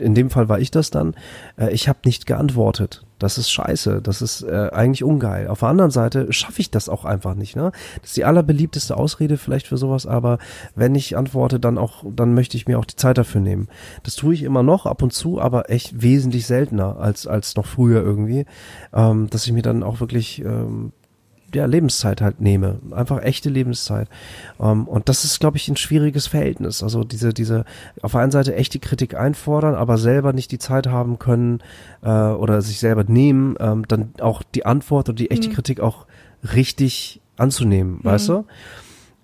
[0.00, 1.14] in dem Fall war ich das dann,
[1.56, 3.04] äh, ich habe nicht geantwortet.
[3.24, 5.48] Das ist scheiße, das ist äh, eigentlich ungeil.
[5.48, 7.56] Auf der anderen Seite schaffe ich das auch einfach nicht.
[7.56, 7.72] Ne?
[8.02, 10.36] Das ist die allerbeliebteste Ausrede vielleicht für sowas, aber
[10.74, 13.68] wenn ich antworte, dann auch, dann möchte ich mir auch die Zeit dafür nehmen.
[14.02, 17.64] Das tue ich immer noch ab und zu, aber echt wesentlich seltener als als noch
[17.64, 18.44] früher irgendwie,
[18.92, 20.92] ähm, dass ich mir dann auch wirklich ähm,
[21.54, 22.80] ja, Lebenszeit halt nehme.
[22.90, 24.08] Einfach echte Lebenszeit.
[24.58, 26.82] Um, ähm, und das ist, glaube ich, ein schwieriges Verhältnis.
[26.82, 27.64] Also diese, diese
[28.02, 31.60] auf der einen Seite echte Kritik einfordern, aber selber nicht die Zeit haben können
[32.02, 35.52] äh, oder sich selber nehmen, ähm, dann auch die Antwort und die echte mhm.
[35.52, 36.06] Kritik auch
[36.54, 38.04] richtig anzunehmen, mhm.
[38.04, 38.44] weißt du?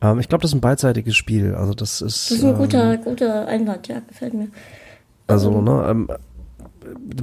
[0.03, 1.55] Ähm, ich glaube, das ist ein beidseitiges Spiel.
[1.55, 2.31] Also das ist.
[2.31, 4.49] Das ist ein guter, ähm, guter Einwand, ja, gefällt mir.
[5.26, 6.09] Also, ähm, ne, ähm,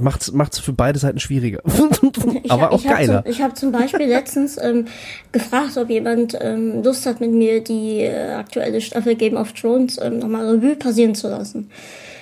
[0.00, 1.60] macht's macht's für beide Seiten schwieriger,
[2.48, 3.22] aber auch ich geiler.
[3.22, 4.86] Zum, ich habe zum Beispiel letztens ähm,
[5.32, 9.98] gefragt, ob jemand ähm, Lust hat, mit mir die äh, aktuelle Staffel Game of Thrones
[10.00, 11.70] ähm, nochmal Revue passieren zu lassen.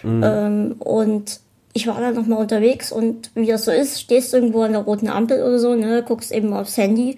[0.02, 0.22] Mhm.
[0.24, 1.40] Ähm, und
[1.72, 4.80] ich war dann nochmal unterwegs und wie das so ist, stehst du irgendwo an der
[4.80, 7.16] roten Ampel oder so, ne, guckst eben aufs Handy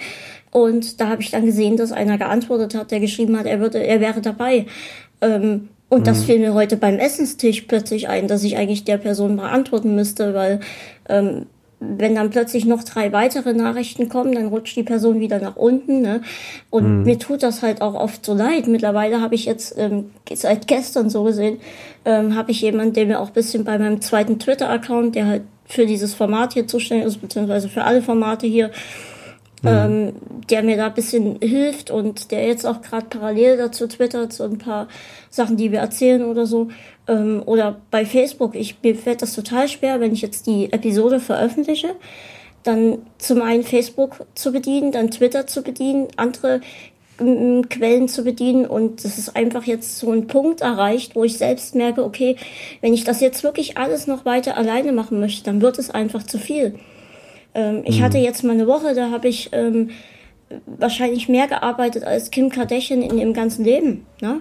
[0.50, 3.78] und da habe ich dann gesehen, dass einer geantwortet hat, der geschrieben hat, er würde,
[3.84, 4.66] er wäre dabei.
[5.20, 6.24] Ähm, Und das mhm.
[6.24, 10.60] fiel mir heute beim Essenstisch plötzlich ein, dass ich eigentlich der Person beantworten müsste, weil
[11.08, 11.46] ähm,
[11.80, 16.00] wenn dann plötzlich noch drei weitere Nachrichten kommen, dann rutscht die Person wieder nach unten.
[16.02, 16.22] Ne?
[16.70, 17.02] Und mhm.
[17.04, 18.66] mir tut das halt auch oft so leid.
[18.66, 21.58] Mittlerweile habe ich jetzt ähm, seit gestern so gesehen,
[22.04, 25.86] ähm, habe ich jemanden, der mir auch bisschen bei meinem zweiten Twitter-Account, der halt für
[25.86, 28.70] dieses Format hier zuständig ist, beziehungsweise für alle Formate hier,
[29.62, 29.68] mhm.
[29.68, 30.12] ähm,
[30.50, 34.44] der mir da ein bisschen hilft und der jetzt auch gerade parallel dazu twittert, so
[34.44, 34.88] ein paar
[35.30, 36.68] Sachen, die wir erzählen oder so.
[37.06, 41.20] Ähm, oder bei Facebook, ich, mir fällt das total schwer, wenn ich jetzt die Episode
[41.20, 41.94] veröffentliche,
[42.62, 46.60] dann zum einen Facebook zu bedienen, dann Twitter zu bedienen, andere
[47.18, 51.74] Quellen zu bedienen und das ist einfach jetzt so ein Punkt erreicht, wo ich selbst
[51.74, 52.36] merke, okay,
[52.80, 56.22] wenn ich das jetzt wirklich alles noch weiter alleine machen möchte, dann wird es einfach
[56.22, 56.78] zu viel.
[57.54, 58.04] Ähm, ich mhm.
[58.04, 59.90] hatte jetzt mal eine Woche, da habe ich ähm,
[60.66, 64.06] wahrscheinlich mehr gearbeitet als Kim Kardashian in ihrem ganzen Leben.
[64.20, 64.40] Ne?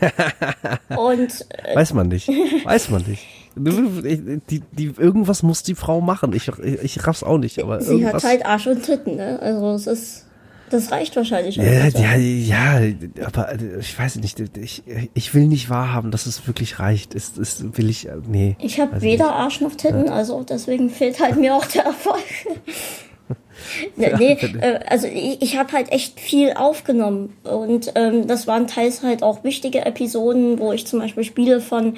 [0.96, 2.28] Und äh, weiß man nicht,
[2.64, 3.26] weiß man nicht.
[3.56, 6.32] Die, die, irgendwas muss die Frau machen.
[6.32, 7.60] Ich, ich, ich raff's auch nicht.
[7.60, 8.22] Aber sie irgendwas...
[8.22, 9.40] hat halt Arsch und Titten, ne?
[9.40, 10.27] Also es ist.
[10.70, 11.56] Das reicht wahrscheinlich.
[11.56, 12.80] Ja, ja, ja,
[13.24, 14.82] aber äh, ich weiß nicht, ich,
[15.14, 17.14] ich will nicht wahrhaben, dass es wirklich reicht.
[17.14, 18.56] Ist, ist, will ich, äh, nee.
[18.60, 19.34] Ich habe weder nicht.
[19.34, 20.12] Arsch noch Titten, ja.
[20.12, 22.22] also deswegen fehlt halt mir auch der Erfolg.
[23.96, 28.66] nee, nee äh, also ich, ich habe halt echt viel aufgenommen und ähm, das waren
[28.66, 31.94] teils halt auch wichtige Episoden, wo ich zum Beispiel Spiele von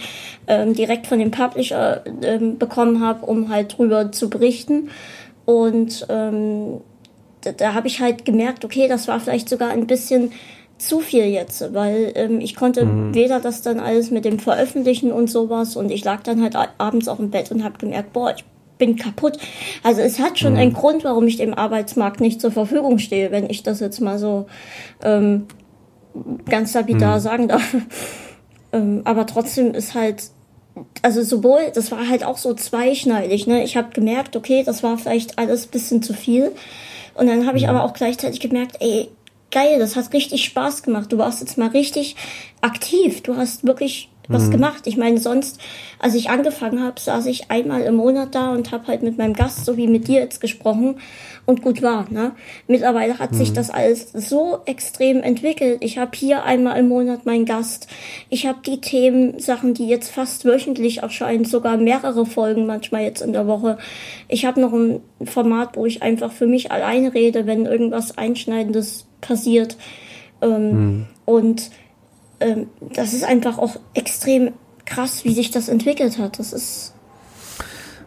[0.46, 4.90] ähm, direkt von dem Publisher ähm, bekommen habe, um halt drüber zu berichten
[5.44, 6.80] und ähm,
[7.42, 10.32] da, da habe ich halt gemerkt, okay, das war vielleicht sogar ein bisschen
[10.78, 13.14] zu viel jetzt, weil ähm, ich konnte mhm.
[13.14, 17.06] weder das dann alles mit dem Veröffentlichen und sowas und ich lag dann halt abends
[17.06, 18.44] auch im Bett und habe gemerkt, boah, ich
[18.78, 19.38] bin kaputt.
[19.82, 20.58] Also es hat schon mhm.
[20.58, 24.18] einen Grund, warum ich dem Arbeitsmarkt nicht zur Verfügung stehe, wenn ich das jetzt mal
[24.18, 24.46] so
[25.04, 25.46] ähm,
[26.48, 27.20] ganz lapidar mhm.
[27.20, 27.76] sagen darf.
[28.72, 30.30] ähm, aber trotzdem ist halt
[31.02, 33.62] also sowohl, das war halt auch so zweischneidig, ne?
[33.64, 36.52] Ich habe gemerkt, okay, das war vielleicht alles bisschen zu viel.
[37.20, 39.10] Und dann habe ich aber auch gleichzeitig gemerkt, ey,
[39.50, 41.12] geil, das hat richtig Spaß gemacht.
[41.12, 42.16] Du warst jetzt mal richtig
[42.62, 43.22] aktiv.
[43.22, 44.52] Du hast wirklich was mhm.
[44.52, 44.86] gemacht.
[44.86, 45.60] Ich meine, sonst,
[45.98, 49.34] als ich angefangen habe, saß ich einmal im Monat da und habe halt mit meinem
[49.34, 50.98] Gast, so wie mit dir jetzt gesprochen
[51.50, 52.06] und gut war.
[52.10, 52.32] Ne?
[52.66, 53.36] Mittlerweile hat mhm.
[53.36, 55.78] sich das alles so extrem entwickelt.
[55.82, 57.88] Ich habe hier einmal im Monat meinen Gast.
[58.30, 63.20] Ich habe die Themen, Sachen, die jetzt fast wöchentlich erscheinen, sogar mehrere Folgen manchmal jetzt
[63.20, 63.78] in der Woche.
[64.28, 69.06] Ich habe noch ein Format, wo ich einfach für mich alleine rede, wenn irgendwas Einschneidendes
[69.20, 69.76] passiert.
[70.40, 71.06] Ähm, mhm.
[71.26, 71.70] Und
[72.38, 74.52] ähm, das ist einfach auch extrem
[74.86, 76.38] krass, wie sich das entwickelt hat.
[76.38, 76.94] Das ist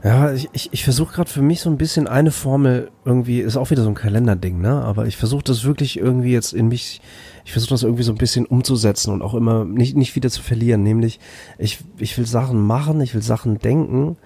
[0.04, 3.56] ja, ich, ich, ich versuche gerade für mich so ein bisschen eine Formel irgendwie, ist
[3.56, 4.82] auch wieder so ein Kalenderding, ne?
[4.84, 7.00] Aber ich versuche das wirklich irgendwie jetzt in mich,
[7.46, 10.42] ich versuche das irgendwie so ein bisschen umzusetzen und auch immer nicht, nicht wieder zu
[10.42, 10.84] verlieren.
[10.84, 11.22] Nämlich,
[11.58, 14.18] ich, ich will Sachen machen, ich will Sachen denken,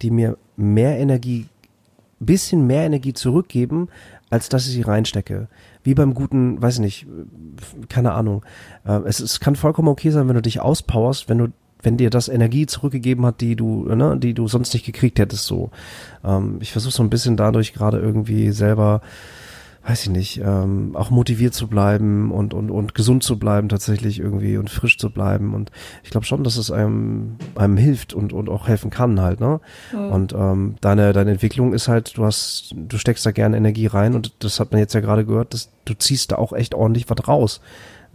[0.00, 1.46] die mir mehr Energie,
[2.18, 3.88] bisschen mehr Energie zurückgeben,
[4.30, 5.48] als dass ich sie reinstecke.
[5.82, 7.06] Wie beim guten, weiß ich nicht,
[7.90, 8.42] keine Ahnung.
[8.86, 11.48] Äh, es, es kann vollkommen okay sein, wenn du dich auspowerst, wenn du
[11.86, 15.46] wenn dir das Energie zurückgegeben hat, die du, ne, die du sonst nicht gekriegt hättest,
[15.46, 15.70] so.
[16.24, 19.02] Ähm, ich versuche so ein bisschen dadurch gerade irgendwie selber,
[19.86, 24.18] weiß ich nicht, ähm, auch motiviert zu bleiben und, und, und gesund zu bleiben tatsächlich
[24.18, 25.54] irgendwie und frisch zu bleiben.
[25.54, 25.70] Und
[26.02, 29.60] ich glaube schon, dass es einem, einem hilft und, und auch helfen kann halt, ne?
[29.92, 30.10] Mhm.
[30.10, 34.16] Und ähm, deine, deine Entwicklung ist halt, du hast, du steckst da gerne Energie rein
[34.16, 37.08] und das hat man jetzt ja gerade gehört, dass du ziehst da auch echt ordentlich
[37.08, 37.60] was raus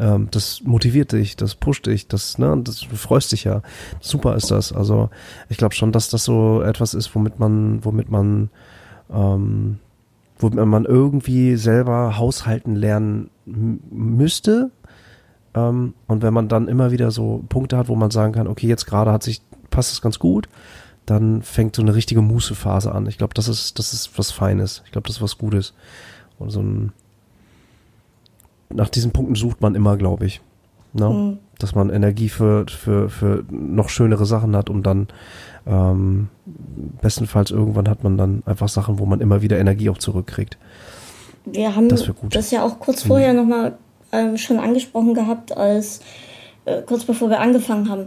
[0.01, 3.61] ähm, das motiviert dich, das pusht dich, das, ne, das, freust dich ja.
[3.99, 4.73] Super ist das.
[4.73, 5.11] Also
[5.47, 8.49] ich glaube schon, dass das so etwas ist, womit man, womit man,
[9.13, 9.77] ähm,
[10.39, 14.71] womit man irgendwie selber haushalten lernen müsste.
[15.53, 18.67] Ähm, und wenn man dann immer wieder so Punkte hat, wo man sagen kann, okay,
[18.67, 20.49] jetzt gerade hat sich, passt es ganz gut,
[21.05, 23.05] dann fängt so eine richtige Mußephase an.
[23.05, 24.81] Ich glaube, das ist, das ist was Feines.
[24.85, 25.75] Ich glaube, das ist was Gutes.
[26.39, 26.91] Und so ein,
[28.73, 30.41] nach diesen Punkten sucht man immer, glaube ich.
[30.93, 31.09] Ne?
[31.09, 31.37] Mhm.
[31.59, 35.07] Dass man Energie für, für, für noch schönere Sachen hat, um dann
[35.67, 36.29] ähm,
[37.01, 40.57] bestenfalls irgendwann hat man dann einfach Sachen, wo man immer wieder Energie auch zurückkriegt.
[41.45, 43.39] Wir haben das, das ja auch kurz vorher mhm.
[43.39, 43.77] nochmal
[44.11, 46.01] äh, schon angesprochen gehabt, als
[46.65, 48.05] äh, kurz bevor wir angefangen haben,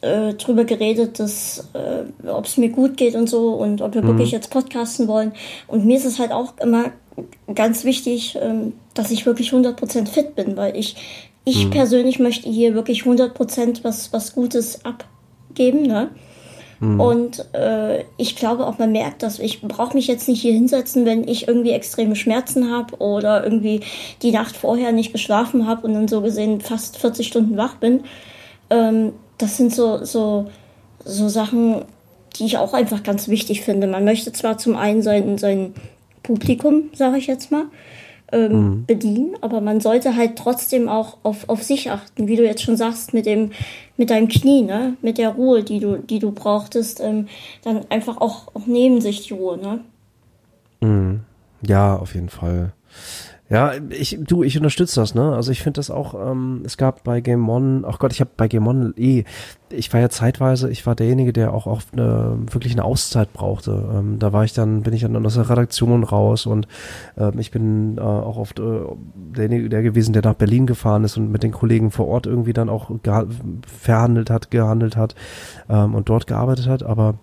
[0.00, 4.02] äh, drüber geredet, dass äh, ob es mir gut geht und so und ob wir
[4.02, 4.08] mhm.
[4.08, 5.32] wirklich jetzt podcasten wollen.
[5.66, 6.92] Und mir ist es halt auch immer
[7.54, 10.96] ganz wichtig, ähm, dass ich wirklich 100% fit bin, weil ich,
[11.44, 11.70] ich mhm.
[11.70, 16.10] persönlich möchte hier wirklich 100% was, was Gutes abgeben, ne?
[16.80, 17.00] Mhm.
[17.00, 21.06] Und äh, ich glaube auch, man merkt dass Ich brauche mich jetzt nicht hier hinsetzen,
[21.06, 23.80] wenn ich irgendwie extreme Schmerzen habe oder irgendwie
[24.22, 28.04] die Nacht vorher nicht geschlafen habe und dann so gesehen fast 40 Stunden wach bin.
[28.70, 30.46] ähm, das sind so, so,
[31.04, 31.84] so Sachen,
[32.36, 33.86] die ich auch einfach ganz wichtig finde.
[33.86, 35.74] Man möchte zwar zum einen sein, sein
[36.26, 37.66] Publikum, sage ich jetzt mal,
[38.32, 38.86] ähm, mhm.
[38.86, 42.76] bedienen, aber man sollte halt trotzdem auch auf, auf sich achten, wie du jetzt schon
[42.76, 43.52] sagst, mit dem,
[43.96, 47.28] mit deinem Knie, ne, mit der Ruhe, die du, die du brauchtest, ähm,
[47.62, 49.80] dann einfach auch, auch neben sich die Ruhe, ne?
[50.80, 51.20] Mhm.
[51.62, 52.72] Ja, auf jeden Fall.
[53.48, 55.32] Ja, ich, du, ich unterstütze das, ne?
[55.32, 58.30] Also ich finde das auch, ähm, es gab bei Game One, ach Gott, ich habe
[58.36, 59.22] bei Game One eh,
[59.70, 63.88] ich war ja zeitweise, ich war derjenige, der auch oft eine, wirklich eine Auszeit brauchte.
[63.94, 66.66] Ähm, da war ich dann, bin ich dann aus der Redaktion raus und
[67.16, 68.80] ähm, ich bin äh, auch oft äh,
[69.14, 72.52] derjenige der gewesen, der nach Berlin gefahren ist und mit den Kollegen vor Ort irgendwie
[72.52, 72.90] dann auch
[73.66, 75.14] verhandelt hat, gehandelt hat
[75.68, 77.14] ähm, und dort gearbeitet hat, aber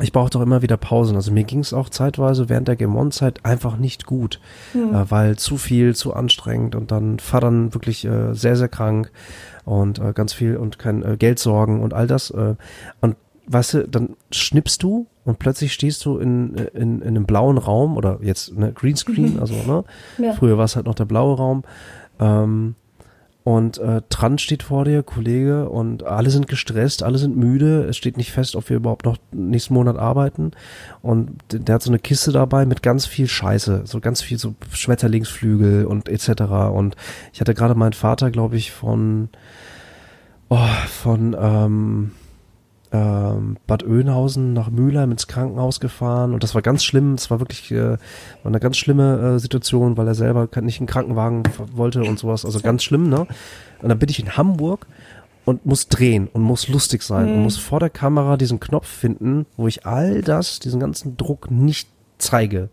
[0.00, 1.14] ich brauchte auch immer wieder Pausen.
[1.14, 4.40] Also mir ging es auch zeitweise während der Game zeit einfach nicht gut,
[4.72, 4.94] mhm.
[4.94, 9.12] äh, weil zu viel, zu anstrengend und dann Vatern wirklich äh, sehr, sehr krank
[9.64, 12.30] und äh, ganz viel und kein äh, Geldsorgen und all das.
[12.30, 12.56] Äh,
[13.00, 13.16] und
[13.46, 17.96] weißt du, dann schnippst du und plötzlich stehst du in, in, in einem blauen Raum
[17.96, 19.40] oder jetzt ne, Greenscreen, mhm.
[19.40, 19.84] also ne?
[20.18, 20.32] Ja.
[20.32, 21.62] Früher war es halt noch der blaue Raum.
[22.18, 22.74] Ähm,
[23.44, 27.84] und äh, Trant steht vor dir, Kollege, und alle sind gestresst, alle sind müde.
[27.84, 30.52] Es steht nicht fest, ob wir überhaupt noch nächsten Monat arbeiten.
[31.02, 34.54] Und der hat so eine Kiste dabei mit ganz viel Scheiße, so ganz viel so
[34.72, 36.42] Schmetterlingsflügel und etc.
[36.72, 36.96] Und
[37.34, 39.28] ich hatte gerade meinen Vater, glaube ich, von
[40.48, 40.58] oh,
[40.88, 42.12] von ähm,
[42.94, 47.14] ähm, Bad Oeynhausen nach Mülheim ins Krankenhaus gefahren und das war ganz schlimm.
[47.14, 47.98] Es war wirklich äh, war
[48.44, 51.42] eine ganz schlimme äh, Situation, weil er selber nicht einen Krankenwagen
[51.72, 52.44] wollte und sowas.
[52.44, 53.26] Also ganz schlimm, ne?
[53.82, 54.86] Und dann bin ich in Hamburg
[55.44, 57.32] und muss drehen und muss lustig sein mhm.
[57.34, 61.50] und muss vor der Kamera diesen Knopf finden, wo ich all das, diesen ganzen Druck
[61.50, 61.88] nicht
[62.18, 62.68] zeige.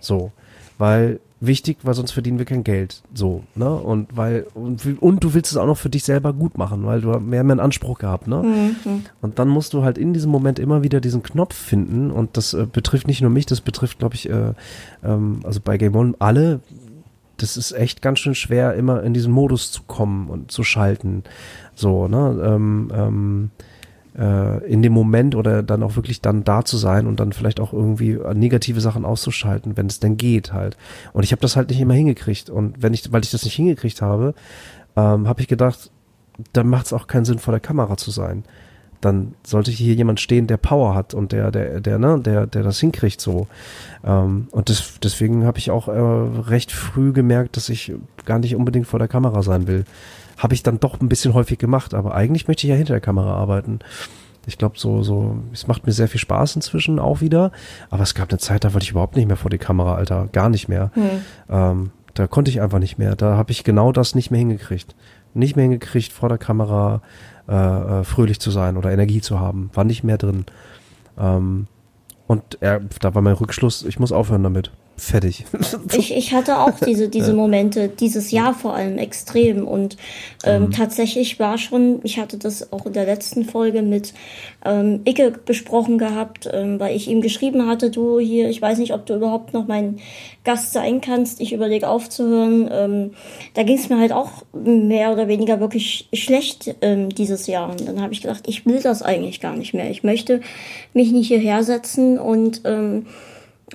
[0.00, 0.32] So.
[0.76, 3.02] Weil wichtig, weil sonst verdienen wir kein Geld.
[3.12, 3.70] So, ne?
[3.70, 7.00] Und weil, und, und du willst es auch noch für dich selber gut machen, weil
[7.00, 8.42] du mehr mehr einen Anspruch gehabt, ne?
[8.42, 9.04] Mhm.
[9.20, 12.54] Und dann musst du halt in diesem Moment immer wieder diesen Knopf finden und das
[12.54, 14.54] äh, betrifft nicht nur mich, das betrifft, glaube ich, äh,
[15.04, 16.60] ähm, also bei Game One alle.
[17.38, 21.24] Das ist echt ganz schön schwer, immer in diesen Modus zu kommen und zu schalten.
[21.74, 22.40] So, ne?
[22.44, 23.50] Ähm, ähm,
[24.18, 27.60] äh, in dem Moment oder dann auch wirklich dann da zu sein und dann vielleicht
[27.60, 30.76] auch irgendwie negative Sachen auszuschalten, wenn es denn geht halt.
[31.12, 32.50] Und ich habe das halt nicht immer hingekriegt.
[32.50, 34.34] Und wenn ich, weil ich das nicht hingekriegt habe,
[34.96, 35.90] ähm, habe ich gedacht,
[36.52, 38.44] dann macht es auch keinen Sinn, vor der Kamera zu sein.
[39.00, 42.62] Dann sollte hier jemand stehen, der Power hat und der, der, der, ne, der, der
[42.62, 43.48] das hinkriegt so.
[44.04, 47.92] Ähm, und das, deswegen habe ich auch äh, recht früh gemerkt, dass ich
[48.24, 49.84] gar nicht unbedingt vor der Kamera sein will
[50.42, 53.00] habe ich dann doch ein bisschen häufig gemacht, aber eigentlich möchte ich ja hinter der
[53.00, 53.78] Kamera arbeiten.
[54.44, 57.52] Ich glaube, so, so, es macht mir sehr viel Spaß inzwischen auch wieder.
[57.90, 60.28] Aber es gab eine Zeit, da wollte ich überhaupt nicht mehr vor die Kamera, Alter.
[60.32, 60.90] Gar nicht mehr.
[60.94, 61.10] Hm.
[61.48, 63.14] Ähm, da konnte ich einfach nicht mehr.
[63.14, 64.96] Da habe ich genau das nicht mehr hingekriegt.
[65.32, 67.02] Nicht mehr hingekriegt, vor der Kamera
[67.48, 69.70] äh, äh, fröhlich zu sein oder Energie zu haben.
[69.74, 70.44] War nicht mehr drin.
[71.16, 71.68] Ähm,
[72.26, 75.44] und er, da war mein Rückschluss, ich muss aufhören damit fertig.
[75.96, 79.66] ich, ich hatte auch diese, diese Momente, dieses Jahr vor allem extrem.
[79.66, 79.96] Und
[80.44, 80.70] ähm, mhm.
[80.70, 84.14] tatsächlich war schon, ich hatte das auch in der letzten Folge mit
[84.64, 88.94] ähm, Icke besprochen gehabt, ähm, weil ich ihm geschrieben hatte, du hier, ich weiß nicht,
[88.94, 89.98] ob du überhaupt noch mein
[90.44, 92.68] Gast sein kannst, ich überlege aufzuhören.
[92.72, 93.10] Ähm,
[93.54, 97.70] da ging es mir halt auch mehr oder weniger wirklich schlecht ähm, dieses Jahr.
[97.70, 99.90] Und dann habe ich gedacht, ich will das eigentlich gar nicht mehr.
[99.90, 100.40] Ich möchte
[100.94, 103.06] mich nicht hierher setzen und ähm,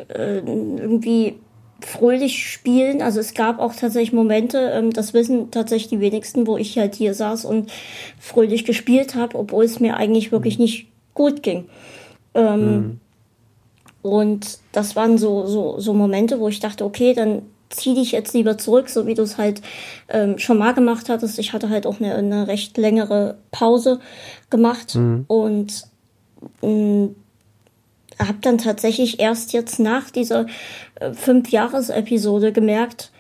[0.09, 1.35] äh, irgendwie
[1.81, 3.01] fröhlich spielen.
[3.01, 6.95] Also es gab auch tatsächlich Momente, ähm, das wissen tatsächlich die wenigsten, wo ich halt
[6.95, 7.71] hier saß und
[8.19, 10.63] fröhlich gespielt habe, obwohl es mir eigentlich wirklich mhm.
[10.63, 11.69] nicht gut ging.
[12.33, 12.99] Ähm, mhm.
[14.01, 18.33] Und das waren so, so, so Momente, wo ich dachte, okay, dann zieh dich jetzt
[18.33, 19.61] lieber zurück, so wie du es halt
[20.07, 21.37] ähm, schon mal gemacht hattest.
[21.39, 23.99] Ich hatte halt auch eine, eine recht längere Pause
[24.49, 25.25] gemacht mhm.
[25.27, 25.83] und
[26.61, 27.15] mh, mm,
[28.19, 30.47] habe dann tatsächlich erst jetzt nach dieser
[30.95, 33.11] äh, Fünf-Jahres-Episode gemerkt,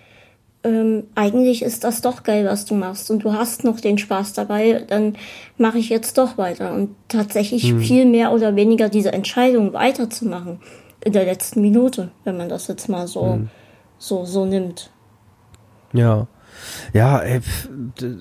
[0.63, 4.33] ähm, eigentlich ist das doch geil, was du machst und du hast noch den Spaß
[4.33, 5.15] dabei, dann
[5.57, 6.73] mache ich jetzt doch weiter.
[6.73, 7.79] Und tatsächlich mhm.
[7.79, 10.59] viel mehr oder weniger diese Entscheidung weiterzumachen
[11.03, 13.49] in der letzten Minute, wenn man das jetzt mal so, mhm.
[13.97, 14.89] so, so nimmt.
[15.93, 16.27] Ja.
[16.93, 17.41] Ja, ey,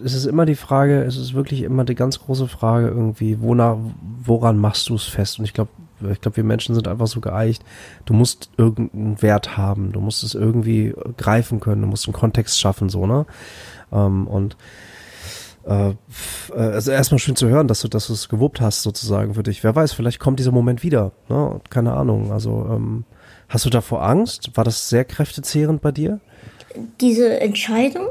[0.04, 3.76] es ist immer die Frage, es ist wirklich immer die ganz große Frage irgendwie, wonach,
[4.24, 5.38] woran machst du es fest?
[5.38, 5.70] Und ich glaube,
[6.10, 7.64] ich glaube, wir Menschen sind einfach so geeicht.
[8.04, 9.92] Du musst irgendeinen Wert haben.
[9.92, 11.82] Du musst es irgendwie greifen können.
[11.82, 13.24] Du musst einen Kontext schaffen, so, ne?
[13.92, 14.56] Ähm, und
[15.66, 15.94] äh,
[16.54, 19.64] also erstmal schön zu hören, dass du, dass du es gewuppt hast, sozusagen für dich.
[19.64, 21.12] Wer weiß, vielleicht kommt dieser Moment wieder.
[21.28, 21.60] Ne?
[21.70, 22.32] Keine Ahnung.
[22.32, 23.04] Also ähm,
[23.48, 24.50] hast du davor Angst?
[24.54, 26.20] War das sehr kräftezehrend bei dir?
[27.00, 28.08] Diese Entscheidung?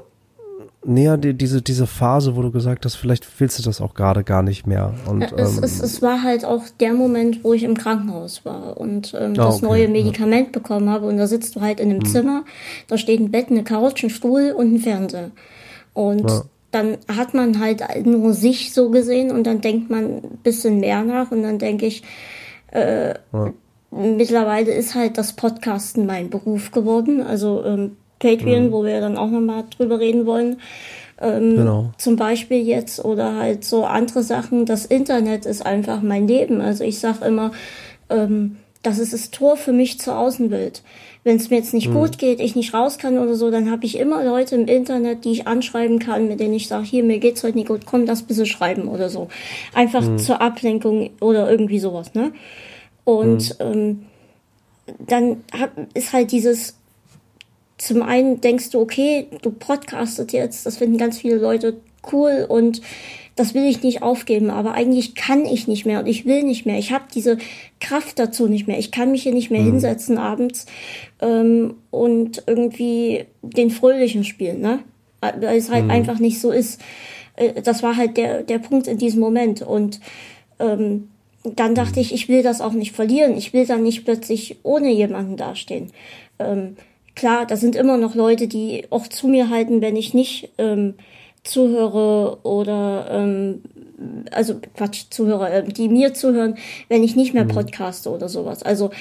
[0.88, 4.24] Näher die, diese, diese Phase, wo du gesagt hast, vielleicht willst du das auch gerade
[4.24, 4.94] gar nicht mehr.
[5.08, 8.78] Und, es, ähm, es, es war halt auch der Moment, wo ich im Krankenhaus war
[8.78, 9.66] und ähm, ah, das okay.
[9.66, 10.52] neue Medikament ja.
[10.52, 11.08] bekommen habe.
[11.08, 12.10] Und da sitzt du halt in einem hm.
[12.10, 12.46] Zimmer,
[12.88, 15.32] da steht ein Bett, eine Couch, ein Stuhl und ein Fernseher.
[15.94, 16.44] Und ja.
[16.72, 21.04] dann hat man halt nur sich so gesehen und dann denkt man ein bisschen mehr
[21.04, 22.04] nach und dann denke ich,
[22.72, 23.54] äh, ja.
[23.92, 27.22] mittlerweile ist halt das Podcasten mein Beruf geworden.
[27.22, 28.72] Also ähm, Patreon, mhm.
[28.72, 30.58] wo wir dann auch nochmal drüber reden wollen.
[31.22, 31.92] Ähm, genau.
[31.98, 34.66] Zum Beispiel jetzt oder halt so andere Sachen.
[34.66, 36.62] Das Internet ist einfach mein Leben.
[36.62, 37.52] Also ich sage immer,
[38.10, 40.84] ähm, das ist das Tor für mich zur Außenwelt.
[41.24, 41.96] Wenn es mir jetzt nicht mhm.
[41.96, 45.26] gut geht, ich nicht raus kann oder so, dann habe ich immer Leute im Internet,
[45.26, 48.06] die ich anschreiben kann, mit denen ich sage, hier, mir geht's heute nicht gut, komm,
[48.06, 49.30] das bitte schreiben oder so.
[49.74, 50.20] Einfach mhm.
[50.20, 52.32] zur Ablenkung oder irgendwie sowas, ne?
[53.06, 53.66] Und mhm.
[53.66, 54.06] ähm,
[55.00, 56.76] dann hab, ist halt dieses
[57.78, 61.78] zum einen denkst du, okay, du podcastet jetzt, das finden ganz viele Leute
[62.12, 62.82] cool und
[63.36, 66.66] das will ich nicht aufgeben, aber eigentlich kann ich nicht mehr und ich will nicht
[66.66, 66.80] mehr.
[66.80, 67.38] Ich habe diese
[67.82, 68.80] Kraft dazu nicht mehr.
[68.80, 69.72] Ich kann mich hier nicht mehr mhm.
[69.72, 70.68] hinsetzen abends
[71.20, 74.80] ähm, und irgendwie den Fröhlichen spielen, ne?
[75.20, 75.92] Weil es halt mhm.
[75.92, 76.80] einfach nicht so ist.
[77.36, 79.62] Äh, das war halt der, der Punkt in diesem Moment.
[79.62, 80.00] Und
[80.60, 81.10] ähm,
[81.44, 83.38] dann dachte ich, ich will das auch nicht verlieren.
[83.38, 85.92] Ich will dann nicht plötzlich ohne jemanden dastehen.
[86.40, 86.78] Ähm,
[87.16, 90.96] klar, da sind immer noch Leute, die auch zu mir halten, wenn ich nicht ähm,
[91.44, 93.62] zuhöre oder ähm,
[94.32, 96.56] also Quatsch, zuhöre, äh, die mir zuhören,
[96.90, 97.50] wenn ich nicht mehr mhm.
[97.50, 98.64] podcaste oder sowas.
[98.64, 98.92] Also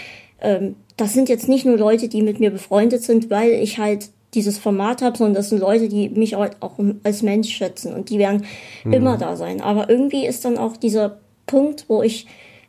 [0.40, 4.10] ähm, das sind jetzt nicht nur Leute, die mit mir befreundet sind, weil ich halt
[4.34, 8.10] dieses Format habe, sondern das sind Leute, die mich auch, auch als Mensch schätzen und
[8.10, 8.44] die werden
[8.84, 8.92] mhm.
[8.92, 9.60] immer da sein.
[9.60, 12.26] Aber irgendwie ist dann auch dieser Punkt, wo ich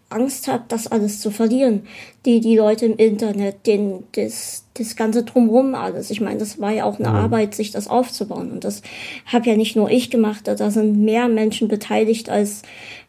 [0.09, 1.87] Angst habe, das alles zu verlieren.
[2.25, 6.11] Die, die Leute im Internet, den, das, das ganze Drumherum alles.
[6.11, 7.15] Ich meine, das war ja auch eine mhm.
[7.15, 8.51] Arbeit, sich das aufzubauen.
[8.51, 8.81] Und das
[9.25, 12.61] habe ja nicht nur ich gemacht, da sind mehr Menschen beteiligt, als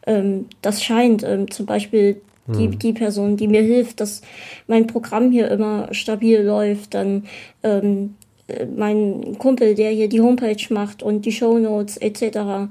[0.05, 1.23] ähm, das scheint.
[1.23, 2.79] Ähm, zum Beispiel die, mhm.
[2.79, 4.21] die Person, die mir hilft, dass
[4.67, 7.25] mein Programm hier immer stabil läuft, dann
[7.63, 8.15] ähm,
[8.47, 12.69] äh, mein Kumpel, der hier die Homepage macht und die Show Notes etc.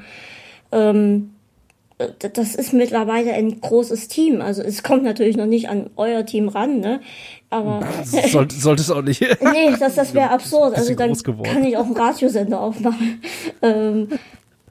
[0.73, 1.31] Ähm,
[2.19, 4.43] das ist mittlerweile ein großes Team.
[4.43, 7.01] Also es kommt natürlich noch nicht an euer Team ran, ne?
[7.51, 9.21] Aber sollte, sollte es auch nicht.
[9.21, 10.77] nee, das, das wäre absurd.
[10.77, 13.21] Also dann kann ich auch einen Radiosender aufmachen.
[13.63, 14.09] Ähm,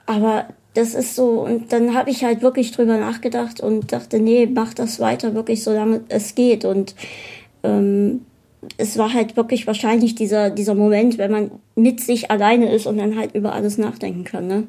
[0.05, 4.45] aber das ist so, und dann habe ich halt wirklich drüber nachgedacht und dachte, nee,
[4.45, 6.65] mach das weiter wirklich, solange es geht.
[6.65, 6.95] Und
[7.63, 8.21] ähm,
[8.77, 12.97] es war halt wirklich wahrscheinlich dieser, dieser Moment, wenn man mit sich alleine ist und
[12.97, 14.63] dann halt über alles nachdenken kann, ne?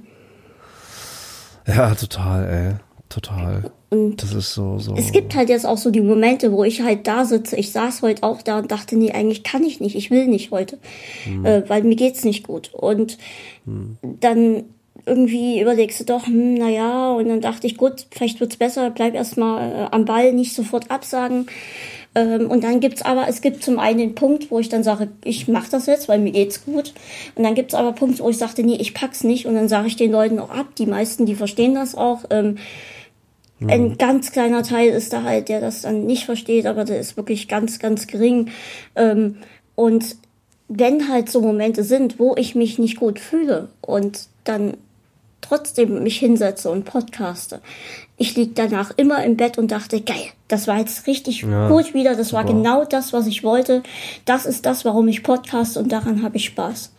[1.67, 2.75] Ja, total, ey.
[3.09, 3.71] Total.
[3.89, 4.95] Und das ist so, so.
[4.97, 7.57] Es gibt halt jetzt auch so die Momente, wo ich halt da sitze.
[7.57, 9.95] Ich saß heute auch da und dachte, nee, eigentlich kann ich nicht.
[9.95, 10.79] Ich will nicht heute.
[11.25, 11.47] Hm.
[11.47, 12.75] Äh, weil mir geht's nicht gut.
[12.75, 13.17] Und
[13.65, 13.97] hm.
[14.21, 14.65] dann
[15.05, 19.15] irgendwie überlegst du doch, hm, naja, und dann dachte ich, gut, vielleicht wird's besser, bleib
[19.15, 21.47] erstmal äh, am Ball, nicht sofort absagen.
[22.17, 25.09] Ähm, und dann gibt's aber, es gibt zum einen den Punkt, wo ich dann sage,
[25.23, 26.93] ich mache das jetzt, weil mir geht's gut.
[27.37, 29.47] Und dann gibt's aber Punkte, wo ich sagte, nee, ich pack's nicht.
[29.47, 30.67] Und dann sage ich den Leuten auch ab.
[30.79, 32.25] Die meisten, die verstehen das auch.
[32.31, 32.57] Ähm,
[33.59, 33.71] mhm.
[33.71, 37.17] Ein ganz kleiner Teil ist da halt, der das dann nicht versteht, aber der ist
[37.17, 38.51] wirklich ganz, ganz gering.
[38.95, 39.37] Ähm,
[39.75, 40.17] und
[40.69, 44.75] wenn halt so Momente sind, wo ich mich nicht gut fühle und dann
[45.41, 47.61] trotzdem mich hinsetze und podcaste.
[48.17, 51.95] Ich lieg danach immer im Bett und dachte, geil, das war jetzt richtig ja, gut
[51.95, 52.45] wieder, das super.
[52.45, 53.83] war genau das, was ich wollte.
[54.25, 56.93] Das ist das, warum ich podcaste und daran habe ich Spaß.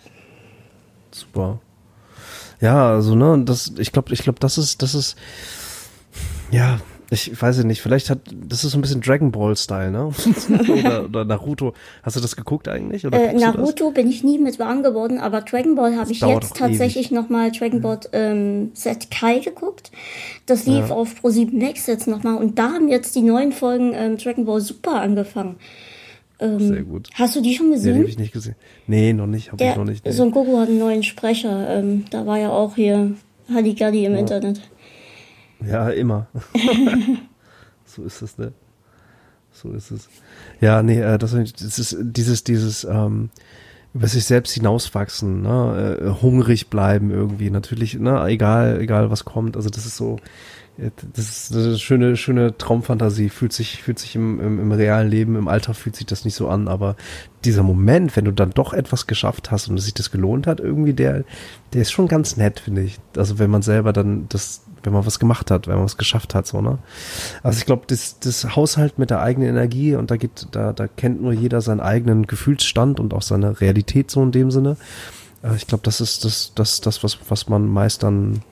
[1.12, 1.60] Super.
[2.62, 5.16] Ja, also ne, das ich glaube, ich glaube, das ist das ist
[6.52, 6.80] ja,
[7.10, 10.12] ich weiß nicht, vielleicht hat, das ist so ein bisschen Dragon Ball Style, ne?
[10.70, 11.74] oder, oder Naruto.
[12.04, 13.06] Hast du das geguckt eigentlich?
[13.06, 16.58] Oder äh, Naruto bin ich nie mit warm geworden, aber Dragon Ball habe ich jetzt
[16.58, 19.92] tatsächlich nochmal Dragon Ball ähm, Set Kai geguckt.
[20.46, 20.96] Das lief ja.
[20.96, 24.46] auf Pro 7 Next jetzt nochmal und da haben jetzt die neuen Folgen ähm, Dragon
[24.46, 25.56] Ball Super angefangen.
[26.40, 27.10] Ähm, Sehr gut.
[27.14, 27.94] Hast du die schon gesehen?
[27.94, 28.56] Nee, habe ich nicht gesehen.
[28.86, 30.06] Nee, noch nicht, habe ich noch nicht.
[30.06, 30.12] Nee.
[30.12, 31.70] Son Goku hat einen neuen Sprecher.
[31.70, 33.16] Ähm, da war ja auch hier
[33.52, 34.20] Halligalli im ja.
[34.20, 34.62] Internet.
[35.66, 36.28] Ja, immer.
[37.86, 38.54] so ist es, ne?
[39.52, 40.10] So ist es.
[40.62, 43.30] Ja, nee, äh, das, das ist dieses, dieses, ähm,
[43.94, 45.98] über sich selbst hinauswachsen, ne?
[46.00, 49.56] Äh, hungrig bleiben irgendwie, natürlich, ne, egal, egal was kommt.
[49.56, 50.18] Also das ist so,
[50.78, 53.30] das ist eine schöne, schöne Traumfantasie.
[53.30, 56.36] Fühlt sich, fühlt sich im, im, im realen Leben, im Alltag fühlt sich das nicht
[56.36, 56.96] so an, aber
[57.46, 60.94] dieser Moment, wenn du dann doch etwas geschafft hast und sich das gelohnt hat, irgendwie,
[60.94, 61.24] der,
[61.74, 63.00] der ist schon ganz nett, finde ich.
[63.16, 66.36] Also wenn man selber dann das, wenn man was gemacht hat, wenn man was geschafft
[66.36, 66.78] hat, so, ne?
[67.42, 70.88] Also ich glaube, das, das Haushalt mit der eigenen Energie und da geht, da, da
[70.88, 74.78] kennt nur jeder seinen eigenen Gefühlsstand und auch seine Realität so in dem Sinne.
[75.42, 78.44] Äh, ich glaube, das ist das, das, das, was, was man meistern,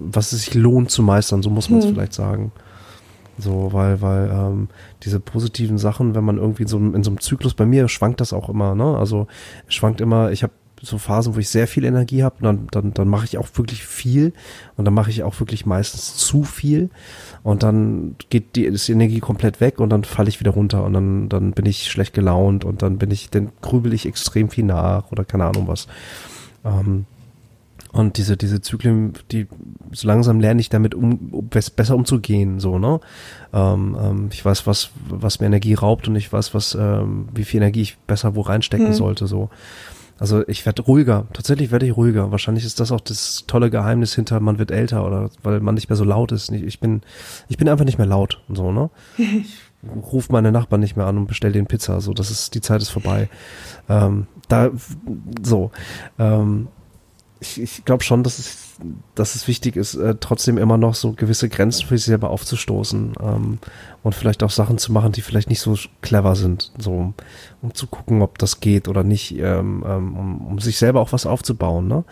[0.00, 1.94] was, es sich lohnt zu meistern, so muss man es hm.
[1.94, 2.52] vielleicht sagen.
[3.38, 4.68] So, weil, weil ähm,
[5.02, 8.20] diese positiven Sachen, wenn man irgendwie in so, in so einem Zyklus, bei mir schwankt
[8.20, 8.98] das auch immer, ne?
[8.98, 9.26] Also
[9.68, 10.52] schwankt immer, ich habe
[10.82, 13.84] so Phasen, wo ich sehr viel Energie habe, dann, dann, dann mache ich auch wirklich
[13.84, 14.32] viel
[14.76, 16.90] und dann mache ich auch wirklich meistens zu viel
[17.42, 20.84] und dann geht die, ist die Energie komplett weg und dann falle ich wieder runter
[20.84, 24.48] und dann, dann bin ich schlecht gelaunt und dann bin ich, dann grübel ich extrem
[24.48, 25.86] viel nach oder keine Ahnung was.
[26.64, 27.04] Ähm,
[27.92, 29.48] und diese, diese Zyklen, die
[29.92, 33.00] so langsam lerne ich damit um, um besser umzugehen, so, ne?
[33.52, 37.44] Ähm, ähm, ich weiß, was, was mir Energie raubt und ich weiß, was, ähm, wie
[37.44, 38.94] viel Energie ich besser wo reinstecken hm.
[38.94, 39.50] sollte, so.
[40.20, 41.26] Also ich werde ruhiger.
[41.32, 42.30] Tatsächlich werde ich ruhiger.
[42.30, 45.88] Wahrscheinlich ist das auch das tolle Geheimnis hinter, man wird älter oder weil man nicht
[45.88, 46.52] mehr so laut ist.
[46.52, 47.00] Ich bin,
[47.48, 48.90] ich bin einfach nicht mehr laut und so, ne?
[49.82, 52.02] Ich ruf meine Nachbarn nicht mehr an und bestell den Pizza.
[52.02, 53.30] So, das ist, die Zeit ist vorbei.
[53.88, 54.70] Ähm, da,
[55.42, 55.70] so.
[56.18, 56.68] Ähm,
[57.40, 58.76] ich, ich glaube schon, dass es,
[59.14, 63.14] dass es wichtig ist, äh, trotzdem immer noch so gewisse Grenzen für sich selber aufzustoßen
[63.20, 63.58] ähm,
[64.02, 67.14] und vielleicht auch Sachen zu machen, die vielleicht nicht so clever sind, so
[67.62, 71.12] um zu gucken, ob das geht oder nicht, ähm, ähm, um, um sich selber auch
[71.12, 71.88] was aufzubauen.
[71.88, 72.04] Ne?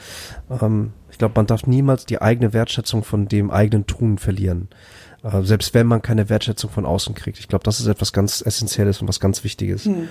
[0.63, 4.69] Ähm, ich glaube, man darf niemals die eigene Wertschätzung von dem eigenen Tun verlieren.
[5.23, 7.39] Äh, selbst wenn man keine Wertschätzung von außen kriegt.
[7.39, 9.85] Ich glaube, das ist etwas ganz Essentielles und was ganz Wichtiges.
[9.85, 10.09] Hm.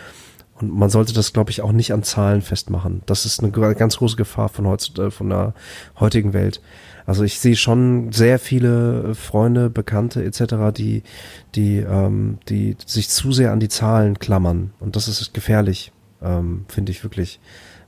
[0.60, 3.02] Und man sollte das, glaube ich, auch nicht an Zahlen festmachen.
[3.06, 5.54] Das ist eine ganz große Gefahr von, heutzutage, von der
[6.00, 6.62] heutigen Welt.
[7.06, 11.04] Also ich sehe schon sehr viele Freunde, Bekannte etc., die,
[11.56, 14.72] die, ähm, die sich zu sehr an die Zahlen klammern.
[14.80, 17.40] Und das ist gefährlich, ähm, finde ich wirklich.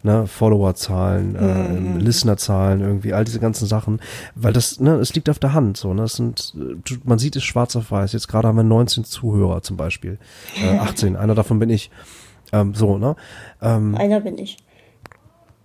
[0.02, 2.00] Ne, Followerzahlen, äh, mhm.
[2.00, 4.00] Listenerzahlen, irgendwie, all diese ganzen Sachen,
[4.34, 6.54] weil das, ne, es liegt auf der Hand, so, ne, es sind,
[7.04, 10.18] man sieht es schwarz auf weiß, jetzt gerade haben wir 19 Zuhörer zum Beispiel,
[10.56, 11.91] äh, 18, einer davon bin ich,
[12.52, 13.16] ähm, so, ne?
[13.62, 14.58] Ähm, Einer bin ich.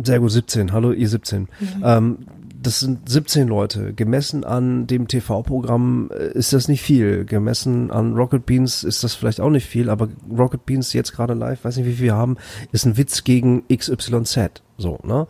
[0.02, 0.73] Sehr gut, 17.
[0.73, 1.43] Hallo, ihr 17.
[1.43, 1.48] Mhm.
[1.85, 2.19] Ähm,
[2.65, 3.93] das sind 17 Leute.
[3.93, 7.24] Gemessen an dem TV-Programm äh, ist das nicht viel.
[7.24, 11.35] Gemessen an Rocket Beans ist das vielleicht auch nicht viel, aber Rocket Beans jetzt gerade
[11.35, 12.36] live, weiß nicht, wie viel wir haben,
[12.73, 14.62] ist ein Witz gegen XYZ.
[14.77, 15.27] So, ne?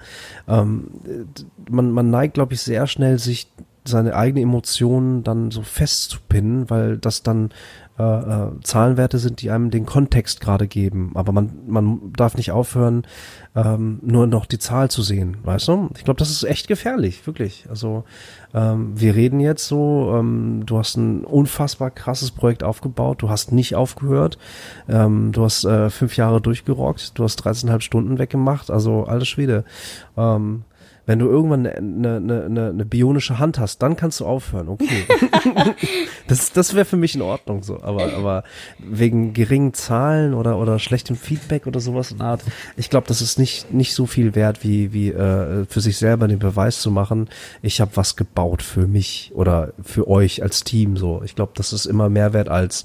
[0.49, 0.89] Ähm,
[1.69, 3.51] man, man neigt, glaube ich, sehr schnell, sich
[3.87, 7.51] seine eigenen Emotionen dann so festzupinnen, weil das dann
[7.97, 11.13] äh, äh, Zahlenwerte sind, die einem den Kontext gerade geben.
[11.15, 13.07] Aber man, man darf nicht aufhören,
[13.55, 15.91] ähm, nur noch die Zahl zu sehen, weißt du?
[15.97, 17.67] Ich glaube, das ist echt gefährlich, wirklich.
[17.69, 18.03] Also
[18.53, 23.53] ähm, wir reden jetzt so, ähm, du hast ein unfassbar krasses Projekt aufgebaut, du hast
[23.53, 24.39] nicht aufgehört,
[24.89, 29.65] ähm, du hast äh, fünf Jahre durchgerockt, du hast 13,5 Stunden weggemacht, also alles Schwede.
[30.17, 30.65] Ähm,
[31.07, 35.05] wenn du irgendwann eine, eine, eine, eine bionische Hand hast, dann kannst du aufhören, okay.
[36.29, 37.83] das das wäre für mich in Ordnung so.
[37.83, 38.45] Aber, aber
[38.79, 42.43] wegen geringen Zahlen oder, oder schlechtem Feedback oder sowas in Art,
[42.77, 46.29] ich glaube, das ist nicht, nicht so viel wert, wie, wie äh, für sich selber
[46.29, 47.29] den Beweis zu machen,
[47.63, 50.97] ich habe was gebaut für mich oder für euch als Team.
[50.97, 51.23] so.
[51.25, 52.85] Ich glaube, das ist immer mehr wert als,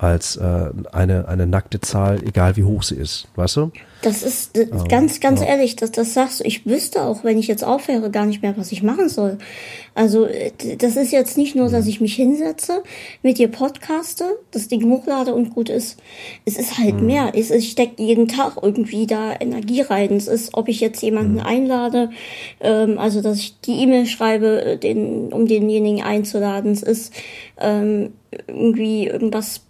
[0.00, 3.70] als äh, eine, eine nackte Zahl, egal wie hoch sie ist, weißt du?
[4.00, 5.48] Das ist äh, ganz, ganz ja.
[5.48, 6.44] ehrlich, dass das sagst du.
[6.44, 9.36] Ich wüsste auch, wenn ich jetzt aufhöre, gar nicht mehr, was ich machen soll.
[9.94, 11.90] Also äh, das ist jetzt nicht nur, dass mhm.
[11.90, 12.82] ich mich hinsetze,
[13.22, 15.98] mit dir podcaste, das Ding hochlade und gut ist.
[16.46, 17.06] Es ist halt mhm.
[17.06, 17.32] mehr.
[17.34, 20.16] Es, es steckt jeden Tag irgendwie da Energie rein.
[20.16, 21.40] Es ist, ob ich jetzt jemanden mhm.
[21.40, 22.08] einlade,
[22.60, 26.72] ähm, also dass ich die E-Mail schreibe, äh, den, um denjenigen einzuladen.
[26.72, 27.12] Es ist
[27.58, 28.14] ähm,
[28.48, 29.60] irgendwie irgendwas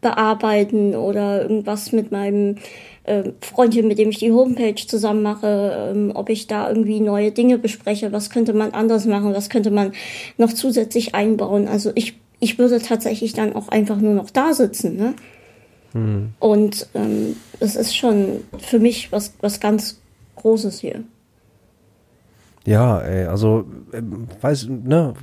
[0.00, 2.56] bearbeiten oder irgendwas mit meinem
[3.04, 7.32] äh, Freundchen, mit dem ich die Homepage zusammen mache, ähm, ob ich da irgendwie neue
[7.32, 9.92] Dinge bespreche, was könnte man anders machen, was könnte man
[10.36, 11.66] noch zusätzlich einbauen.
[11.66, 14.96] Also ich, ich würde tatsächlich dann auch einfach nur noch da sitzen.
[14.96, 15.14] Ne?
[15.92, 16.30] Hm.
[16.38, 20.00] Und ähm, es ist schon für mich was, was ganz
[20.36, 21.02] Großes hier.
[22.66, 24.02] Ja, ey, also äh,
[24.40, 25.14] weiß, ne,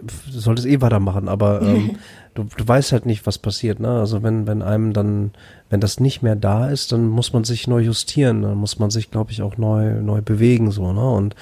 [0.00, 1.96] du solltest eh weitermachen, aber ähm,
[2.34, 4.00] du, du weißt halt nicht, was passiert, ne?
[4.00, 5.32] Also wenn, wenn einem dann,
[5.68, 8.90] wenn das nicht mehr da ist, dann muss man sich neu justieren, dann muss man
[8.90, 11.10] sich, glaube ich, auch neu, neu bewegen, so, ne?
[11.10, 11.34] Und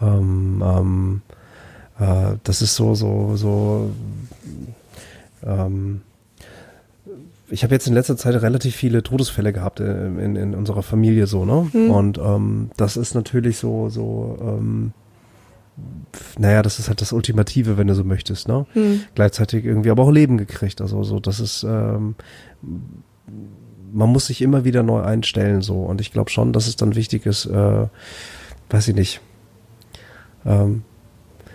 [0.00, 1.22] ähm, ähm,
[1.98, 3.90] äh, das ist so, so, so
[5.44, 6.02] ähm,
[7.52, 11.26] ich habe jetzt in letzter Zeit relativ viele Todesfälle gehabt in, in, in unserer Familie
[11.26, 11.68] so, ne?
[11.72, 11.90] Mhm.
[11.90, 14.92] Und ähm, das ist natürlich so, so, ähm,
[16.38, 18.64] naja, das ist halt das Ultimative, wenn du so möchtest, ne?
[18.74, 19.02] Mhm.
[19.14, 20.80] Gleichzeitig irgendwie aber auch Leben gekriegt.
[20.80, 22.14] Also so, das ist, ähm,
[23.92, 25.82] man muss sich immer wieder neu einstellen so.
[25.82, 27.86] Und ich glaube schon, dass es dann wichtig ist, äh,
[28.70, 29.20] weiß ich nicht.
[30.46, 30.84] Ähm,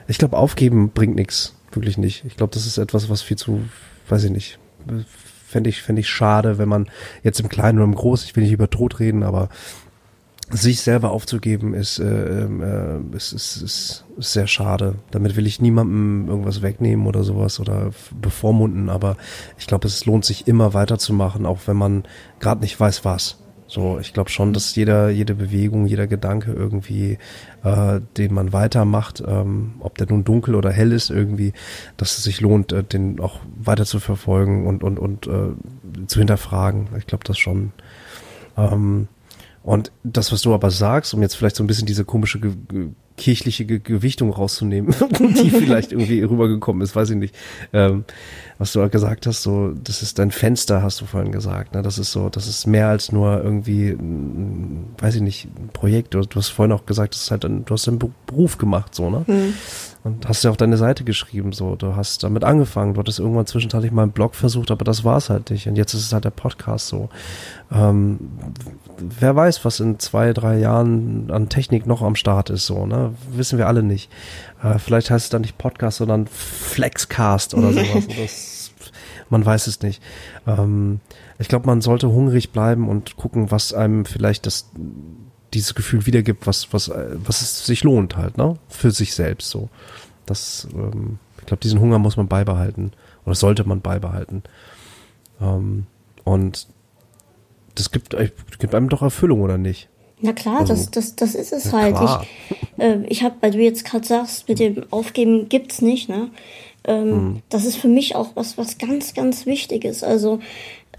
[0.07, 2.23] ich glaube, aufgeben bringt nichts, wirklich nicht.
[2.25, 3.61] Ich glaube, das ist etwas, was viel zu,
[4.09, 4.59] weiß ich nicht,
[5.47, 6.89] fände ich, fände ich schade, wenn man
[7.23, 9.49] jetzt im Kleinen oder im Großen, ich will nicht über Tod reden, aber
[10.49, 14.95] sich selber aufzugeben ist, äh, ähm, äh, ist, ist, ist sehr schade.
[15.11, 17.91] Damit will ich niemandem irgendwas wegnehmen oder sowas oder
[18.21, 19.17] bevormunden, aber
[19.57, 22.03] ich glaube, es lohnt sich immer weiterzumachen, auch wenn man
[22.39, 23.37] gerade nicht weiß, was.
[23.67, 27.17] So, ich glaube schon, dass jeder, jede Bewegung, jeder Gedanke irgendwie,
[27.63, 31.51] äh, den man weitermacht, ähm, ob der nun dunkel oder hell ist, irgendwie,
[31.97, 36.19] dass es sich lohnt, äh, den auch weiter zu verfolgen und und und äh, zu
[36.19, 36.87] hinterfragen.
[36.97, 37.73] Ich glaube das schon.
[38.55, 39.09] Ähm,
[39.67, 42.53] und das, was du aber sagst, um jetzt vielleicht so ein bisschen diese komische ge
[43.17, 47.35] kirchliche ge Gewichtung rauszunehmen, die vielleicht irgendwie rübergekommen ist, weiß ich nicht.
[47.73, 48.05] Ähm,
[48.59, 51.73] was du gesagt hast, so, das ist dein Fenster, hast du vorhin gesagt.
[51.73, 51.81] Ne?
[51.81, 53.97] Das ist so, das ist mehr als nur irgendwie,
[54.99, 56.13] weiß ich nicht, ein Projekt.
[56.13, 58.95] Du, du hast vorhin auch gesagt, das ist halt ein, du hast einen Beruf gemacht,
[58.95, 59.25] so, ne?
[59.27, 59.53] Mhm.
[60.07, 61.75] Und hast ja auch deine Seite geschrieben, so.
[61.75, 62.93] Du hast damit angefangen.
[62.93, 65.67] Du hattest irgendwann zwischenzeitlich mal einen Blog versucht, aber das war es halt nicht.
[65.67, 67.09] Und jetzt ist es halt der Podcast so.
[67.71, 68.19] Ähm,
[68.97, 73.13] wer weiß, was in zwei, drei Jahren an Technik noch am Start ist, so, ne?
[73.31, 74.09] Wissen wir alle nicht.
[74.63, 78.07] Äh, vielleicht heißt es dann nicht Podcast, sondern Flexcast oder sowas.
[78.07, 78.71] das,
[79.29, 80.01] man weiß es nicht.
[80.47, 80.99] Ähm,
[81.39, 84.69] ich glaube, man sollte hungrig bleiben und gucken, was einem vielleicht das
[85.57, 89.69] dieses Gefühl wiedergibt, was was was es sich lohnt halt, ne, für sich selbst so.
[90.25, 92.91] Das, ähm, ich glaube, diesen Hunger muss man beibehalten
[93.25, 94.43] oder sollte man beibehalten.
[95.41, 95.87] Ähm,
[96.23, 96.67] und
[97.75, 98.15] das gibt,
[98.59, 99.89] gibt einem doch Erfüllung oder nicht?
[100.19, 101.95] Na klar, also, das, das, das ist es halt.
[101.95, 102.25] Klar.
[102.49, 106.29] Ich, äh, ich habe, weil du jetzt gerade sagst, mit dem Aufgeben gibt's nicht, ne?
[106.83, 107.41] Ähm, hm.
[107.49, 110.03] Das ist für mich auch was, was ganz, ganz Wichtiges.
[110.03, 110.39] Also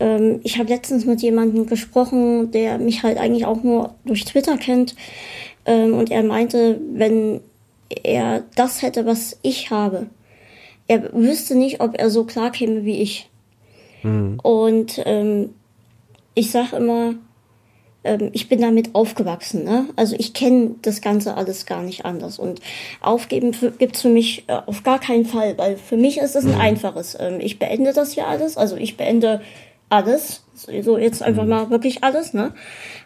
[0.00, 4.56] ähm, ich habe letztens mit jemandem gesprochen, der mich halt eigentlich auch nur durch Twitter
[4.56, 4.94] kennt.
[5.66, 7.40] Ähm, und er meinte, wenn
[8.04, 10.06] er das hätte, was ich habe,
[10.86, 13.28] er wüsste nicht, ob er so klar käme wie ich.
[14.02, 14.38] Hm.
[14.42, 15.50] Und ähm,
[16.34, 17.14] ich sag immer,
[18.04, 19.64] ähm, ich bin damit aufgewachsen.
[19.64, 19.86] Ne?
[19.96, 22.38] Also ich kenne das Ganze alles gar nicht anders.
[22.38, 22.60] Und
[23.00, 26.54] aufgeben gibt's für mich äh, auf gar keinen Fall, weil für mich ist es ein
[26.54, 26.60] mhm.
[26.60, 27.16] einfaches.
[27.18, 28.56] Ähm, ich beende das hier alles.
[28.56, 29.42] Also ich beende
[29.88, 30.42] alles.
[30.54, 31.50] So jetzt einfach mhm.
[31.50, 32.34] mal wirklich alles.
[32.34, 32.52] Ne?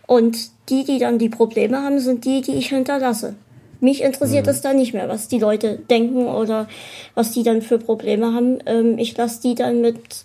[0.06, 3.34] Und die, die dann die Probleme haben, sind die, die ich hinterlasse.
[3.80, 4.62] Mich interessiert es mhm.
[4.62, 6.68] dann nicht mehr, was die Leute denken oder
[7.14, 8.58] was die dann für Probleme haben.
[8.66, 10.24] Ähm, ich lasse die dann mit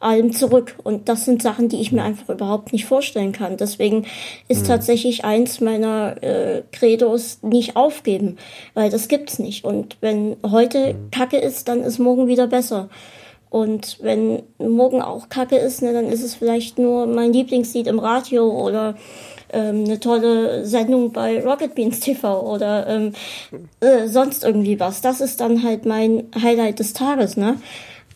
[0.00, 0.74] allem zurück.
[0.82, 3.58] Und das sind Sachen, die ich mir einfach überhaupt nicht vorstellen kann.
[3.58, 4.06] Deswegen
[4.48, 4.68] ist mhm.
[4.68, 8.38] tatsächlich eins meiner äh, Credos nicht aufgeben,
[8.74, 9.64] weil das gibt's nicht.
[9.64, 11.10] Und wenn heute mhm.
[11.10, 12.88] Kacke ist, dann ist morgen wieder besser.
[13.50, 17.98] Und wenn morgen auch Kacke ist, ne, dann ist es vielleicht nur mein Lieblingslied im
[17.98, 18.94] Radio oder
[19.52, 23.12] ähm, eine tolle Sendung bei Rocket Beans TV oder ähm,
[23.80, 25.00] äh, sonst irgendwie was.
[25.00, 27.56] Das ist dann halt mein Highlight des Tages, ne?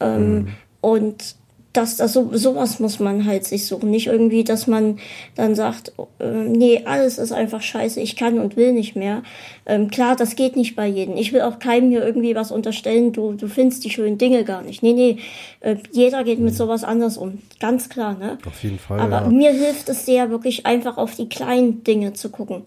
[0.01, 0.49] Ähm, mhm.
[0.81, 1.37] Und
[1.75, 3.91] das, das so, sowas muss man halt sich suchen.
[3.91, 4.99] Nicht irgendwie, dass man
[5.35, 9.23] dann sagt, äh, nee, alles ist einfach scheiße, ich kann und will nicht mehr.
[9.67, 11.17] Ähm, klar, das geht nicht bei jedem.
[11.17, 14.63] Ich will auch keinem hier irgendwie was unterstellen, du, du findest die schönen Dinge gar
[14.63, 14.83] nicht.
[14.83, 15.19] Nee, nee,
[15.61, 17.43] äh, jeder geht mit sowas anders um.
[17.59, 18.39] Ganz klar, ne?
[18.47, 19.01] Auf jeden Fall.
[19.01, 19.29] Aber ja.
[19.29, 22.63] mir hilft es sehr, wirklich einfach auf die kleinen Dinge zu gucken.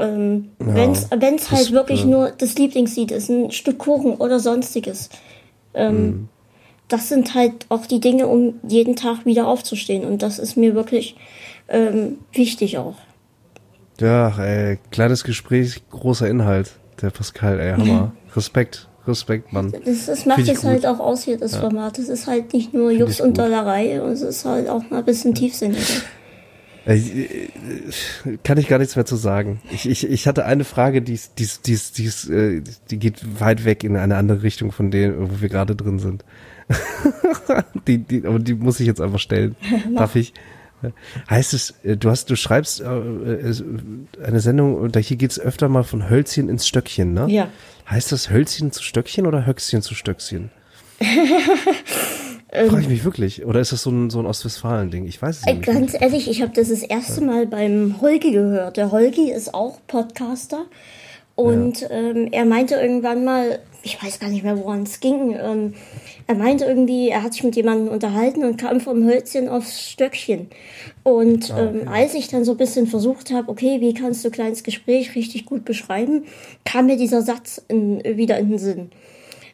[0.00, 4.40] Ähm, ja, wenn's, wenn's halt wirklich äh, nur das Lieblingslied ist, ein Stück Kuchen oder
[4.40, 5.08] sonstiges.
[5.72, 6.28] Ähm, mhm
[6.88, 10.04] das sind halt auch die Dinge, um jeden Tag wieder aufzustehen.
[10.04, 11.16] Und das ist mir wirklich
[11.68, 12.96] ähm, wichtig auch.
[14.00, 18.12] Ja, ey, kleines Gespräch, großer Inhalt, der Pascal, ey, Hammer.
[18.34, 19.72] Respekt, Respekt, Mann.
[19.84, 21.60] Das, das macht jetzt halt auch aus hier, das ja.
[21.60, 21.98] Format.
[21.98, 25.04] Das ist halt nicht nur Jux und Dollerei, und es ist halt auch mal ein
[25.04, 25.82] bisschen tiefsinniger.
[28.44, 29.60] Kann ich gar nichts mehr zu sagen.
[29.70, 33.96] Ich, ich, ich hatte eine Frage, die, die, die, die, die geht weit weg in
[33.96, 36.24] eine andere Richtung von dem, wo wir gerade drin sind.
[37.86, 39.56] die, die, aber die muss ich jetzt einfach stellen.
[39.96, 40.34] Darf ich?
[41.28, 43.54] Heißt es, äh, du hast, du schreibst äh, äh,
[44.24, 47.26] eine Sendung, und hier geht's öfter mal von Hölzchen ins Stöckchen, ne?
[47.28, 47.48] Ja.
[47.90, 50.50] Heißt das Hölzchen zu Stöckchen oder Höchstchen zu Stöckchen?
[52.50, 53.44] Frage ich mich wirklich.
[53.44, 55.06] Oder ist das so ein, so ein Ostwestfalen-Ding?
[55.06, 55.62] Ich weiß es nicht.
[55.62, 58.76] Ganz ehrlich, ich habe das das erste Mal beim Holgi gehört.
[58.76, 60.64] Der Holgi ist auch Podcaster.
[61.34, 61.90] Und ja.
[61.90, 65.74] ähm, er meinte irgendwann mal, ich weiß gar nicht mehr, woran es ging, ähm,
[66.26, 70.48] er meinte irgendwie, er hat sich mit jemandem unterhalten und kam vom Hölzchen aufs Stöckchen.
[71.02, 71.78] Und ah, okay.
[71.82, 75.14] ähm, als ich dann so ein bisschen versucht habe, okay, wie kannst du kleines Gespräch
[75.14, 76.24] richtig gut beschreiben,
[76.64, 78.90] kam mir dieser Satz in, wieder in den Sinn.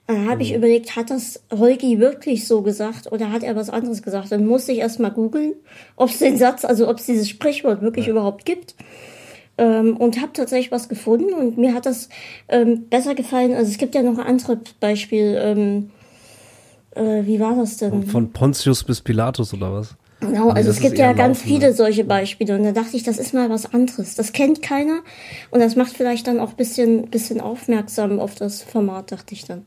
[0.07, 0.41] Dann habe mhm.
[0.43, 4.33] ich überlegt, hat das Holgi wirklich so gesagt oder hat er was anderes gesagt?
[4.33, 5.55] Dann musste ich erst mal googeln,
[5.97, 8.13] ob es den Satz, also ob es dieses Sprichwort wirklich ja.
[8.13, 8.75] überhaupt gibt.
[9.57, 12.09] Ähm, und habe tatsächlich was gefunden und mir hat das
[12.49, 13.55] ähm, besser gefallen.
[13.55, 15.39] Also es gibt ja noch ein anderes Beispiel.
[15.41, 15.91] Ähm,
[16.95, 18.05] äh, wie war das denn?
[18.05, 19.97] Von Pontius bis Pilatus oder was?
[20.21, 23.19] Genau, also es gibt ja ganz Laufen, viele solche Beispiele und da dachte ich, das
[23.19, 24.15] ist mal was anderes.
[24.15, 25.01] Das kennt keiner
[25.51, 29.65] und das macht vielleicht dann auch bisschen, bisschen aufmerksam auf das Format, dachte ich dann.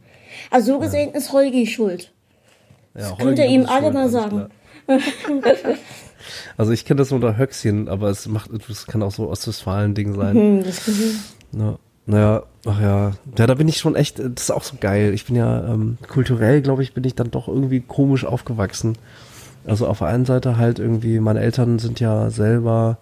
[0.50, 1.18] Also so gesehen ja.
[1.18, 2.12] ist Holgi schuld.
[2.96, 4.48] Ja, das könnt ihr ihm alle mal sagen.
[6.58, 10.58] also ich kenne das unter Höchstchen, aber es macht, es kann auch so Ostwestfalen-Ding sein.
[10.58, 10.82] Mhm, das
[11.58, 11.78] ja.
[12.10, 13.12] Naja, ach ja.
[13.38, 15.14] Ja, da bin ich schon echt, das ist auch so geil.
[15.14, 18.98] Ich bin ja ähm, kulturell, glaube ich, bin ich dann doch irgendwie komisch aufgewachsen.
[19.66, 22.98] Also auf der einen Seite halt irgendwie, meine Eltern sind ja selber,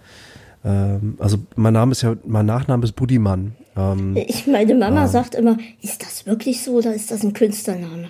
[0.66, 3.56] ähm, also mein Name ist ja, mein Nachname ist Budiman.
[3.78, 7.34] Ähm, ich, meine Mama äh, sagt immer, ist das wirklich so oder ist das ein
[7.34, 8.10] Künstlername?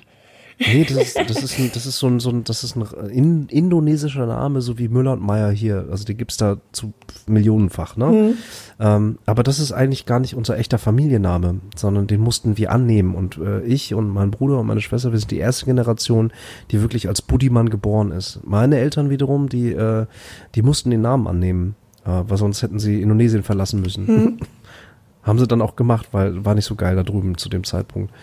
[0.57, 2.86] Nee, das ist, das ist, ein, das ist so ein, so ein, das ist ein
[3.10, 5.88] in, indonesischer Name, so wie Müller und Meyer hier.
[5.91, 6.94] Also die gibt's da zu
[7.27, 8.06] millionenfach, ne?
[8.06, 8.38] Mhm.
[8.80, 13.15] Ähm, aber das ist eigentlich gar nicht unser echter Familienname, sondern den mussten wir annehmen.
[13.15, 16.32] Und äh, ich und mein Bruder und meine Schwester, wir sind die erste Generation,
[16.72, 18.40] die wirklich als Budiman geboren ist.
[18.44, 20.06] Meine Eltern wiederum, die, äh,
[20.56, 21.76] die mussten den Namen annehmen,
[22.06, 24.06] äh, weil sonst hätten sie Indonesien verlassen müssen.
[24.06, 24.40] Mhm.
[25.23, 28.14] Haben sie dann auch gemacht, weil war nicht so geil da drüben zu dem Zeitpunkt.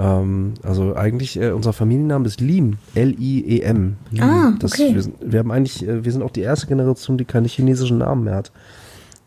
[0.00, 3.96] Ähm, also eigentlich, äh, unser Familienname ist Lim, L-I-E-M.
[4.18, 4.94] Ah, das, okay.
[4.94, 7.98] Wir, sind, wir haben eigentlich, äh, wir sind auch die erste Generation, die keine chinesischen
[7.98, 8.50] Namen mehr hat.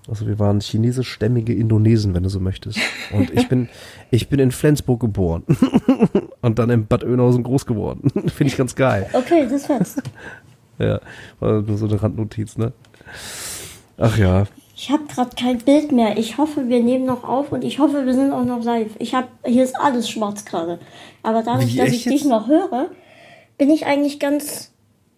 [0.07, 2.79] Also wir waren chinesischstämmige Indonesen, wenn du so möchtest.
[3.11, 3.69] Und ich bin,
[4.11, 5.43] ich bin in Flensburg geboren.
[6.41, 8.09] und dann in Bad Oeynhausen groß geworden.
[8.29, 9.07] Finde ich ganz geil.
[9.13, 9.97] Okay, das war's.
[10.79, 10.99] ja,
[11.39, 12.73] war nur so eine Randnotiz, ne?
[13.97, 14.45] Ach ja,
[14.83, 16.17] ich habe gerade kein Bild mehr.
[16.17, 18.91] Ich hoffe, wir nehmen noch auf und ich hoffe, wir sind auch noch live.
[18.99, 20.77] Ich habe hier ist alles schwarz gerade.
[21.21, 22.13] Aber dadurch, Wie, dass ich jetzt?
[22.13, 22.89] dich noch höre,
[23.57, 24.73] bin ich eigentlich ganz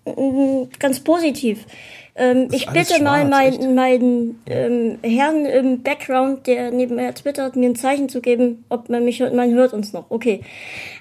[0.06, 1.66] mm, ganz positiv.
[2.14, 7.76] Ähm, ich bitte mal meinen mein, ähm, Herrn im Background, der nebenher twittert, mir ein
[7.76, 9.34] Zeichen zu geben, ob man mich hört.
[9.34, 10.12] Man hört uns noch.
[10.12, 10.42] Okay.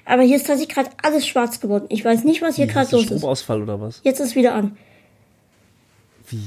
[0.05, 1.85] Aber hier ist tatsächlich gerade alles schwarz geworden.
[1.89, 3.19] Ich weiß nicht, was hier gerade los ist.
[3.19, 4.01] Stromausfall oder was?
[4.03, 4.75] Jetzt ist wieder an.
[6.27, 6.39] Wie?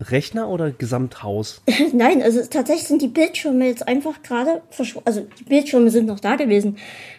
[0.00, 1.62] Rechner oder Gesamthaus?
[1.92, 5.06] Nein, also tatsächlich sind die Bildschirme jetzt einfach gerade verschwunden.
[5.06, 6.78] Also die Bildschirme sind noch da gewesen.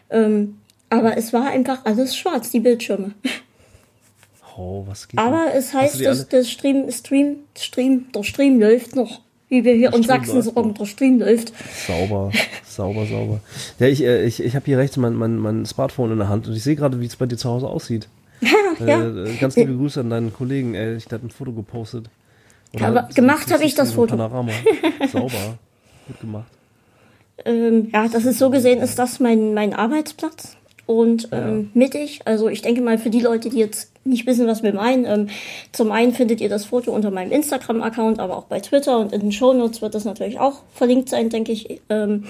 [0.09, 0.57] Ähm,
[0.89, 3.13] aber es war einfach alles schwarz, die Bildschirme.
[4.57, 5.57] Oh, was geht Aber denn?
[5.57, 9.21] es heißt, dass der Stream, Stream, Stream, der Stream läuft noch.
[9.47, 11.53] Wie wir hier in Sachsen sagen, der Stream läuft.
[11.87, 12.31] Sauber,
[12.67, 13.39] sauber, sauber.
[13.79, 16.47] Ja, ich, äh, ich, ich habe hier rechts mein, mein, mein Smartphone in der Hand
[16.47, 18.07] und ich sehe gerade, wie es bei dir zu Hause aussieht.
[18.85, 19.07] ja.
[19.07, 20.95] Äh, ganz liebe Grüße an deinen Kollegen, ey.
[20.95, 22.09] Ich habe ein Foto gepostet.
[22.73, 24.15] Oder Aber gemacht habe ich das Foto.
[24.15, 24.51] Panorama.
[25.11, 25.57] Sauber.
[26.07, 26.47] Gut gemacht.
[27.45, 30.57] Ähm, ja, das ist so gesehen, ist das mein, mein Arbeitsplatz.
[30.85, 31.79] Und ähm, ja.
[31.79, 35.05] mittig, also ich denke mal für die Leute, die jetzt nicht wissen, was wir meinen,
[35.05, 35.29] ähm,
[35.71, 39.21] zum einen findet ihr das Foto unter meinem Instagram-Account, aber auch bei Twitter und in
[39.21, 41.81] den Shownotes wird das natürlich auch verlinkt sein, denke ich.
[41.89, 42.25] Ähm,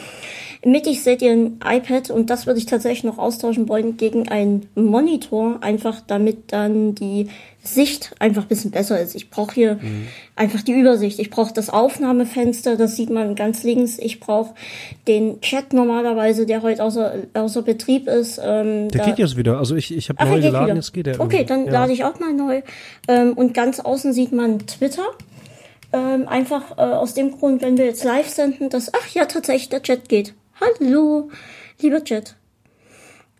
[0.63, 4.67] mittig seht ihr ein iPad und das würde ich tatsächlich noch austauschen wollen gegen einen
[4.75, 7.29] Monitor, einfach damit dann die
[7.63, 9.13] Sicht einfach ein bisschen besser ist.
[9.13, 10.07] Ich brauche hier mhm.
[10.35, 11.19] einfach die Übersicht.
[11.19, 13.99] Ich brauche das Aufnahmefenster, das sieht man ganz links.
[13.99, 14.55] Ich brauche
[15.07, 18.41] den Chat normalerweise, der heute außer, außer Betrieb ist.
[18.43, 19.59] Ähm, der geht jetzt wieder.
[19.59, 21.19] Also ich, ich habe neu geladen, jetzt geht der.
[21.19, 21.71] Okay, dann ja.
[21.71, 22.63] lade ich auch mal neu.
[23.07, 25.05] Ähm, und ganz außen sieht man Twitter.
[25.93, 29.69] Ähm, einfach äh, aus dem Grund, wenn wir jetzt live senden, dass, ach ja, tatsächlich
[29.69, 30.33] der Chat geht.
[30.59, 31.29] Hallo,
[31.79, 32.35] lieber Chat.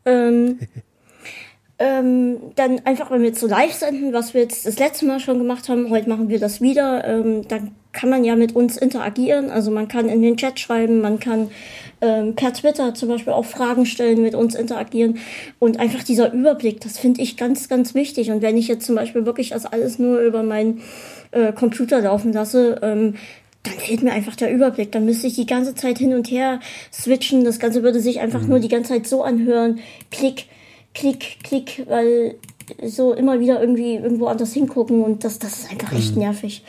[0.06, 0.60] Ähm,
[1.82, 5.20] ähm, dann einfach, wenn wir jetzt so live senden, was wir jetzt das letzte Mal
[5.20, 8.78] schon gemacht haben, heute machen wir das wieder, ähm, dann kann man ja mit uns
[8.78, 9.50] interagieren.
[9.50, 11.50] Also man kann in den Chat schreiben, man kann
[12.00, 15.18] ähm, per Twitter zum Beispiel auch Fragen stellen, mit uns interagieren.
[15.60, 18.30] Und einfach dieser Überblick, das finde ich ganz, ganz wichtig.
[18.32, 20.82] Und wenn ich jetzt zum Beispiel wirklich das alles nur über meinen
[21.32, 23.16] äh, Computer laufen lasse, ähm,
[23.64, 24.92] dann fehlt mir einfach der Überblick.
[24.92, 26.60] Dann müsste ich die ganze Zeit hin und her
[26.92, 27.44] switchen.
[27.44, 28.50] Das Ganze würde sich einfach mhm.
[28.50, 29.80] nur die ganze Zeit so anhören.
[30.12, 30.46] Klick,
[30.94, 32.36] Klick, Klick, weil
[32.86, 36.22] so immer wieder irgendwie irgendwo anders hingucken und das, das ist einfach echt mhm.
[36.22, 36.64] nervig.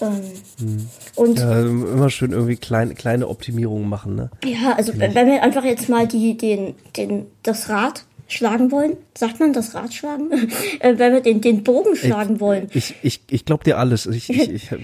[0.00, 0.20] Ähm,
[0.60, 0.88] mhm.
[1.16, 4.30] Und ja, immer schön irgendwie klein, kleine Optimierungen machen, ne?
[4.44, 9.40] Ja, also wenn wir einfach jetzt mal die, den, den, das Rad schlagen wollen, sagt
[9.40, 10.30] man das Rad schlagen?
[10.80, 12.68] äh, wenn wir den, den Bogen schlagen ich, wollen.
[12.74, 14.06] Ich, ich, ich glaube dir alles.
[14.06, 14.78] Ich, ich, ich äh,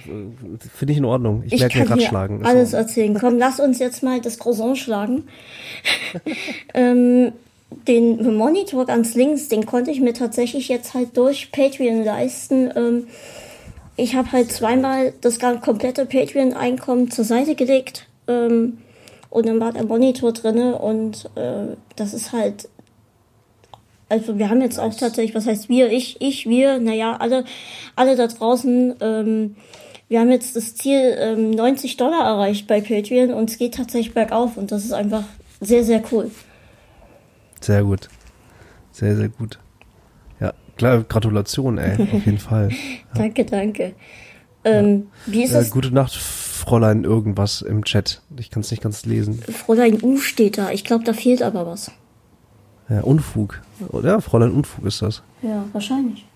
[0.74, 1.45] finde ich in Ordnung.
[1.47, 2.45] Ich, ich werde dir Rad schlagen.
[2.45, 3.16] Alles erzählen.
[3.20, 5.24] Komm, lass uns jetzt mal das Croissant schlagen.
[6.74, 7.32] ähm,
[7.87, 12.71] den Monitor ganz links, den konnte ich mir tatsächlich jetzt halt durch Patreon leisten.
[12.75, 13.07] Ähm,
[13.97, 18.79] ich habe halt zweimal das komplette Patreon-Einkommen zur Seite gelegt ähm,
[19.31, 22.69] und dann war der Monitor drinne und äh, das ist halt
[24.09, 27.45] also wir haben jetzt auch tatsächlich, was heißt wir, ich, ich, wir, naja, alle,
[27.97, 29.57] alle da draußen, ähm,
[30.09, 34.15] wir haben jetzt das Ziel ähm, 90 Dollar erreicht bei Patreon und es geht tatsächlich
[34.15, 35.25] bergauf und das ist einfach
[35.61, 36.31] sehr, sehr cool.
[37.60, 38.09] Sehr gut.
[38.93, 39.59] Sehr, sehr gut.
[40.40, 42.70] Ja, klar, Gratulation, ey, auf jeden Fall.
[42.70, 42.76] Ja.
[43.14, 43.94] danke, danke.
[44.64, 45.32] Ähm, ja.
[45.32, 45.70] Wie ist es?
[45.70, 48.22] Gute Nacht, Fräulein irgendwas im Chat.
[48.39, 49.43] Ich kann es nicht ganz lesen.
[49.43, 50.70] Fräulein U steht da.
[50.70, 51.90] Ich glaube, da fehlt aber was.
[52.89, 53.60] Ja, Unfug.
[53.89, 54.20] Oder?
[54.20, 55.22] Fräulein Unfug ist das.
[55.43, 56.26] Ja, wahrscheinlich.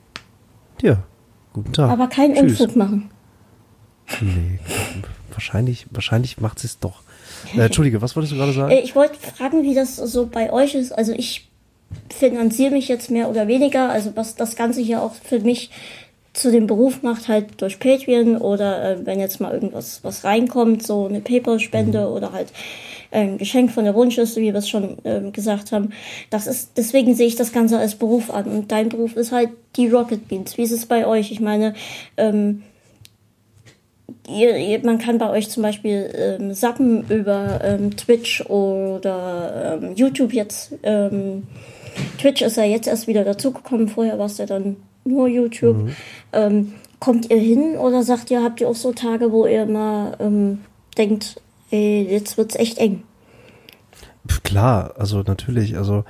[0.83, 1.03] Ja,
[1.53, 1.91] guten Tag.
[1.91, 2.61] Aber kein Tschüss.
[2.61, 3.11] Unfug machen.
[4.21, 4.59] Nee,
[5.33, 7.03] wahrscheinlich, wahrscheinlich macht sie es doch.
[7.57, 8.71] Äh, Entschuldige, was wolltest du gerade sagen?
[8.71, 10.93] Äh, ich wollte fragen, wie das so bei euch ist.
[10.93, 11.49] Also ich
[12.11, 15.71] finanziere mich jetzt mehr oder weniger, also was das Ganze hier auch für mich
[16.35, 20.87] zu dem Beruf macht, halt durch Patreon oder äh, wenn jetzt mal irgendwas was reinkommt,
[20.87, 22.13] so eine Paper-Spende mhm.
[22.13, 22.53] oder halt
[23.11, 25.91] ein Geschenk von der Wunschliste, wie wir es schon ähm, gesagt haben.
[26.31, 28.45] Das ist, deswegen sehe ich das Ganze als Beruf an.
[28.45, 30.59] Und dein Beruf ist halt die Rocket Beans.
[30.59, 31.33] Wie ist es bei euch?
[31.33, 31.75] Ich meine,
[32.19, 32.63] ähm,
[34.29, 39.95] ihr, ihr, man kann bei euch zum Beispiel ähm, sappen über ähm, Twitch oder ähm,
[39.95, 40.75] YouTube jetzt.
[40.83, 41.45] Ähm,
[42.19, 45.77] Twitch ist ja jetzt erst wieder dazugekommen, vorher war es ja dann nur YouTube.
[45.77, 45.97] Mhm.
[46.33, 50.17] Ähm, kommt ihr hin oder sagt ihr, habt ihr auch so Tage, wo ihr mal
[50.21, 50.61] ähm,
[50.97, 51.41] denkt,
[51.71, 53.03] ey, jetzt wird's echt eng?
[54.43, 56.05] Klar, also natürlich, also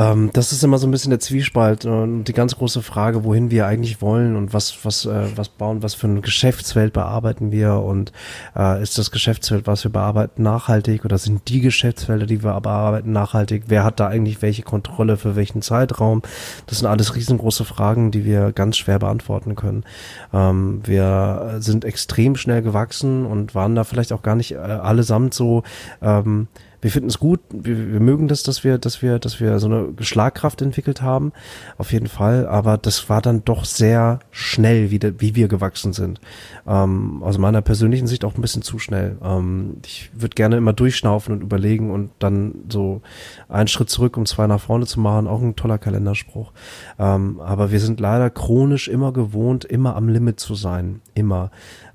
[0.00, 3.50] ähm, das ist immer so ein bisschen der Zwiespalt und die ganz große Frage, wohin
[3.50, 7.74] wir eigentlich wollen und was, was, äh, was bauen, was für ein Geschäftsfeld bearbeiten wir
[7.74, 8.10] und
[8.56, 13.12] äh, ist das Geschäftsfeld, was wir bearbeiten, nachhaltig oder sind die Geschäftsfelder, die wir bearbeiten,
[13.12, 13.64] nachhaltig?
[13.66, 16.22] Wer hat da eigentlich welche Kontrolle für welchen Zeitraum?
[16.66, 19.84] Das sind alles riesengroße Fragen, die wir ganz schwer beantworten können.
[20.32, 25.34] Ähm, wir sind extrem schnell gewachsen und waren da vielleicht auch gar nicht äh, allesamt
[25.34, 25.62] so
[26.00, 26.48] ähm,
[26.80, 29.66] wir finden es gut, wir, wir mögen das, dass wir, dass wir, dass wir so
[29.66, 31.32] eine Schlagkraft entwickelt haben,
[31.78, 32.46] auf jeden Fall.
[32.46, 36.20] Aber das war dann doch sehr schnell, wie, de, wie wir gewachsen sind.
[36.66, 39.16] Ähm, aus meiner persönlichen Sicht auch ein bisschen zu schnell.
[39.22, 43.02] Ähm, ich würde gerne immer durchschnaufen und überlegen und dann so
[43.48, 45.26] einen Schritt zurück, um zwei nach vorne zu machen.
[45.26, 46.52] Auch ein toller Kalenderspruch.
[46.98, 51.00] Ähm, aber wir sind leider chronisch immer gewohnt, immer am Limit zu sein.
[51.14, 51.50] Immer.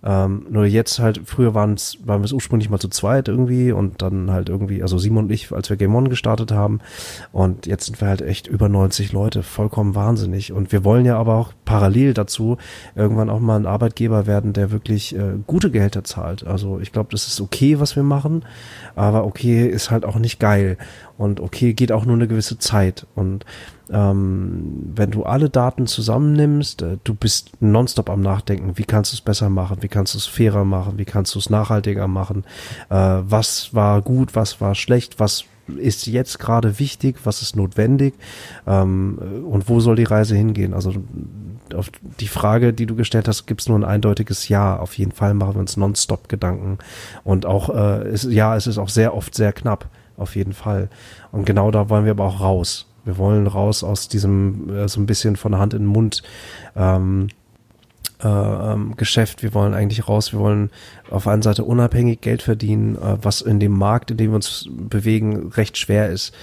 [0.05, 3.71] Ähm, nur jetzt halt, früher waren es, waren wir es ursprünglich mal zu zweit irgendwie
[3.71, 6.79] und dann halt irgendwie, also Simon und ich, als wir Game On gestartet haben.
[7.31, 10.53] Und jetzt sind wir halt echt über 90 Leute, vollkommen wahnsinnig.
[10.53, 12.57] Und wir wollen ja aber auch parallel dazu
[12.95, 16.45] irgendwann auch mal ein Arbeitgeber werden, der wirklich äh, gute Gehälter zahlt.
[16.45, 18.45] Also ich glaube, das ist okay, was wir machen,
[18.95, 20.77] aber okay ist halt auch nicht geil.
[21.17, 23.07] Und okay geht auch nur eine gewisse Zeit.
[23.15, 23.45] Und
[23.91, 29.15] ähm, wenn du alle Daten zusammennimmst, äh, du bist nonstop am Nachdenken, wie kannst du
[29.15, 32.45] es besser machen, wie kannst du es fairer machen, wie kannst du es nachhaltiger machen,
[32.89, 38.13] äh, was war gut, was war schlecht, was ist jetzt gerade wichtig, was ist notwendig
[38.67, 39.17] ähm,
[39.47, 40.73] und wo soll die Reise hingehen?
[40.73, 40.93] Also
[41.73, 41.89] auf
[42.19, 44.77] die Frage, die du gestellt hast, gibt es nur ein eindeutiges Ja.
[44.77, 46.77] Auf jeden Fall machen wir uns nonstop Gedanken
[47.23, 50.89] und auch äh, es, ja, es ist auch sehr oft sehr knapp, auf jeden Fall.
[51.31, 52.87] Und genau da wollen wir aber auch raus.
[53.05, 56.23] Wir wollen raus aus diesem äh, so ein bisschen von Hand in den Mund
[56.75, 57.29] ähm,
[58.23, 59.43] äh, ähm, Geschäft.
[59.43, 60.33] Wir wollen eigentlich raus.
[60.33, 60.71] Wir wollen
[61.09, 64.67] auf einer Seite unabhängig Geld verdienen, äh, was in dem Markt, in dem wir uns
[64.69, 66.33] bewegen, recht schwer ist.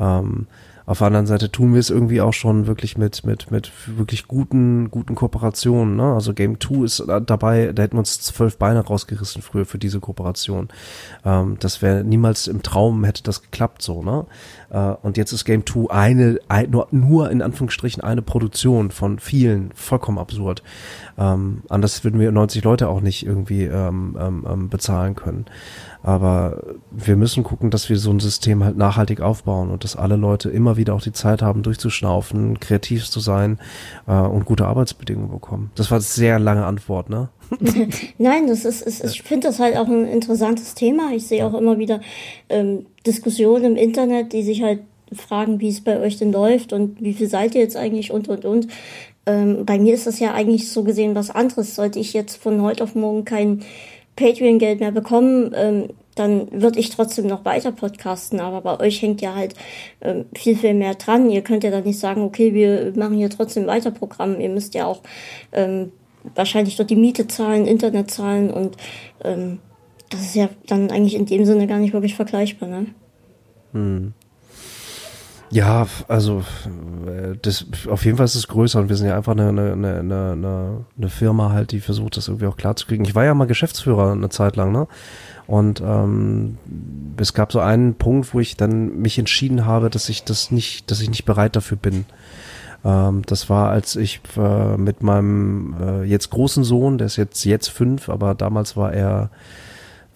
[0.00, 0.46] Ähm,
[0.88, 4.26] auf der anderen Seite tun wir es irgendwie auch schon wirklich mit, mit, mit wirklich
[4.26, 5.96] guten, guten Kooperationen.
[5.96, 6.14] Ne?
[6.14, 10.00] Also Game 2 ist dabei, da hätten wir uns zwölf Beine rausgerissen früher für diese
[10.00, 10.68] Kooperation.
[11.26, 14.24] Ähm, das wäre niemals im Traum hätte das geklappt so, ne?
[14.70, 19.18] Äh, und jetzt ist Game 2 eine, ein, nur, nur in Anführungsstrichen eine Produktion von
[19.18, 20.62] vielen, vollkommen absurd.
[21.18, 25.44] Ähm, anders würden wir 90 Leute auch nicht irgendwie ähm, ähm, ähm bezahlen können.
[26.08, 30.16] Aber wir müssen gucken, dass wir so ein System halt nachhaltig aufbauen und dass alle
[30.16, 33.58] Leute immer wieder auch die Zeit haben, durchzuschnaufen, kreativ zu sein
[34.06, 35.70] äh, und gute Arbeitsbedingungen bekommen.
[35.74, 37.28] Das war eine sehr lange Antwort, ne?
[38.16, 41.10] Nein, das ist, ist ich finde das halt auch ein interessantes Thema.
[41.14, 42.00] Ich sehe auch immer wieder
[42.48, 44.80] ähm, Diskussionen im Internet, die sich halt
[45.12, 48.28] fragen, wie es bei euch denn läuft und wie viel seid ihr jetzt eigentlich und
[48.28, 48.68] und und.
[49.26, 51.74] Ähm, bei mir ist das ja eigentlich so gesehen was anderes.
[51.74, 53.60] Sollte ich jetzt von heute auf morgen kein
[54.18, 58.40] Patreon-Geld mehr bekommen, ähm, dann würde ich trotzdem noch weiter podcasten.
[58.40, 59.54] Aber bei euch hängt ja halt
[60.00, 61.30] ähm, viel, viel mehr dran.
[61.30, 64.40] Ihr könnt ja dann nicht sagen, okay, wir machen hier trotzdem weiter Programm.
[64.40, 65.00] Ihr müsst ja auch
[65.52, 65.92] ähm,
[66.34, 68.76] wahrscheinlich dort die Miete zahlen, Internet zahlen und
[69.24, 69.60] ähm,
[70.10, 72.86] das ist ja dann eigentlich in dem Sinne gar nicht wirklich vergleichbar, ne?
[73.72, 74.14] Hm.
[75.50, 76.44] Ja, also
[77.06, 79.72] äh, das auf jeden Fall ist es größer und wir sind ja einfach eine, eine,
[79.72, 83.04] eine, eine, Firma halt, die versucht, das irgendwie auch klar zu kriegen.
[83.04, 84.86] Ich war ja mal Geschäftsführer eine Zeit lang, ne?
[85.46, 86.58] Und ähm,
[87.16, 90.90] es gab so einen Punkt, wo ich dann mich entschieden habe, dass ich das nicht,
[90.90, 92.04] dass ich nicht bereit dafür bin.
[92.84, 97.44] Ähm, das war, als ich äh, mit meinem äh, jetzt großen Sohn, der ist jetzt
[97.44, 99.30] jetzt fünf, aber damals war er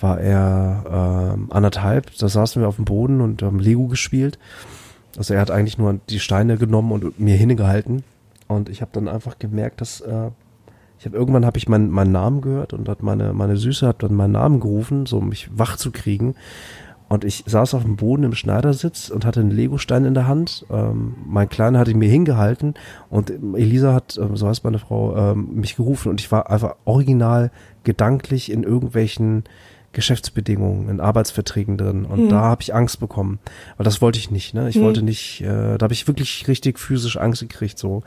[0.01, 2.11] war er äh, anderthalb.
[2.19, 4.39] Da saßen wir auf dem Boden und haben Lego gespielt.
[5.17, 8.05] Also er hat eigentlich nur die Steine genommen und mir hingehalten.
[8.49, 10.31] Und ich habe dann einfach gemerkt, dass äh,
[10.99, 14.03] ich habe irgendwann habe ich meinen meinen Namen gehört und hat meine meine Süße hat
[14.03, 16.35] dann meinen Namen gerufen, so um mich wach zu kriegen.
[17.09, 20.65] Und ich saß auf dem Boden im Schneidersitz und hatte einen Legostein in der Hand.
[20.71, 22.73] Ähm, mein Kleiner hatte ihn mir hingehalten
[23.11, 26.77] und Elisa hat, ähm, so heißt meine Frau, ähm, mich gerufen und ich war einfach
[26.87, 27.51] original
[27.85, 29.45] gedanklich in irgendwelchen
[29.93, 32.05] Geschäftsbedingungen, in Arbeitsverträgen drin.
[32.05, 32.29] Und mhm.
[32.29, 33.39] da habe ich Angst bekommen.
[33.77, 34.55] Weil das wollte ich nicht.
[34.55, 34.69] Ne?
[34.69, 34.83] Ich mhm.
[34.83, 37.79] wollte nicht, äh, da habe ich wirklich richtig physisch Angst gekriegt.
[37.79, 38.03] So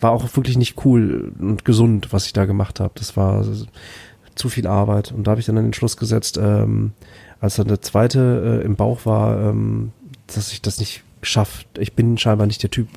[0.00, 2.92] war auch wirklich nicht cool und gesund, was ich da gemacht habe.
[2.96, 3.44] Das war
[4.34, 5.12] zu viel Arbeit.
[5.12, 6.92] Und da habe ich dann den Schluss gesetzt, ähm,
[7.40, 9.92] als dann der zweite äh, im Bauch war, ähm,
[10.26, 11.66] dass ich das nicht geschafft.
[11.78, 12.88] Ich bin scheinbar nicht der Typ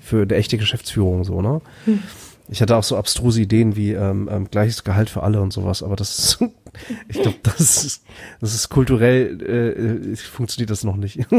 [0.00, 1.60] für eine echte Geschäftsführung so, ne?
[1.84, 2.02] Hm.
[2.50, 5.82] Ich hatte auch so abstruse Ideen wie ähm, ähm, gleiches Gehalt für alle und sowas,
[5.82, 6.38] aber das ist,
[7.08, 8.04] ich glaube, das ist,
[8.40, 11.18] das ist kulturell äh, äh funktioniert das noch nicht.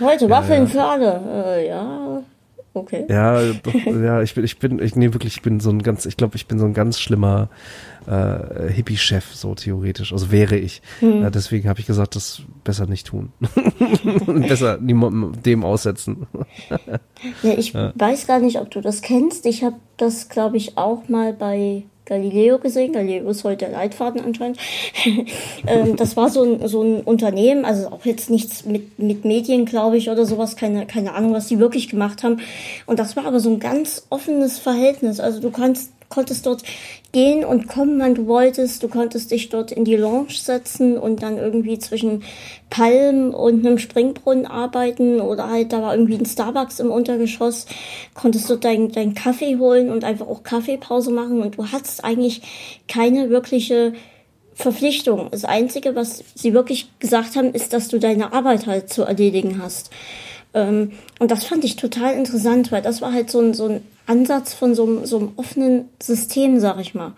[0.00, 0.68] Heute Waffeln ja.
[0.68, 1.20] für alle,
[1.56, 2.22] äh, ja.
[2.74, 3.06] Okay.
[3.08, 6.06] Ja, doch, ja, ich bin, ich bin, ich nee, wirklich, ich bin so ein ganz,
[6.06, 7.48] ich glaube, ich bin so ein ganz schlimmer
[8.06, 10.12] äh, Hippie-Chef, so theoretisch.
[10.12, 10.82] Also wäre ich.
[11.00, 11.22] Hm.
[11.22, 13.32] Ja, deswegen habe ich gesagt, das besser nicht tun.
[14.26, 16.26] besser niemandem dem aussetzen.
[17.42, 17.92] ja, ich ja.
[17.96, 19.46] weiß gar nicht, ob du das kennst.
[19.46, 22.92] Ich habe das, glaube ich, auch mal bei Galileo gesehen.
[22.92, 24.58] Galileo ist heute der Leitfaden anscheinend.
[25.66, 29.66] ähm, das war so ein, so ein Unternehmen, also auch jetzt nichts mit, mit Medien,
[29.66, 30.56] glaube ich, oder sowas.
[30.56, 32.40] Keine, keine Ahnung, was die wirklich gemacht haben.
[32.86, 35.20] Und das war aber so ein ganz offenes Verhältnis.
[35.20, 36.62] Also du kannst konntest dort
[37.12, 38.82] gehen und kommen, wann du wolltest.
[38.82, 42.22] Du konntest dich dort in die Lounge setzen und dann irgendwie zwischen
[42.70, 47.66] Palmen und einem Springbrunnen arbeiten oder halt da war irgendwie ein Starbucks im Untergeschoss.
[48.14, 52.42] Konntest dort deinen dein Kaffee holen und einfach auch Kaffeepause machen und du hattest eigentlich
[52.88, 53.94] keine wirkliche
[54.54, 55.28] Verpflichtung.
[55.30, 59.62] Das Einzige, was sie wirklich gesagt haben, ist, dass du deine Arbeit halt zu erledigen
[59.62, 59.90] hast.
[60.54, 63.80] Ähm, und das fand ich total interessant, weil das war halt so ein, so ein
[64.06, 67.12] Ansatz von so einem, so einem offenen System, sag ich mal.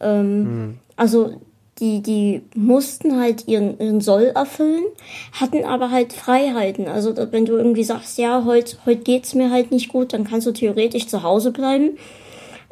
[0.00, 0.78] Ähm, mhm.
[0.96, 1.40] Also
[1.80, 4.84] die, die mussten halt ihren, ihren Soll erfüllen,
[5.32, 6.86] hatten aber halt Freiheiten.
[6.86, 10.46] Also wenn du irgendwie sagst, ja, heute heut geht's mir halt nicht gut, dann kannst
[10.46, 11.98] du theoretisch zu Hause bleiben.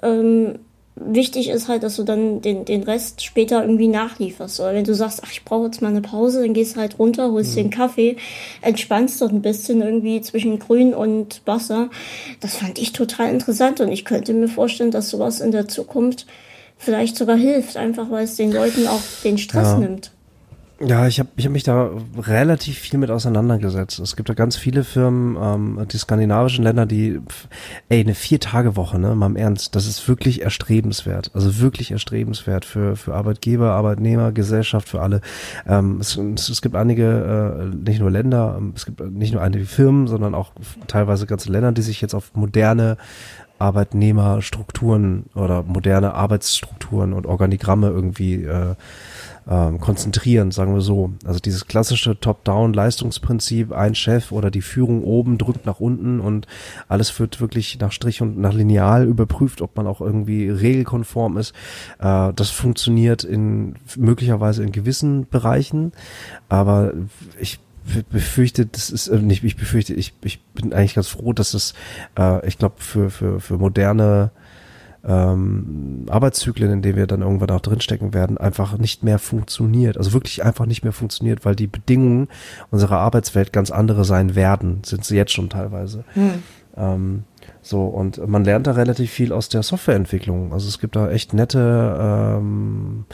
[0.02, 0.60] Ähm,
[0.94, 4.60] wichtig ist halt, dass du dann den, den Rest später irgendwie nachlieferst.
[4.60, 6.98] Oder wenn du sagst, ach, ich brauche jetzt mal eine Pause, dann gehst du halt
[6.98, 7.62] runter, holst mhm.
[7.62, 8.16] den Kaffee,
[8.60, 11.90] entspannst dort ein bisschen irgendwie zwischen Grün und Wasser.
[12.40, 16.26] Das fand ich total interessant und ich könnte mir vorstellen, dass sowas in der Zukunft
[16.76, 19.78] vielleicht sogar hilft, einfach weil es den Leuten auch den Stress ja.
[19.78, 20.12] nimmt.
[20.84, 24.00] Ja, ich habe ich hab mich da relativ viel mit auseinandergesetzt.
[24.00, 27.20] Es gibt da ganz viele Firmen, ähm, die skandinavischen Länder, die,
[27.88, 31.30] ey, eine Vier-Tage-Woche, ne, mal im Ernst, das ist wirklich erstrebenswert.
[31.34, 35.20] Also wirklich erstrebenswert für, für Arbeitgeber, Arbeitnehmer, Gesellschaft, für alle.
[35.68, 39.66] Ähm, es, es, gibt einige, äh, nicht nur Länder, ähm, es gibt nicht nur einige
[39.66, 40.50] Firmen, sondern auch
[40.88, 42.96] teilweise ganze Länder, die sich jetzt auf moderne
[43.60, 48.74] Arbeitnehmerstrukturen oder moderne Arbeitsstrukturen und Organigramme irgendwie äh,
[49.48, 51.12] ähm, konzentrieren, sagen wir so.
[51.24, 56.46] Also dieses klassische Top-Down-Leistungsprinzip, ein Chef oder die Führung oben drückt nach unten und
[56.88, 61.54] alles wird wirklich nach Strich und nach Lineal überprüft, ob man auch irgendwie regelkonform ist.
[61.98, 65.92] Äh, das funktioniert in möglicherweise in gewissen Bereichen,
[66.48, 66.92] aber
[67.38, 67.58] ich
[68.10, 71.74] befürchte, das ist äh, nicht, ich befürchte, ich, ich bin eigentlich ganz froh, dass es,
[72.18, 74.30] äh, ich glaube, für, für, für moderne
[75.04, 79.96] ähm, Arbeitszyklen, in denen wir dann irgendwann auch drinstecken werden, einfach nicht mehr funktioniert.
[79.96, 82.28] Also wirklich einfach nicht mehr funktioniert, weil die Bedingungen
[82.70, 86.04] unserer Arbeitswelt ganz andere sein werden, sind sie jetzt schon teilweise.
[86.14, 86.42] Hm.
[86.76, 87.24] Ähm,
[87.60, 90.52] so, und man lernt da relativ viel aus der Softwareentwicklung.
[90.52, 93.04] Also es gibt da echt nette ähm,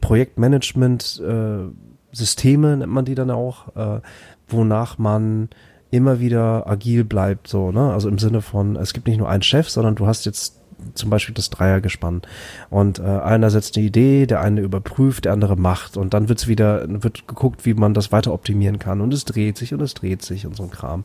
[0.00, 1.70] Projektmanagement äh,
[2.12, 4.00] Systeme, nennt man die dann auch, äh,
[4.48, 5.48] wonach man
[5.90, 7.92] immer wieder agil bleibt, so, ne?
[7.92, 10.59] Also im Sinne von, es gibt nicht nur einen Chef, sondern du hast jetzt
[10.94, 12.22] zum Beispiel das Dreiergespann.
[12.70, 15.96] Und äh, einer setzt eine Idee, der eine überprüft, der andere macht.
[15.96, 19.00] Und dann wird's wieder, wird geguckt, wie man das weiter optimieren kann.
[19.00, 21.04] Und es dreht sich und es dreht sich und so ein Kram.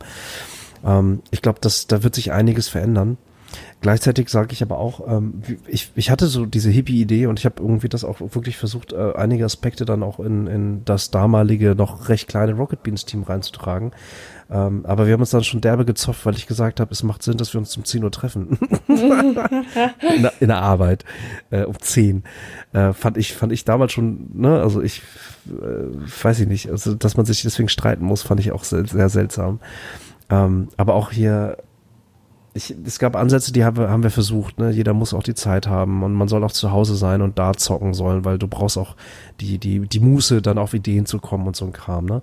[0.83, 3.17] Ähm, ich glaube, dass da wird sich einiges verändern.
[3.81, 7.61] Gleichzeitig sage ich aber auch, ähm, ich, ich hatte so diese Hippie-Idee und ich habe
[7.61, 12.09] irgendwie das auch wirklich versucht, äh, einige Aspekte dann auch in, in das damalige, noch
[12.09, 13.91] recht kleine Rocket Beans-Team reinzutragen.
[14.49, 17.23] Ähm, aber wir haben uns dann schon derbe gezopft, weil ich gesagt habe, es macht
[17.23, 18.57] Sinn, dass wir uns um 10 Uhr treffen.
[18.87, 19.33] in,
[20.21, 21.03] der, in, der, Arbeit.
[21.49, 22.23] Äh, um 10.
[22.73, 25.01] Äh, fand ich, fand ich damals schon, ne, also ich
[25.47, 28.85] äh, weiß ich nicht, also dass man sich deswegen streiten muss, fand ich auch sehr,
[28.85, 29.59] sehr seltsam.
[30.29, 31.57] Ähm, aber auch hier
[32.55, 34.59] ich, es gab Ansätze, die haben wir, haben wir versucht.
[34.59, 34.71] Ne?
[34.71, 37.53] Jeder muss auch die Zeit haben und man soll auch zu Hause sein und da
[37.53, 38.95] zocken sollen, weil du brauchst auch
[39.41, 42.05] die, die, die Muße, dann auf Ideen zu kommen und so ein Kram.
[42.05, 42.21] Ne?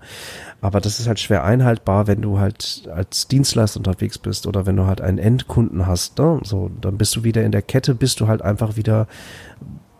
[0.62, 4.76] Aber das ist halt schwer einhaltbar, wenn du halt als Dienstleister unterwegs bist oder wenn
[4.76, 6.18] du halt einen Endkunden hast.
[6.18, 6.40] Ne?
[6.44, 9.06] So, dann bist du wieder in der Kette, bist du halt einfach wieder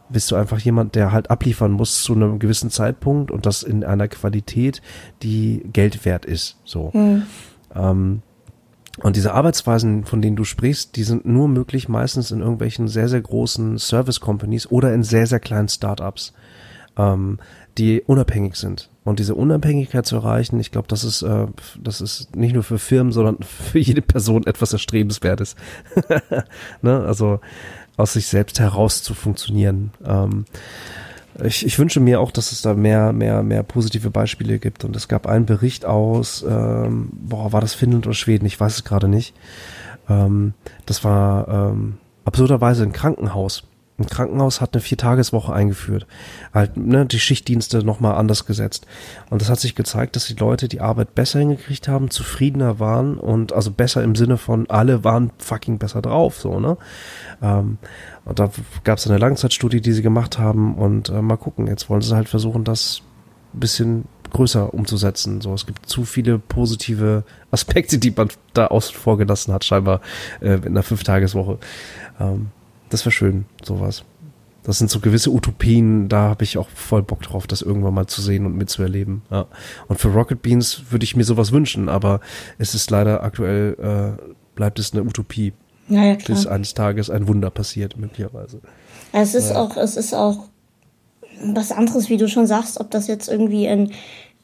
[0.09, 3.83] bist du einfach jemand, der halt abliefern muss zu einem gewissen Zeitpunkt und das in
[3.83, 4.83] einer Qualität,
[5.23, 6.59] die Geld wert ist.
[6.65, 6.91] So.
[6.93, 7.23] Mhm.
[7.75, 8.23] Ähm,
[8.99, 13.09] und diese Arbeitsweisen, von denen du sprichst, die sind nur möglich meistens in irgendwelchen sehr,
[13.09, 16.35] sehr großen Service Companies oder in sehr, sehr kleinen Startups,
[16.99, 17.39] ähm,
[17.79, 18.91] die unabhängig sind.
[19.05, 21.47] Und diese Unabhängigkeit zu erreichen, ich glaube, das ist, äh,
[21.81, 25.57] das ist nicht nur für Firmen, sondern für jede Person etwas Erstrebenswertes.
[26.83, 27.01] ne?
[27.01, 27.41] Also
[27.97, 29.93] aus sich selbst heraus zu funktionieren.
[30.05, 30.45] Ähm,
[31.43, 34.85] ich, ich wünsche mir auch, dass es da mehr, mehr, mehr positive Beispiele gibt.
[34.85, 38.47] Und es gab einen Bericht aus, ähm, boah, war das Finnland oder Schweden?
[38.47, 39.35] Ich weiß es gerade nicht.
[40.09, 40.55] Ähm,
[40.87, 43.65] das war ähm, absurderweise ein Krankenhaus.
[44.03, 46.07] Ein Krankenhaus hat eine Viertageswoche eingeführt.
[46.53, 48.87] Halt, ne, die Schichtdienste nochmal anders gesetzt.
[49.31, 53.17] Und das hat sich gezeigt, dass die Leute die Arbeit besser hingekriegt haben, zufriedener waren
[53.17, 56.77] und also besser im Sinne von alle waren fucking besser drauf, so, ne?
[57.41, 57.79] Ähm,
[58.25, 58.51] und da
[58.85, 61.67] gab es eine Langzeitstudie, die sie gemacht haben und äh, mal gucken.
[61.67, 63.03] Jetzt wollen sie halt versuchen, das
[63.53, 65.41] bisschen größer umzusetzen.
[65.41, 70.01] So, es gibt zu viele positive Aspekte, die man da außen vor gelassen hat, scheinbar
[70.41, 71.59] äh, in einer Fünftageswoche.
[72.19, 72.51] Ähm,
[72.93, 74.05] das wäre schön, sowas.
[74.65, 78.07] Das sind so gewisse Utopien, da habe ich auch voll Bock drauf, das irgendwann mal
[78.07, 79.23] zu sehen und mitzuerleben.
[79.31, 79.47] Ja.
[79.89, 82.21] Und für Rocket Beans würde ich mir sowas wünschen, aber
[82.59, 84.23] es ist leider aktuell, äh,
[84.55, 85.53] bleibt es eine Utopie.
[85.89, 86.37] Ja, ja, klar.
[86.37, 88.61] Bis eines Tages ein Wunder passiert, möglicherweise.
[89.13, 89.57] Es ist ja.
[89.57, 90.45] auch, es ist auch
[91.45, 93.91] was anderes, wie du schon sagst, ob das jetzt irgendwie ein,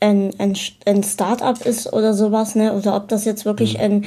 [0.01, 2.73] ein, ein, ein Start-up ist oder sowas, ne?
[2.73, 3.83] Oder ob das jetzt wirklich mhm.
[3.83, 4.05] ein,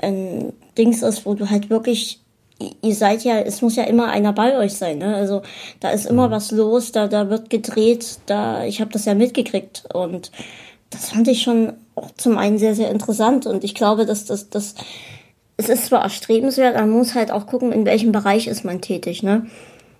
[0.00, 2.20] ein Dings ist, wo du halt wirklich
[2.82, 5.14] ihr seid ja, es muss ja immer einer bei euch sein, ne?
[5.14, 5.42] Also
[5.80, 6.32] da ist immer mhm.
[6.32, 10.32] was los, da da wird gedreht, da ich habe das ja mitgekriegt und
[10.90, 14.50] das fand ich schon auch zum einen sehr sehr interessant und ich glaube, dass das
[14.50, 14.74] das
[15.56, 19.22] es ist zwar erstrebenswert, man muss halt auch gucken, in welchem Bereich ist man tätig,
[19.22, 19.46] ne?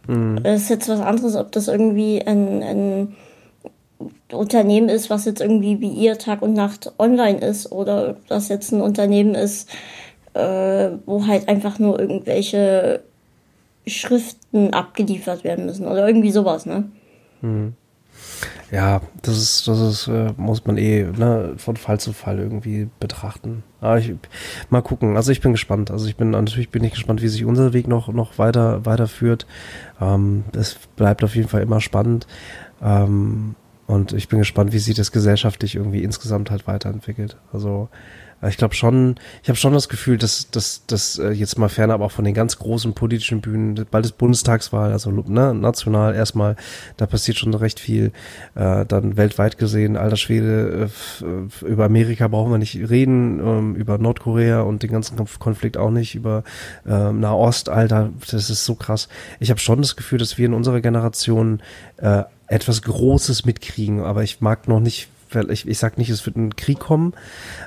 [0.06, 0.40] Mhm.
[0.42, 3.16] Das ist jetzt was anderes, ob das irgendwie ein, ein
[4.32, 8.48] Unternehmen ist, was jetzt irgendwie wie ihr Tag und Nacht online ist oder ob das
[8.48, 9.68] jetzt ein Unternehmen ist,
[10.38, 13.02] äh, wo halt einfach nur irgendwelche
[13.86, 16.84] Schriften abgeliefert werden müssen oder irgendwie sowas, ne?
[17.40, 17.74] Mhm.
[18.70, 22.88] Ja, das ist, das ist, äh, muss man eh ne, von Fall zu Fall irgendwie
[23.00, 23.62] betrachten.
[23.80, 24.12] Aber ich,
[24.68, 25.16] mal gucken.
[25.16, 25.90] Also ich bin gespannt.
[25.90, 29.46] Also ich bin natürlich bin ich gespannt, wie sich unser Weg noch noch weiter weiterführt.
[30.00, 32.26] Ähm, es bleibt auf jeden Fall immer spannend.
[32.82, 33.54] Ähm,
[33.86, 37.38] und ich bin gespannt, wie sich das gesellschaftlich irgendwie insgesamt halt weiterentwickelt.
[37.54, 37.88] Also
[38.46, 42.00] ich glaube schon, ich habe schon das Gefühl, dass dass dass äh, jetzt mal fernab
[42.00, 46.54] auch von den ganz großen politischen Bühnen, bald ist Bundestagswahl, also ne, national erstmal,
[46.96, 48.12] da passiert schon recht viel.
[48.54, 50.88] Äh, dann weltweit gesehen, alter Schwede,
[51.20, 55.90] äh, über Amerika brauchen wir nicht reden, ähm, über Nordkorea und den ganzen Konflikt auch
[55.90, 56.44] nicht, über
[56.86, 59.08] äh, Nahost, Alter, das ist so krass.
[59.40, 61.60] Ich habe schon das Gefühl, dass wir in unserer Generation
[61.96, 65.08] äh, etwas Großes mitkriegen, aber ich mag noch nicht
[65.48, 67.14] ich, ich sag nicht, es wird ein Krieg kommen.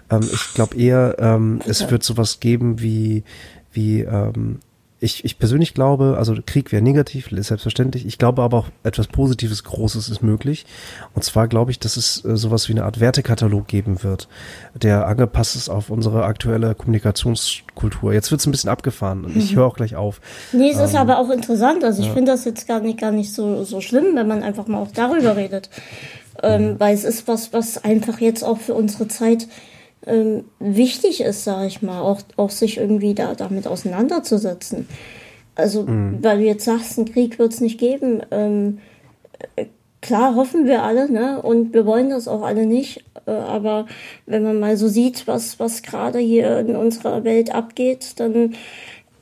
[0.10, 3.24] Ähm, ich glaube eher, ähm, es wird sowas geben wie,
[3.72, 4.60] wie ähm,
[5.04, 8.06] ich, ich persönlich glaube, also Krieg wäre negativ, ist selbstverständlich.
[8.06, 10.68] Ich glaube aber auch etwas Positives, Großes ist möglich.
[11.16, 14.28] Und zwar glaube ich, dass es äh, sowas wie eine Art Wertekatalog geben wird,
[14.76, 18.14] der angepasst ist auf unsere aktuelle Kommunikationskultur.
[18.14, 19.58] Jetzt wird es ein bisschen abgefahren und ich mhm.
[19.58, 20.22] höre auch gleich auf.
[20.52, 21.84] Nee, es ähm, ist aber auch interessant.
[21.84, 22.14] Also ich ja.
[22.14, 24.92] finde das jetzt gar nicht, gar nicht so, so schlimm, wenn man einfach mal auch
[24.92, 25.72] darüber redet
[26.42, 29.48] ähm, weil es ist was, was einfach jetzt auch für unsere Zeit
[30.06, 34.88] ähm, wichtig ist, sage ich mal, auch, auch sich irgendwie da damit auseinanderzusetzen.
[35.56, 36.20] Also, mhm.
[36.22, 38.22] weil du jetzt sagst, einen Krieg wird es nicht geben.
[38.32, 38.80] Ähm,
[39.56, 39.66] äh,
[40.02, 41.42] klar hoffen wir alle, ne?
[41.42, 43.04] Und wir wollen das auch alle nicht.
[43.26, 43.86] Äh, aber
[44.26, 48.56] wenn man mal so sieht, was, was gerade hier in unserer Welt abgeht, dann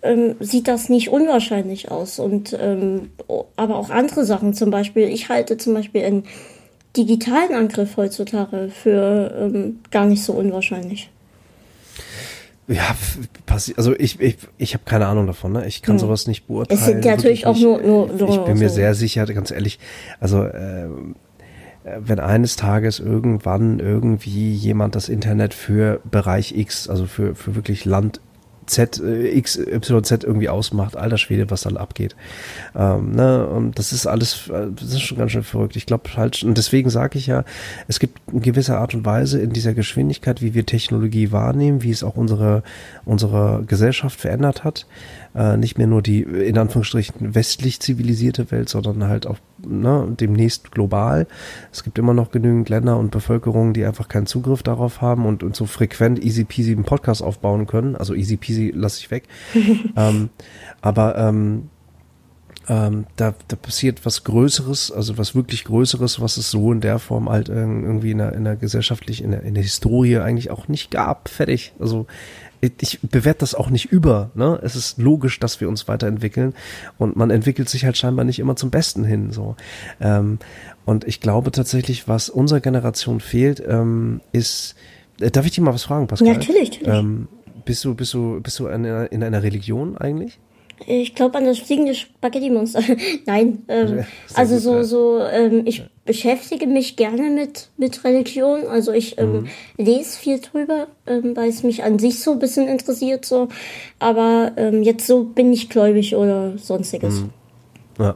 [0.02, 2.20] ähm, sieht das nicht unwahrscheinlich aus.
[2.20, 3.12] Und ähm,
[3.56, 6.24] aber auch andere Sachen, zum Beispiel, ich halte zum Beispiel in
[6.96, 11.10] digitalen Angriff heutzutage für ähm, gar nicht so unwahrscheinlich.
[12.68, 12.96] Ja,
[13.78, 15.66] also ich, ich, ich habe keine Ahnung davon, ne?
[15.66, 16.00] Ich kann hm.
[16.00, 16.80] sowas nicht beurteilen.
[16.80, 18.76] Es sind ja natürlich auch nur, nur, nur, Ich bin mir so.
[18.76, 19.80] sehr sicher, ganz ehrlich,
[20.20, 20.88] also äh,
[21.84, 27.86] wenn eines Tages irgendwann irgendwie jemand das Internet für Bereich X, also für, für wirklich
[27.86, 28.22] Land
[28.70, 30.96] Z, äh, X, Y, Z irgendwie ausmacht.
[30.96, 32.16] Alter Schwede, was dann abgeht.
[32.76, 33.48] Ähm, ne?
[33.48, 35.76] Und das ist alles, äh, das ist schon ganz schön verrückt.
[35.76, 37.44] Ich glaube halt, und deswegen sage ich ja,
[37.88, 41.92] es gibt eine gewisse Art und Weise in dieser Geschwindigkeit, wie wir Technologie wahrnehmen, wie
[41.92, 42.64] es auch unsere,
[43.06, 44.86] unsere Gesellschaft verändert hat
[45.36, 49.38] äh, nicht mehr nur die in Anführungsstrichen westlich zivilisierte Welt, sondern halt auch
[49.68, 51.28] ne, demnächst global.
[51.72, 55.44] Es gibt immer noch genügend Länder und Bevölkerungen, die einfach keinen Zugriff darauf haben und,
[55.44, 57.96] und so frequent easy peasy einen Podcast aufbauen können.
[57.96, 59.24] Also easy peasy lasse ich weg.
[59.96, 60.30] ähm,
[60.82, 61.70] aber ähm,
[62.70, 67.00] ähm, da, da passiert was Größeres, also was wirklich Größeres, was es so in der
[67.00, 70.68] Form halt irgendwie in der, in der gesellschaftlich, in der, in der Historie eigentlich auch
[70.68, 71.30] nicht gab.
[71.30, 71.74] Fertig.
[71.80, 72.06] Also
[72.62, 74.32] ich bewerte das auch nicht über.
[74.34, 74.60] Ne?
[74.64, 76.54] Es ist logisch, dass wir uns weiterentwickeln
[76.98, 79.32] und man entwickelt sich halt scheinbar nicht immer zum Besten hin.
[79.32, 79.56] So
[80.02, 80.40] ähm,
[80.86, 84.76] und ich glaube tatsächlich, was unserer Generation fehlt, ähm, ist.
[85.20, 86.28] Äh, darf ich dich mal was fragen, Pascal?
[86.28, 86.82] Ja, natürlich.
[86.82, 87.00] natürlich.
[87.00, 87.28] Ähm,
[87.66, 90.40] bist du bist du bist du in einer, in einer Religion eigentlich?
[90.88, 92.82] Ich glaube an das fliegende Spaghetti-Monster.
[93.26, 94.84] Nein, ähm, also gut, so, ja.
[94.84, 98.68] so, ähm, ich beschäftige mich gerne mit, mit Religion.
[98.68, 99.48] Also ich ähm, mhm.
[99.78, 103.26] lese viel drüber, ähm, weil es mich an sich so ein bisschen interessiert.
[103.26, 103.50] So.
[104.00, 107.22] Aber ähm, jetzt so bin ich gläubig oder sonstiges.
[107.22, 107.30] Mhm.
[108.00, 108.16] Ja.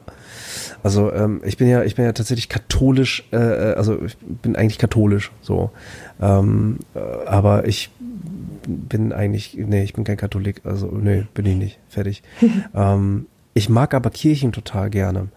[0.82, 4.56] Also ähm, ich bin ja, ich bin ja tatsächlich katholisch, äh, äh also ich bin
[4.56, 5.72] eigentlich katholisch so.
[6.22, 7.90] Ähm, äh, aber ich
[8.68, 12.24] bin eigentlich, nee, ich bin kein Katholik, also nee, bin ich nicht, fertig.
[12.76, 15.28] ähm, ich mag aber Kirchen total gerne.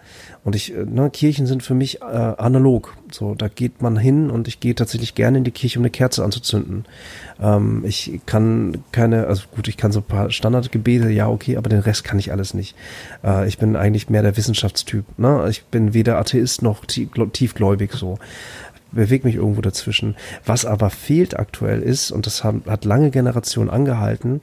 [0.42, 2.96] Und ich, äh, ne, Kirchen sind für mich äh, analog.
[3.12, 5.90] So, da geht man hin und ich gehe tatsächlich gerne in die Kirche, um eine
[5.90, 6.86] Kerze anzuzünden.
[7.38, 11.68] Ähm, ich kann keine, also gut, ich kann so ein paar Standardgebete, ja, okay, aber
[11.68, 12.74] den Rest kann ich alles nicht.
[13.22, 15.04] Äh, ich bin eigentlich mehr der Wissenschaftstyp.
[15.18, 15.46] Ne?
[15.50, 18.18] Ich bin weder Atheist noch tiefgläubig so
[18.96, 20.16] bewege mich irgendwo dazwischen.
[20.44, 24.40] Was aber fehlt aktuell ist, und das haben, hat lange Generationen angehalten,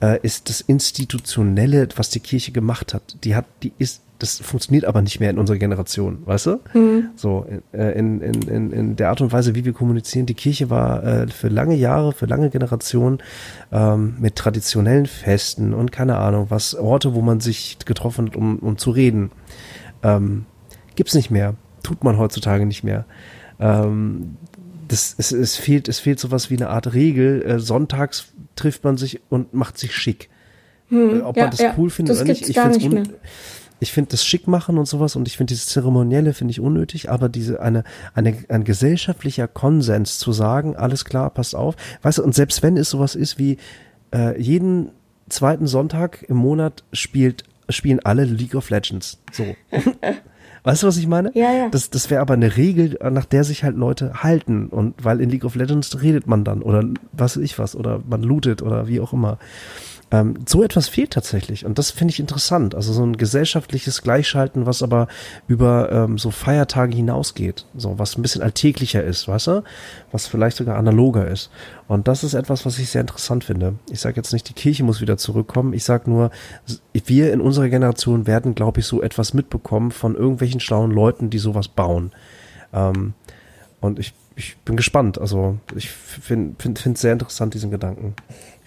[0.00, 3.16] äh, ist das Institutionelle, was die Kirche gemacht hat.
[3.24, 6.60] Die hat, die ist, das funktioniert aber nicht mehr in unserer Generation, weißt du?
[6.72, 7.10] Mhm.
[7.16, 10.26] So, äh, in, in, in, in der Art und Weise, wie wir kommunizieren.
[10.26, 13.18] Die Kirche war äh, für lange Jahre, für lange Generationen
[13.72, 18.58] ähm, mit traditionellen Festen und keine Ahnung, was Orte, wo man sich getroffen hat, um,
[18.58, 19.30] um zu reden.
[20.02, 20.46] Ähm,
[20.94, 21.54] gibt's nicht mehr.
[21.82, 23.04] Tut man heutzutage nicht mehr.
[23.60, 24.36] Ähm,
[24.88, 27.42] das, es, es fehlt, es fehlt sowas wie eine Art Regel.
[27.42, 30.28] Äh, sonntags trifft man sich und macht sich schick.
[30.88, 33.02] Hm, äh, Ob ja, man das ja, cool findet oder nicht, ich finde
[33.78, 37.10] ich finde das schick machen und sowas und ich finde dieses Zeremonielle finde ich unnötig,
[37.10, 37.84] aber diese eine,
[38.14, 42.76] eine, ein gesellschaftlicher Konsens zu sagen, alles klar, passt auf, weißt du, und selbst wenn
[42.76, 43.58] es sowas ist wie
[44.14, 44.92] äh, jeden
[45.28, 49.18] zweiten Sonntag im Monat spielt, spielen alle League of Legends.
[49.32, 49.44] So.
[50.66, 51.30] Weißt du, was ich meine?
[51.34, 51.68] Ja, ja.
[51.68, 54.66] Das, das wäre aber eine Regel, nach der sich halt Leute halten.
[54.66, 56.82] Und weil in League of Legends redet man dann oder
[57.12, 59.38] was weiß ich was oder man lootet oder wie auch immer.
[60.12, 62.76] Ähm, so etwas fehlt tatsächlich und das finde ich interessant.
[62.76, 65.08] Also so ein gesellschaftliches Gleichschalten, was aber
[65.48, 69.64] über ähm, so Feiertage hinausgeht, so was ein bisschen alltäglicher ist, weißt du,
[70.12, 71.50] was vielleicht sogar analoger ist.
[71.88, 73.74] Und das ist etwas, was ich sehr interessant finde.
[73.90, 75.72] Ich sage jetzt nicht, die Kirche muss wieder zurückkommen.
[75.72, 76.30] Ich sage nur,
[76.92, 81.38] wir in unserer Generation werden, glaube ich, so etwas mitbekommen von irgendwelchen schlauen Leuten, die
[81.38, 82.12] sowas bauen.
[82.72, 83.14] Ähm,
[83.80, 85.20] und ich, ich bin gespannt.
[85.20, 88.14] Also ich finde es find, find sehr interessant, diesen Gedanken.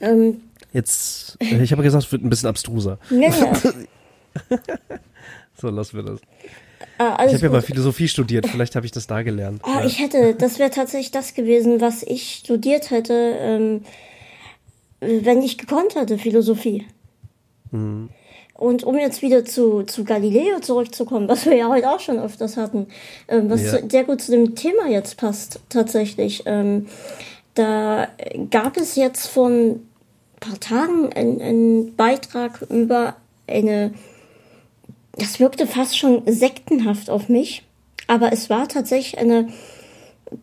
[0.02, 0.42] Ähm,
[0.72, 3.00] Jetzt, ich habe gesagt, es wird ein bisschen abstruser.
[3.10, 3.54] Ja, ja.
[5.60, 6.20] so, lassen wir das.
[6.98, 9.62] Ah, ich habe ja mal Philosophie studiert, vielleicht habe ich das da gelernt.
[9.66, 9.86] Oh, ja.
[9.86, 13.82] Ich hätte, das wäre tatsächlich das gewesen, was ich studiert hätte, ähm,
[15.00, 16.86] wenn ich gekonnt hätte, Philosophie.
[17.72, 18.10] Mhm.
[18.54, 22.58] Und um jetzt wieder zu, zu Galileo zurückzukommen, was wir ja heute auch schon öfters
[22.58, 22.88] hatten,
[23.30, 23.80] ähm, was ja.
[23.88, 26.44] sehr gut zu dem Thema jetzt passt, tatsächlich.
[26.46, 26.88] Ähm,
[27.54, 28.10] da
[28.50, 29.82] gab es jetzt von
[30.40, 33.16] paar Tagen einen Beitrag über
[33.48, 33.94] eine,
[35.14, 37.64] das wirkte fast schon sektenhaft auf mich,
[38.08, 39.50] aber es war tatsächlich eine,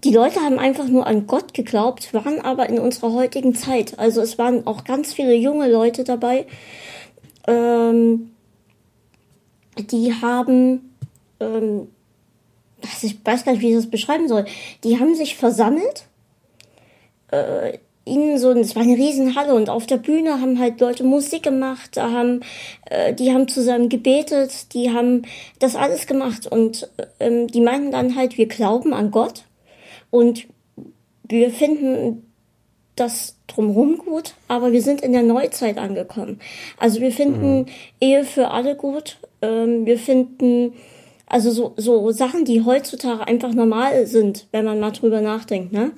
[0.05, 3.99] die Leute haben einfach nur an Gott geglaubt, waren aber in unserer heutigen Zeit.
[3.99, 6.47] Also es waren auch ganz viele junge Leute dabei,
[7.47, 8.33] ähm,
[9.79, 10.97] die haben,
[11.41, 11.89] ähm,
[13.03, 14.47] ich weiß gar nicht, wie ich das beschreiben soll,
[14.85, 16.05] die haben sich versammelt,
[17.31, 21.43] äh, in so, es war eine Riesenhalle und auf der Bühne haben halt Leute Musik
[21.43, 22.41] gemacht, da haben,
[22.89, 25.23] äh, die haben zusammen gebetet, die haben
[25.59, 26.89] das alles gemacht und
[27.19, 29.43] ähm, die meinten dann halt, wir glauben an Gott
[30.11, 30.47] und
[31.25, 32.31] wir finden
[32.95, 36.39] das drumherum gut, aber wir sind in der Neuzeit angekommen.
[36.79, 37.67] Also wir finden mhm.
[38.01, 40.75] Ehe für alle gut, ähm, wir finden
[41.27, 45.91] also so, so Sachen, die heutzutage einfach normal sind, wenn man mal drüber nachdenkt, ne?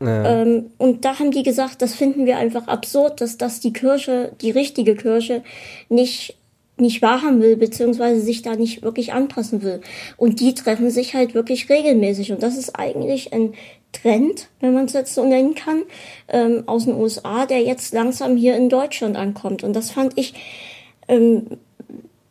[0.00, 0.42] Ja.
[0.42, 4.32] Ähm, und da haben die gesagt, das finden wir einfach absurd, dass das die Kirche,
[4.40, 5.42] die richtige Kirche,
[5.88, 6.36] nicht
[6.80, 9.80] nicht wahrhaben will, beziehungsweise sich da nicht wirklich anpassen will.
[10.16, 12.32] Und die treffen sich halt wirklich regelmäßig.
[12.32, 13.54] Und das ist eigentlich ein
[13.92, 15.82] Trend, wenn man es jetzt so nennen kann,
[16.28, 19.64] ähm, aus den USA, der jetzt langsam hier in Deutschland ankommt.
[19.64, 20.34] Und das fand ich.
[21.08, 21.46] Ähm,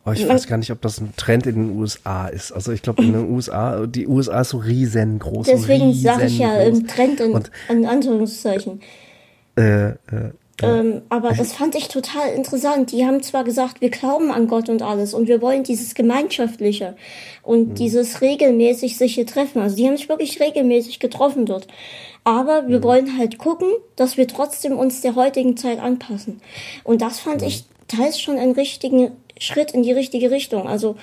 [0.08, 2.54] aber ich weiß gar nicht, ob das ein Trend in den USA ist.
[2.54, 5.48] Also ich glaube in den USA, die USA ist so riesengroß.
[5.48, 8.80] Deswegen sage ich ja ein Trend in, und, in Anführungszeichen.
[9.58, 9.96] Äh, äh,
[10.64, 12.94] ähm, aber das fand ich total interessant.
[12.94, 16.96] Die haben zwar gesagt, wir glauben an Gott und alles und wir wollen dieses Gemeinschaftliche
[17.44, 17.76] und mhm.
[17.76, 19.62] dieses regelmäßig sich hier treffen.
[19.62, 21.68] Also die haben sich wirklich regelmäßig getroffen dort.
[22.24, 22.84] Aber wir mhm.
[22.84, 23.68] wollen halt gucken,
[23.98, 26.40] dass wir trotzdem uns der heutigen Zeit anpassen.
[26.86, 27.48] Und das fand mhm.
[27.48, 30.68] ich teils schon einen richtigen Schritt in die richtige Richtung.
[30.68, 30.96] Also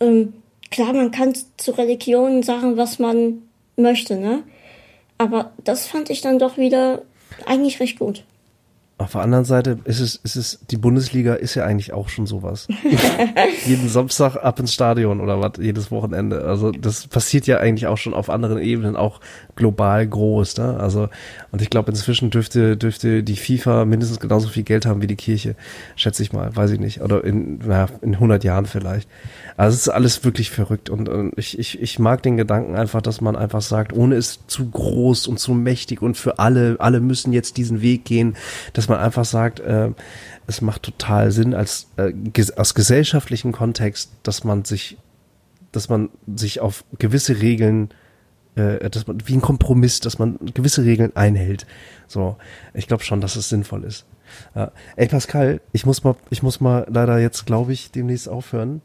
[0.00, 0.34] ähm,
[0.70, 3.42] klar, man kann zu Religionen sagen, was man
[3.76, 4.42] möchte, ne?
[5.18, 7.02] Aber das fand ich dann doch wieder
[7.44, 8.24] eigentlich recht gut.
[9.00, 12.26] Auf der anderen Seite ist es, ist es, die Bundesliga ist ja eigentlich auch schon
[12.26, 12.68] sowas.
[13.66, 16.44] Jeden Samstag ab ins Stadion oder was, jedes Wochenende.
[16.44, 19.20] Also das passiert ja eigentlich auch schon auf anderen Ebenen, auch
[19.56, 20.58] global groß.
[20.58, 20.78] Ne?
[20.78, 21.08] Also,
[21.50, 25.16] und ich glaube, inzwischen dürfte, dürfte die FIFA mindestens genauso viel Geld haben wie die
[25.16, 25.56] Kirche,
[25.96, 27.00] schätze ich mal, weiß ich nicht.
[27.00, 29.08] Oder in, na, in 100 Jahren vielleicht.
[29.60, 33.02] Also es ist alles wirklich verrückt und, und ich, ich, ich mag den Gedanken einfach,
[33.02, 37.00] dass man einfach sagt, ohne es zu groß und zu mächtig und für alle, alle
[37.00, 38.38] müssen jetzt diesen Weg gehen,
[38.72, 39.90] dass man einfach sagt, äh,
[40.46, 42.14] es macht total Sinn als äh,
[42.56, 44.96] aus gesellschaftlichen Kontext, dass man sich,
[45.72, 47.90] dass man sich auf gewisse Regeln
[48.54, 51.66] äh, dass man wie ein Kompromiss, dass man gewisse Regeln einhält.
[52.08, 52.38] So,
[52.72, 54.06] ich glaube schon, dass es sinnvoll ist.
[54.54, 58.80] Äh, ey Pascal, ich muss mal, ich muss mal leider jetzt, glaube ich, demnächst aufhören.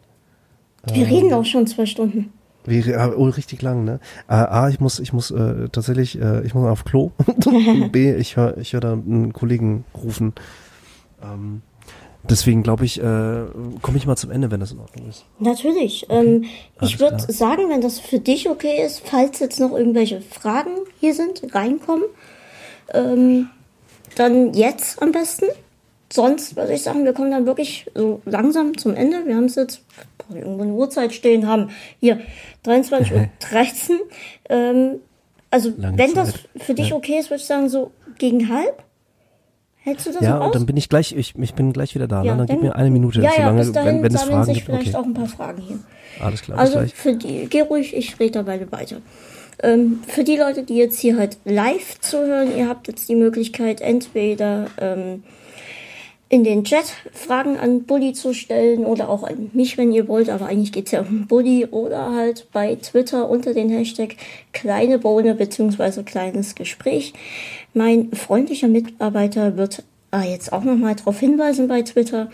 [0.94, 2.32] Wir reden auch schon zwei Stunden.
[2.66, 4.00] Wie, oh, richtig lang, ne?
[4.28, 7.12] A, ich muss, ich muss äh, tatsächlich, äh, ich muss auf Klo.
[7.92, 10.34] B, ich höre ich hör da einen Kollegen rufen.
[11.22, 11.62] Ähm,
[12.24, 13.44] deswegen glaube ich, äh,
[13.84, 15.26] komme ich mal zum Ende, wenn das in Ordnung ist.
[15.38, 16.10] Natürlich.
[16.10, 16.26] Okay.
[16.26, 16.46] Ähm,
[16.82, 21.14] ich würde sagen, wenn das für dich okay ist, falls jetzt noch irgendwelche Fragen hier
[21.14, 22.06] sind, reinkommen,
[22.94, 23.50] ähm,
[24.16, 25.46] dann jetzt am besten
[26.12, 29.26] sonst würde ich sagen, wir kommen dann wirklich so langsam zum Ende.
[29.26, 29.82] Wir haben es jetzt
[30.34, 31.70] irgendwo eine Uhrzeit stehen, haben
[32.00, 32.20] hier
[32.66, 33.30] 23.13 Uhr.
[33.40, 34.00] 13.
[34.50, 35.00] Ähm,
[35.52, 36.18] also Lange wenn Zeit.
[36.18, 36.34] das
[36.66, 36.96] für dich ja.
[36.96, 38.84] okay ist, würde ich sagen, so gegen halb.
[39.78, 42.08] Hältst du das Ja, so und dann bin ich gleich, ich, ich bin gleich wieder
[42.08, 42.24] da.
[42.24, 42.40] Ja, ne?
[42.40, 44.56] Dann, dann gib mir eine Minute, ja, solange, ja, dahin, wenn, wenn es Fragen sich
[44.56, 44.66] gibt.
[44.66, 44.98] vielleicht okay.
[44.98, 45.80] auch ein paar Fragen hier.
[46.20, 46.58] Alles klar.
[46.58, 48.98] Also für die, geh ruhig, ich rede dabei weiter.
[49.62, 53.80] Ähm, für die Leute, die jetzt hier halt live zuhören, ihr habt jetzt die Möglichkeit,
[53.80, 55.24] entweder ähm,
[56.28, 60.30] in den Chat Fragen an Bully zu stellen oder auch an mich, wenn ihr wollt,
[60.30, 64.16] aber eigentlich geht es ja um Bully oder halt bei Twitter unter den Hashtag
[64.52, 66.04] kleine Bohne bzw.
[66.04, 67.14] kleines Gespräch.
[67.74, 72.30] Mein freundlicher Mitarbeiter wird ah, jetzt auch nochmal darauf hinweisen bei Twitter.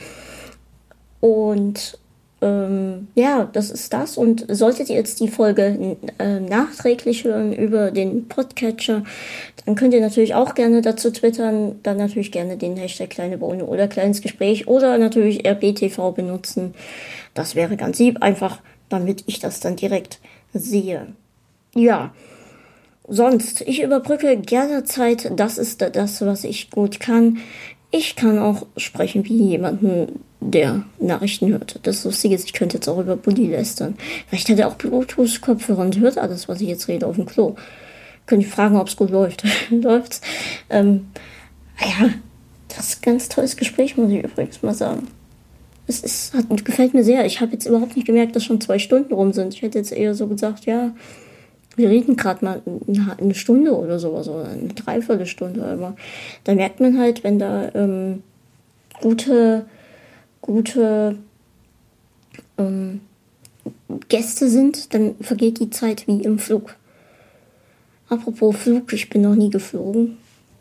[1.20, 2.00] Und
[2.42, 4.18] ähm, ja, das ist das.
[4.18, 9.04] Und solltet ihr jetzt die Folge äh, nachträglich hören über den Podcatcher,
[9.66, 11.80] dann könnt ihr natürlich auch gerne dazu twittern.
[11.84, 16.74] Dann natürlich gerne den Hashtag kleine Bohne oder kleines Gespräch oder natürlich RBTV benutzen.
[17.34, 18.60] Das wäre ganz lieb, einfach
[18.90, 20.20] damit ich das dann direkt
[20.54, 21.08] sehe.
[21.76, 22.14] Ja.
[23.08, 25.32] Sonst, ich überbrücke gerne Zeit.
[25.36, 27.40] Das ist das, was ich gut kann.
[27.92, 31.80] Ich kann auch sprechen wie jemanden, der Nachrichten hört.
[31.84, 33.96] Das Lustige ist, ich könnte jetzt auch über Bulli lästern.
[34.28, 37.56] Vielleicht hat er auch Bluetooth-Kopfhörer und hört alles, was ich jetzt rede, auf dem Klo.
[38.26, 39.44] Könnte ich fragen, ob es gut läuft.
[39.70, 40.22] Läuft's?
[40.70, 41.08] Ähm,
[41.80, 42.10] ja,
[42.70, 45.08] das ist ein ganz tolles Gespräch, muss ich übrigens mal sagen.
[45.88, 47.26] Es ist, hat, gefällt mir sehr.
[47.26, 49.54] Ich habe jetzt überhaupt nicht gemerkt, dass schon zwei Stunden rum sind.
[49.54, 50.92] Ich hätte jetzt eher so gesagt, ja,
[51.76, 52.62] wir reden gerade mal
[53.18, 55.64] eine Stunde oder sowas oder eine Dreiviertelstunde.
[55.64, 55.96] Aber
[56.44, 58.24] da merkt man halt, wenn da ähm,
[59.02, 59.66] gute,
[60.42, 61.18] gute
[62.58, 63.02] ähm,
[64.10, 66.76] Gäste sind, dann vergeht die Zeit wie im Flug.
[68.10, 70.18] Apropos Flug, ich bin noch nie geflogen,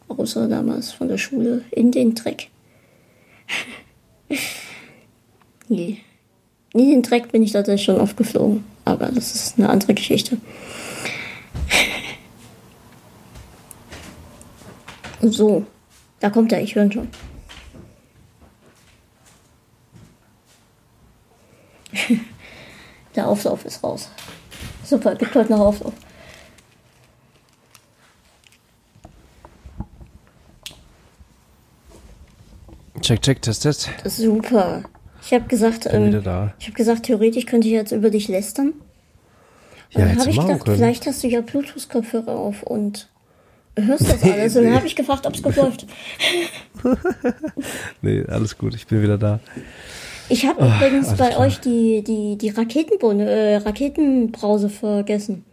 [0.08, 2.48] außer damals von der Schule in den Dreck.
[5.68, 5.98] nee.
[6.72, 10.36] In den Dreck bin ich tatsächlich schon oft geflogen, aber das ist eine andere Geschichte.
[15.22, 15.66] So,
[16.20, 17.08] da kommt er, ich höre ihn schon.
[23.14, 24.08] Der Auflauf ist raus.
[24.84, 25.92] Super, gibt heute noch Auflauf.
[33.00, 33.90] Check, check, test, test.
[34.04, 34.84] Super.
[35.22, 36.14] Ich habe gesagt, ähm,
[36.58, 38.72] ich habe gesagt, theoretisch könnte ich jetzt über dich lästern.
[39.90, 40.76] Ja, dann habe ich gedacht, können.
[40.76, 43.08] vielleicht hast du ja Bluetooth-Kopfhörer auf und
[43.76, 44.56] hörst das alles.
[44.56, 45.86] Und dann habe ich gefragt, ob es gut läuft.
[48.02, 49.40] nee, alles gut, ich bin wieder da.
[50.28, 51.40] Ich habe übrigens bei klar.
[51.40, 55.44] euch die, die, die Raketenbohne, äh, Raketenbrause vergessen.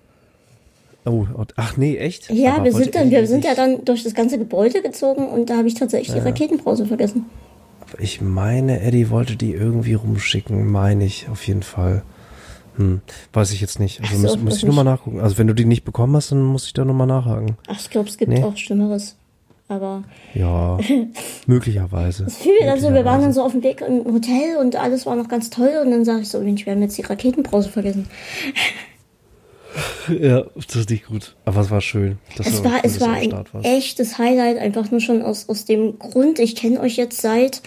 [1.05, 1.25] Oh,
[1.55, 2.29] ach nee, echt?
[2.29, 5.49] Ja, Aber wir sind dann, wir sind ja dann durch das ganze Gebäude gezogen und
[5.49, 6.15] da habe ich tatsächlich ja.
[6.15, 7.25] die Raketenbrause vergessen.
[7.97, 12.03] Ich meine, Eddie wollte die irgendwie rumschicken, meine ich auf jeden Fall.
[12.77, 13.01] Hm,
[13.33, 14.01] weiß ich jetzt nicht.
[14.01, 15.19] Also so, muss, muss ich nur mal nachgucken.
[15.19, 17.57] Also wenn du die nicht bekommen hast, dann muss ich da nochmal nachhaken.
[17.67, 18.43] Ach, ich glaube, es gibt nee.
[18.43, 19.17] auch Schlimmeres.
[19.67, 20.03] Aber.
[20.33, 20.77] Ja,
[21.47, 22.25] möglicherweise.
[22.25, 24.75] Das fiel mir dann so, wir waren dann so auf dem Weg im Hotel und
[24.75, 27.03] alles war noch ganz toll und dann sage ich so, Mensch, wir haben jetzt die
[27.03, 28.07] Raketenbrause vergessen.
[30.09, 31.35] Ja, das ist nicht gut.
[31.45, 32.17] Aber es war schön.
[32.39, 33.31] es war, es war ein
[33.61, 37.61] echtes Highlight, einfach nur schon aus, aus dem Grund, ich kenne euch jetzt seit,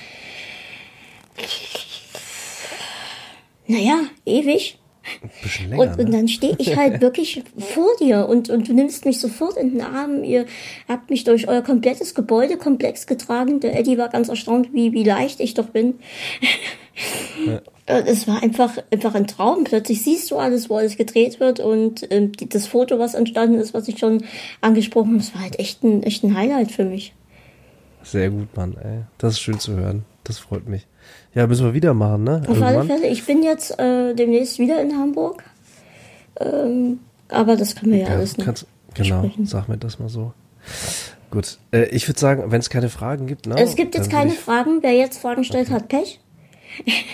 [3.68, 4.79] naja, ewig.
[5.68, 6.16] Länger, und, und, ne?
[6.16, 9.82] dann stehe ich halt wirklich vor dir und, und du nimmst mich sofort in den
[9.82, 10.24] Arm.
[10.24, 10.46] Ihr
[10.88, 13.60] habt mich durch euer komplettes Gebäudekomplex getragen.
[13.60, 15.94] Der Eddie war ganz erstaunt, wie, wie leicht ich doch bin.
[17.46, 17.60] Ja.
[17.86, 19.64] Es war einfach, einfach ein Traum.
[19.64, 23.74] Plötzlich siehst du alles, wo alles gedreht wird und äh, das Foto, was entstanden ist,
[23.74, 24.22] was ich schon
[24.60, 27.14] angesprochen habe, das war halt echt ein, echt ein Highlight für mich.
[28.02, 29.02] Sehr gut, Mann, ey.
[29.18, 30.04] Das ist schön zu hören.
[30.24, 30.86] Das freut mich.
[31.34, 32.42] Ja, müssen wir wieder machen, ne?
[32.46, 33.06] Auf alle Fälle.
[33.06, 35.44] Ich bin jetzt äh, demnächst wieder in Hamburg.
[36.40, 38.44] Ähm, aber das können wir ja, ja alles noch.
[38.44, 39.46] Kannst, genau, sprechen.
[39.46, 40.32] sag mir das mal so.
[41.30, 41.58] Gut.
[41.72, 43.54] Äh, ich würde sagen, wenn es keine Fragen gibt, ne?
[43.58, 44.82] Es gibt jetzt keine Fragen.
[44.82, 45.74] Wer jetzt Fragen stellt, okay.
[45.74, 46.20] hat Pech.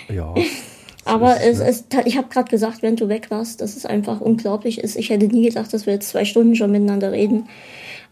[0.09, 0.35] Ja.
[1.05, 1.67] Aber es, ne?
[1.67, 4.97] es, ich habe gerade gesagt, wenn du weg warst, dass es einfach unglaublich ist.
[4.97, 7.49] Ich hätte nie gedacht, dass wir jetzt zwei Stunden schon miteinander reden.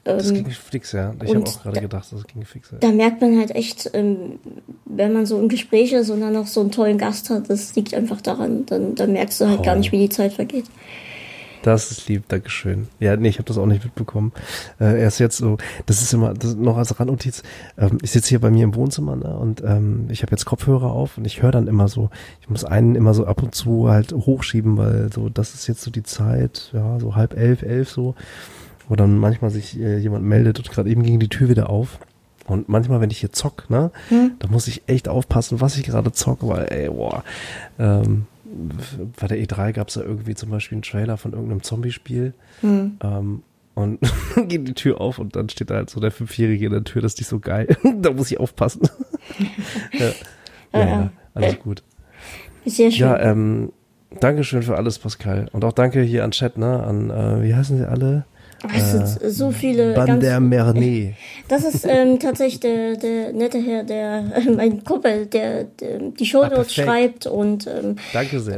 [0.05, 1.15] Das ähm, ging fix, ja.
[1.23, 2.71] Ich habe auch gerade gedacht, das ging fix.
[2.71, 2.79] Ja.
[2.79, 4.39] Da merkt man halt echt, ähm,
[4.85, 7.75] wenn man so im Gespräch ist und dann noch so einen tollen Gast hat, das
[7.75, 8.67] liegt einfach daran.
[8.67, 9.63] Dann, dann merkst du halt oh.
[9.63, 10.67] gar nicht, wie die Zeit vergeht.
[11.63, 12.89] Das ist lieb, Dankeschön.
[13.01, 14.33] Ja, nee, ich habe das auch nicht mitbekommen.
[14.79, 15.57] Äh, er ist jetzt so,
[15.87, 17.43] das ist immer, das noch als Randnotiz,
[17.79, 20.93] ähm, ich sitze hier bei mir im Wohnzimmer ne, und ähm, ich habe jetzt Kopfhörer
[20.93, 22.11] auf und ich höre dann immer so,
[22.43, 25.81] ich muss einen immer so ab und zu halt hochschieben, weil so, das ist jetzt
[25.81, 28.15] so die Zeit, ja, so halb elf, elf so
[28.89, 31.99] wo dann manchmal sich äh, jemand meldet und gerade eben ging die Tür wieder auf.
[32.47, 34.33] Und manchmal, wenn ich hier zock, ne, hm.
[34.39, 37.25] da muss ich echt aufpassen, was ich gerade zocke, weil, ey, boah,
[37.79, 38.27] ähm,
[39.19, 42.35] bei der E3 gab es ja irgendwie zum Beispiel einen Trailer von irgendeinem Zombie-Spiel.
[42.61, 42.99] Hm.
[43.03, 43.43] Ähm,
[43.75, 43.99] und
[44.49, 47.03] geht die Tür auf und dann steht da halt so der Fünfjährige in der Tür,
[47.03, 47.77] das ist nicht so geil.
[48.01, 48.83] da muss ich aufpassen.
[49.93, 50.13] ja.
[50.73, 51.83] Ja, ja, alles gut.
[52.67, 53.01] Sehr schön.
[53.01, 53.73] Ja, ähm,
[54.21, 55.49] Dankeschön für alles, Pascal.
[55.53, 58.25] Und auch danke hier an Chat, ne, an, äh, wie heißen sie alle?
[58.75, 59.95] Es sind äh, so viele.
[59.95, 61.15] Bandermerné.
[61.47, 66.25] Das ist ähm, tatsächlich der, der nette Herr, der äh, mein Kumpel, der, der die
[66.25, 67.97] Show dort schreibt und ähm,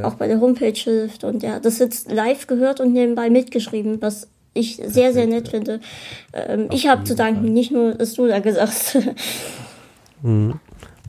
[0.04, 1.24] auch bei der Homepage hilft.
[1.24, 5.48] Und der hat das jetzt live gehört und nebenbei mitgeschrieben, was ich sehr, sehr nett
[5.48, 5.80] finde.
[6.32, 7.50] Ähm, ich habe zu danken, Fall.
[7.50, 8.98] nicht nur, dass du da gesagt hast.
[10.22, 10.60] mhm.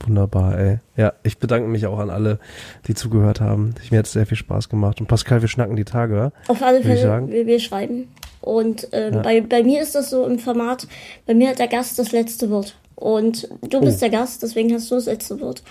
[0.06, 0.80] Wunderbar, ey.
[0.95, 2.40] Ja, ich bedanke mich auch an alle,
[2.88, 3.74] die zugehört haben.
[3.90, 5.02] Mir hat es sehr viel Spaß gemacht.
[5.02, 6.32] Und Pascal, wir schnacken die Tage.
[6.48, 8.07] Auf alle Fälle, wir, wir schreiben.
[8.42, 9.22] Und ähm, ja.
[9.22, 10.88] bei, bei mir ist das so im Format,
[11.26, 12.76] bei mir hat der Gast das letzte Wort.
[12.96, 14.00] Und du bist oh.
[14.00, 15.62] der Gast, deswegen hast du das letzte Wort.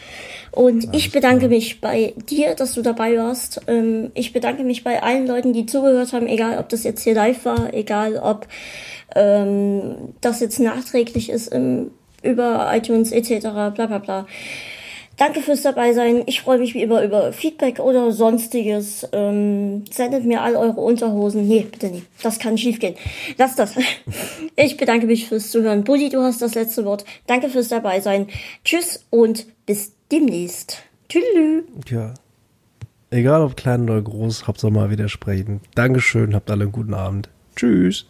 [0.53, 1.51] Und Alles ich bedanke klar.
[1.51, 3.61] mich bei dir, dass du dabei warst.
[3.67, 7.15] Ähm, ich bedanke mich bei allen Leuten, die zugehört haben, egal ob das jetzt hier
[7.15, 8.47] live war, egal ob
[9.17, 11.91] ähm, das jetzt nachträglich ist im,
[12.23, 13.41] über iTunes etc.
[13.41, 14.27] bla bla bla.
[15.17, 16.23] Danke fürs dabei sein.
[16.27, 19.09] Ich freue mich wie immer über Feedback oder sonstiges.
[19.13, 21.49] Ähm, sendet mir all eure Unterhosen.
[21.49, 22.07] Nee, bitte nicht.
[22.23, 22.95] Das kann schief gehen.
[23.39, 23.75] Lass das.
[24.59, 25.85] Ich bedanke mich fürs Zuhören.
[25.85, 27.05] Buddy, du hast das letzte Wort.
[27.27, 28.29] Danke fürs dabei sein.
[28.65, 30.83] Tschüss und bis demnächst.
[31.11, 31.23] Tschüss.
[31.91, 32.15] Ja.
[33.11, 35.61] Egal ob klein oder groß, Hauptsache mal wieder sprechen.
[35.75, 37.29] Dankeschön, habt alle einen guten Abend.
[37.55, 38.07] Tschüss.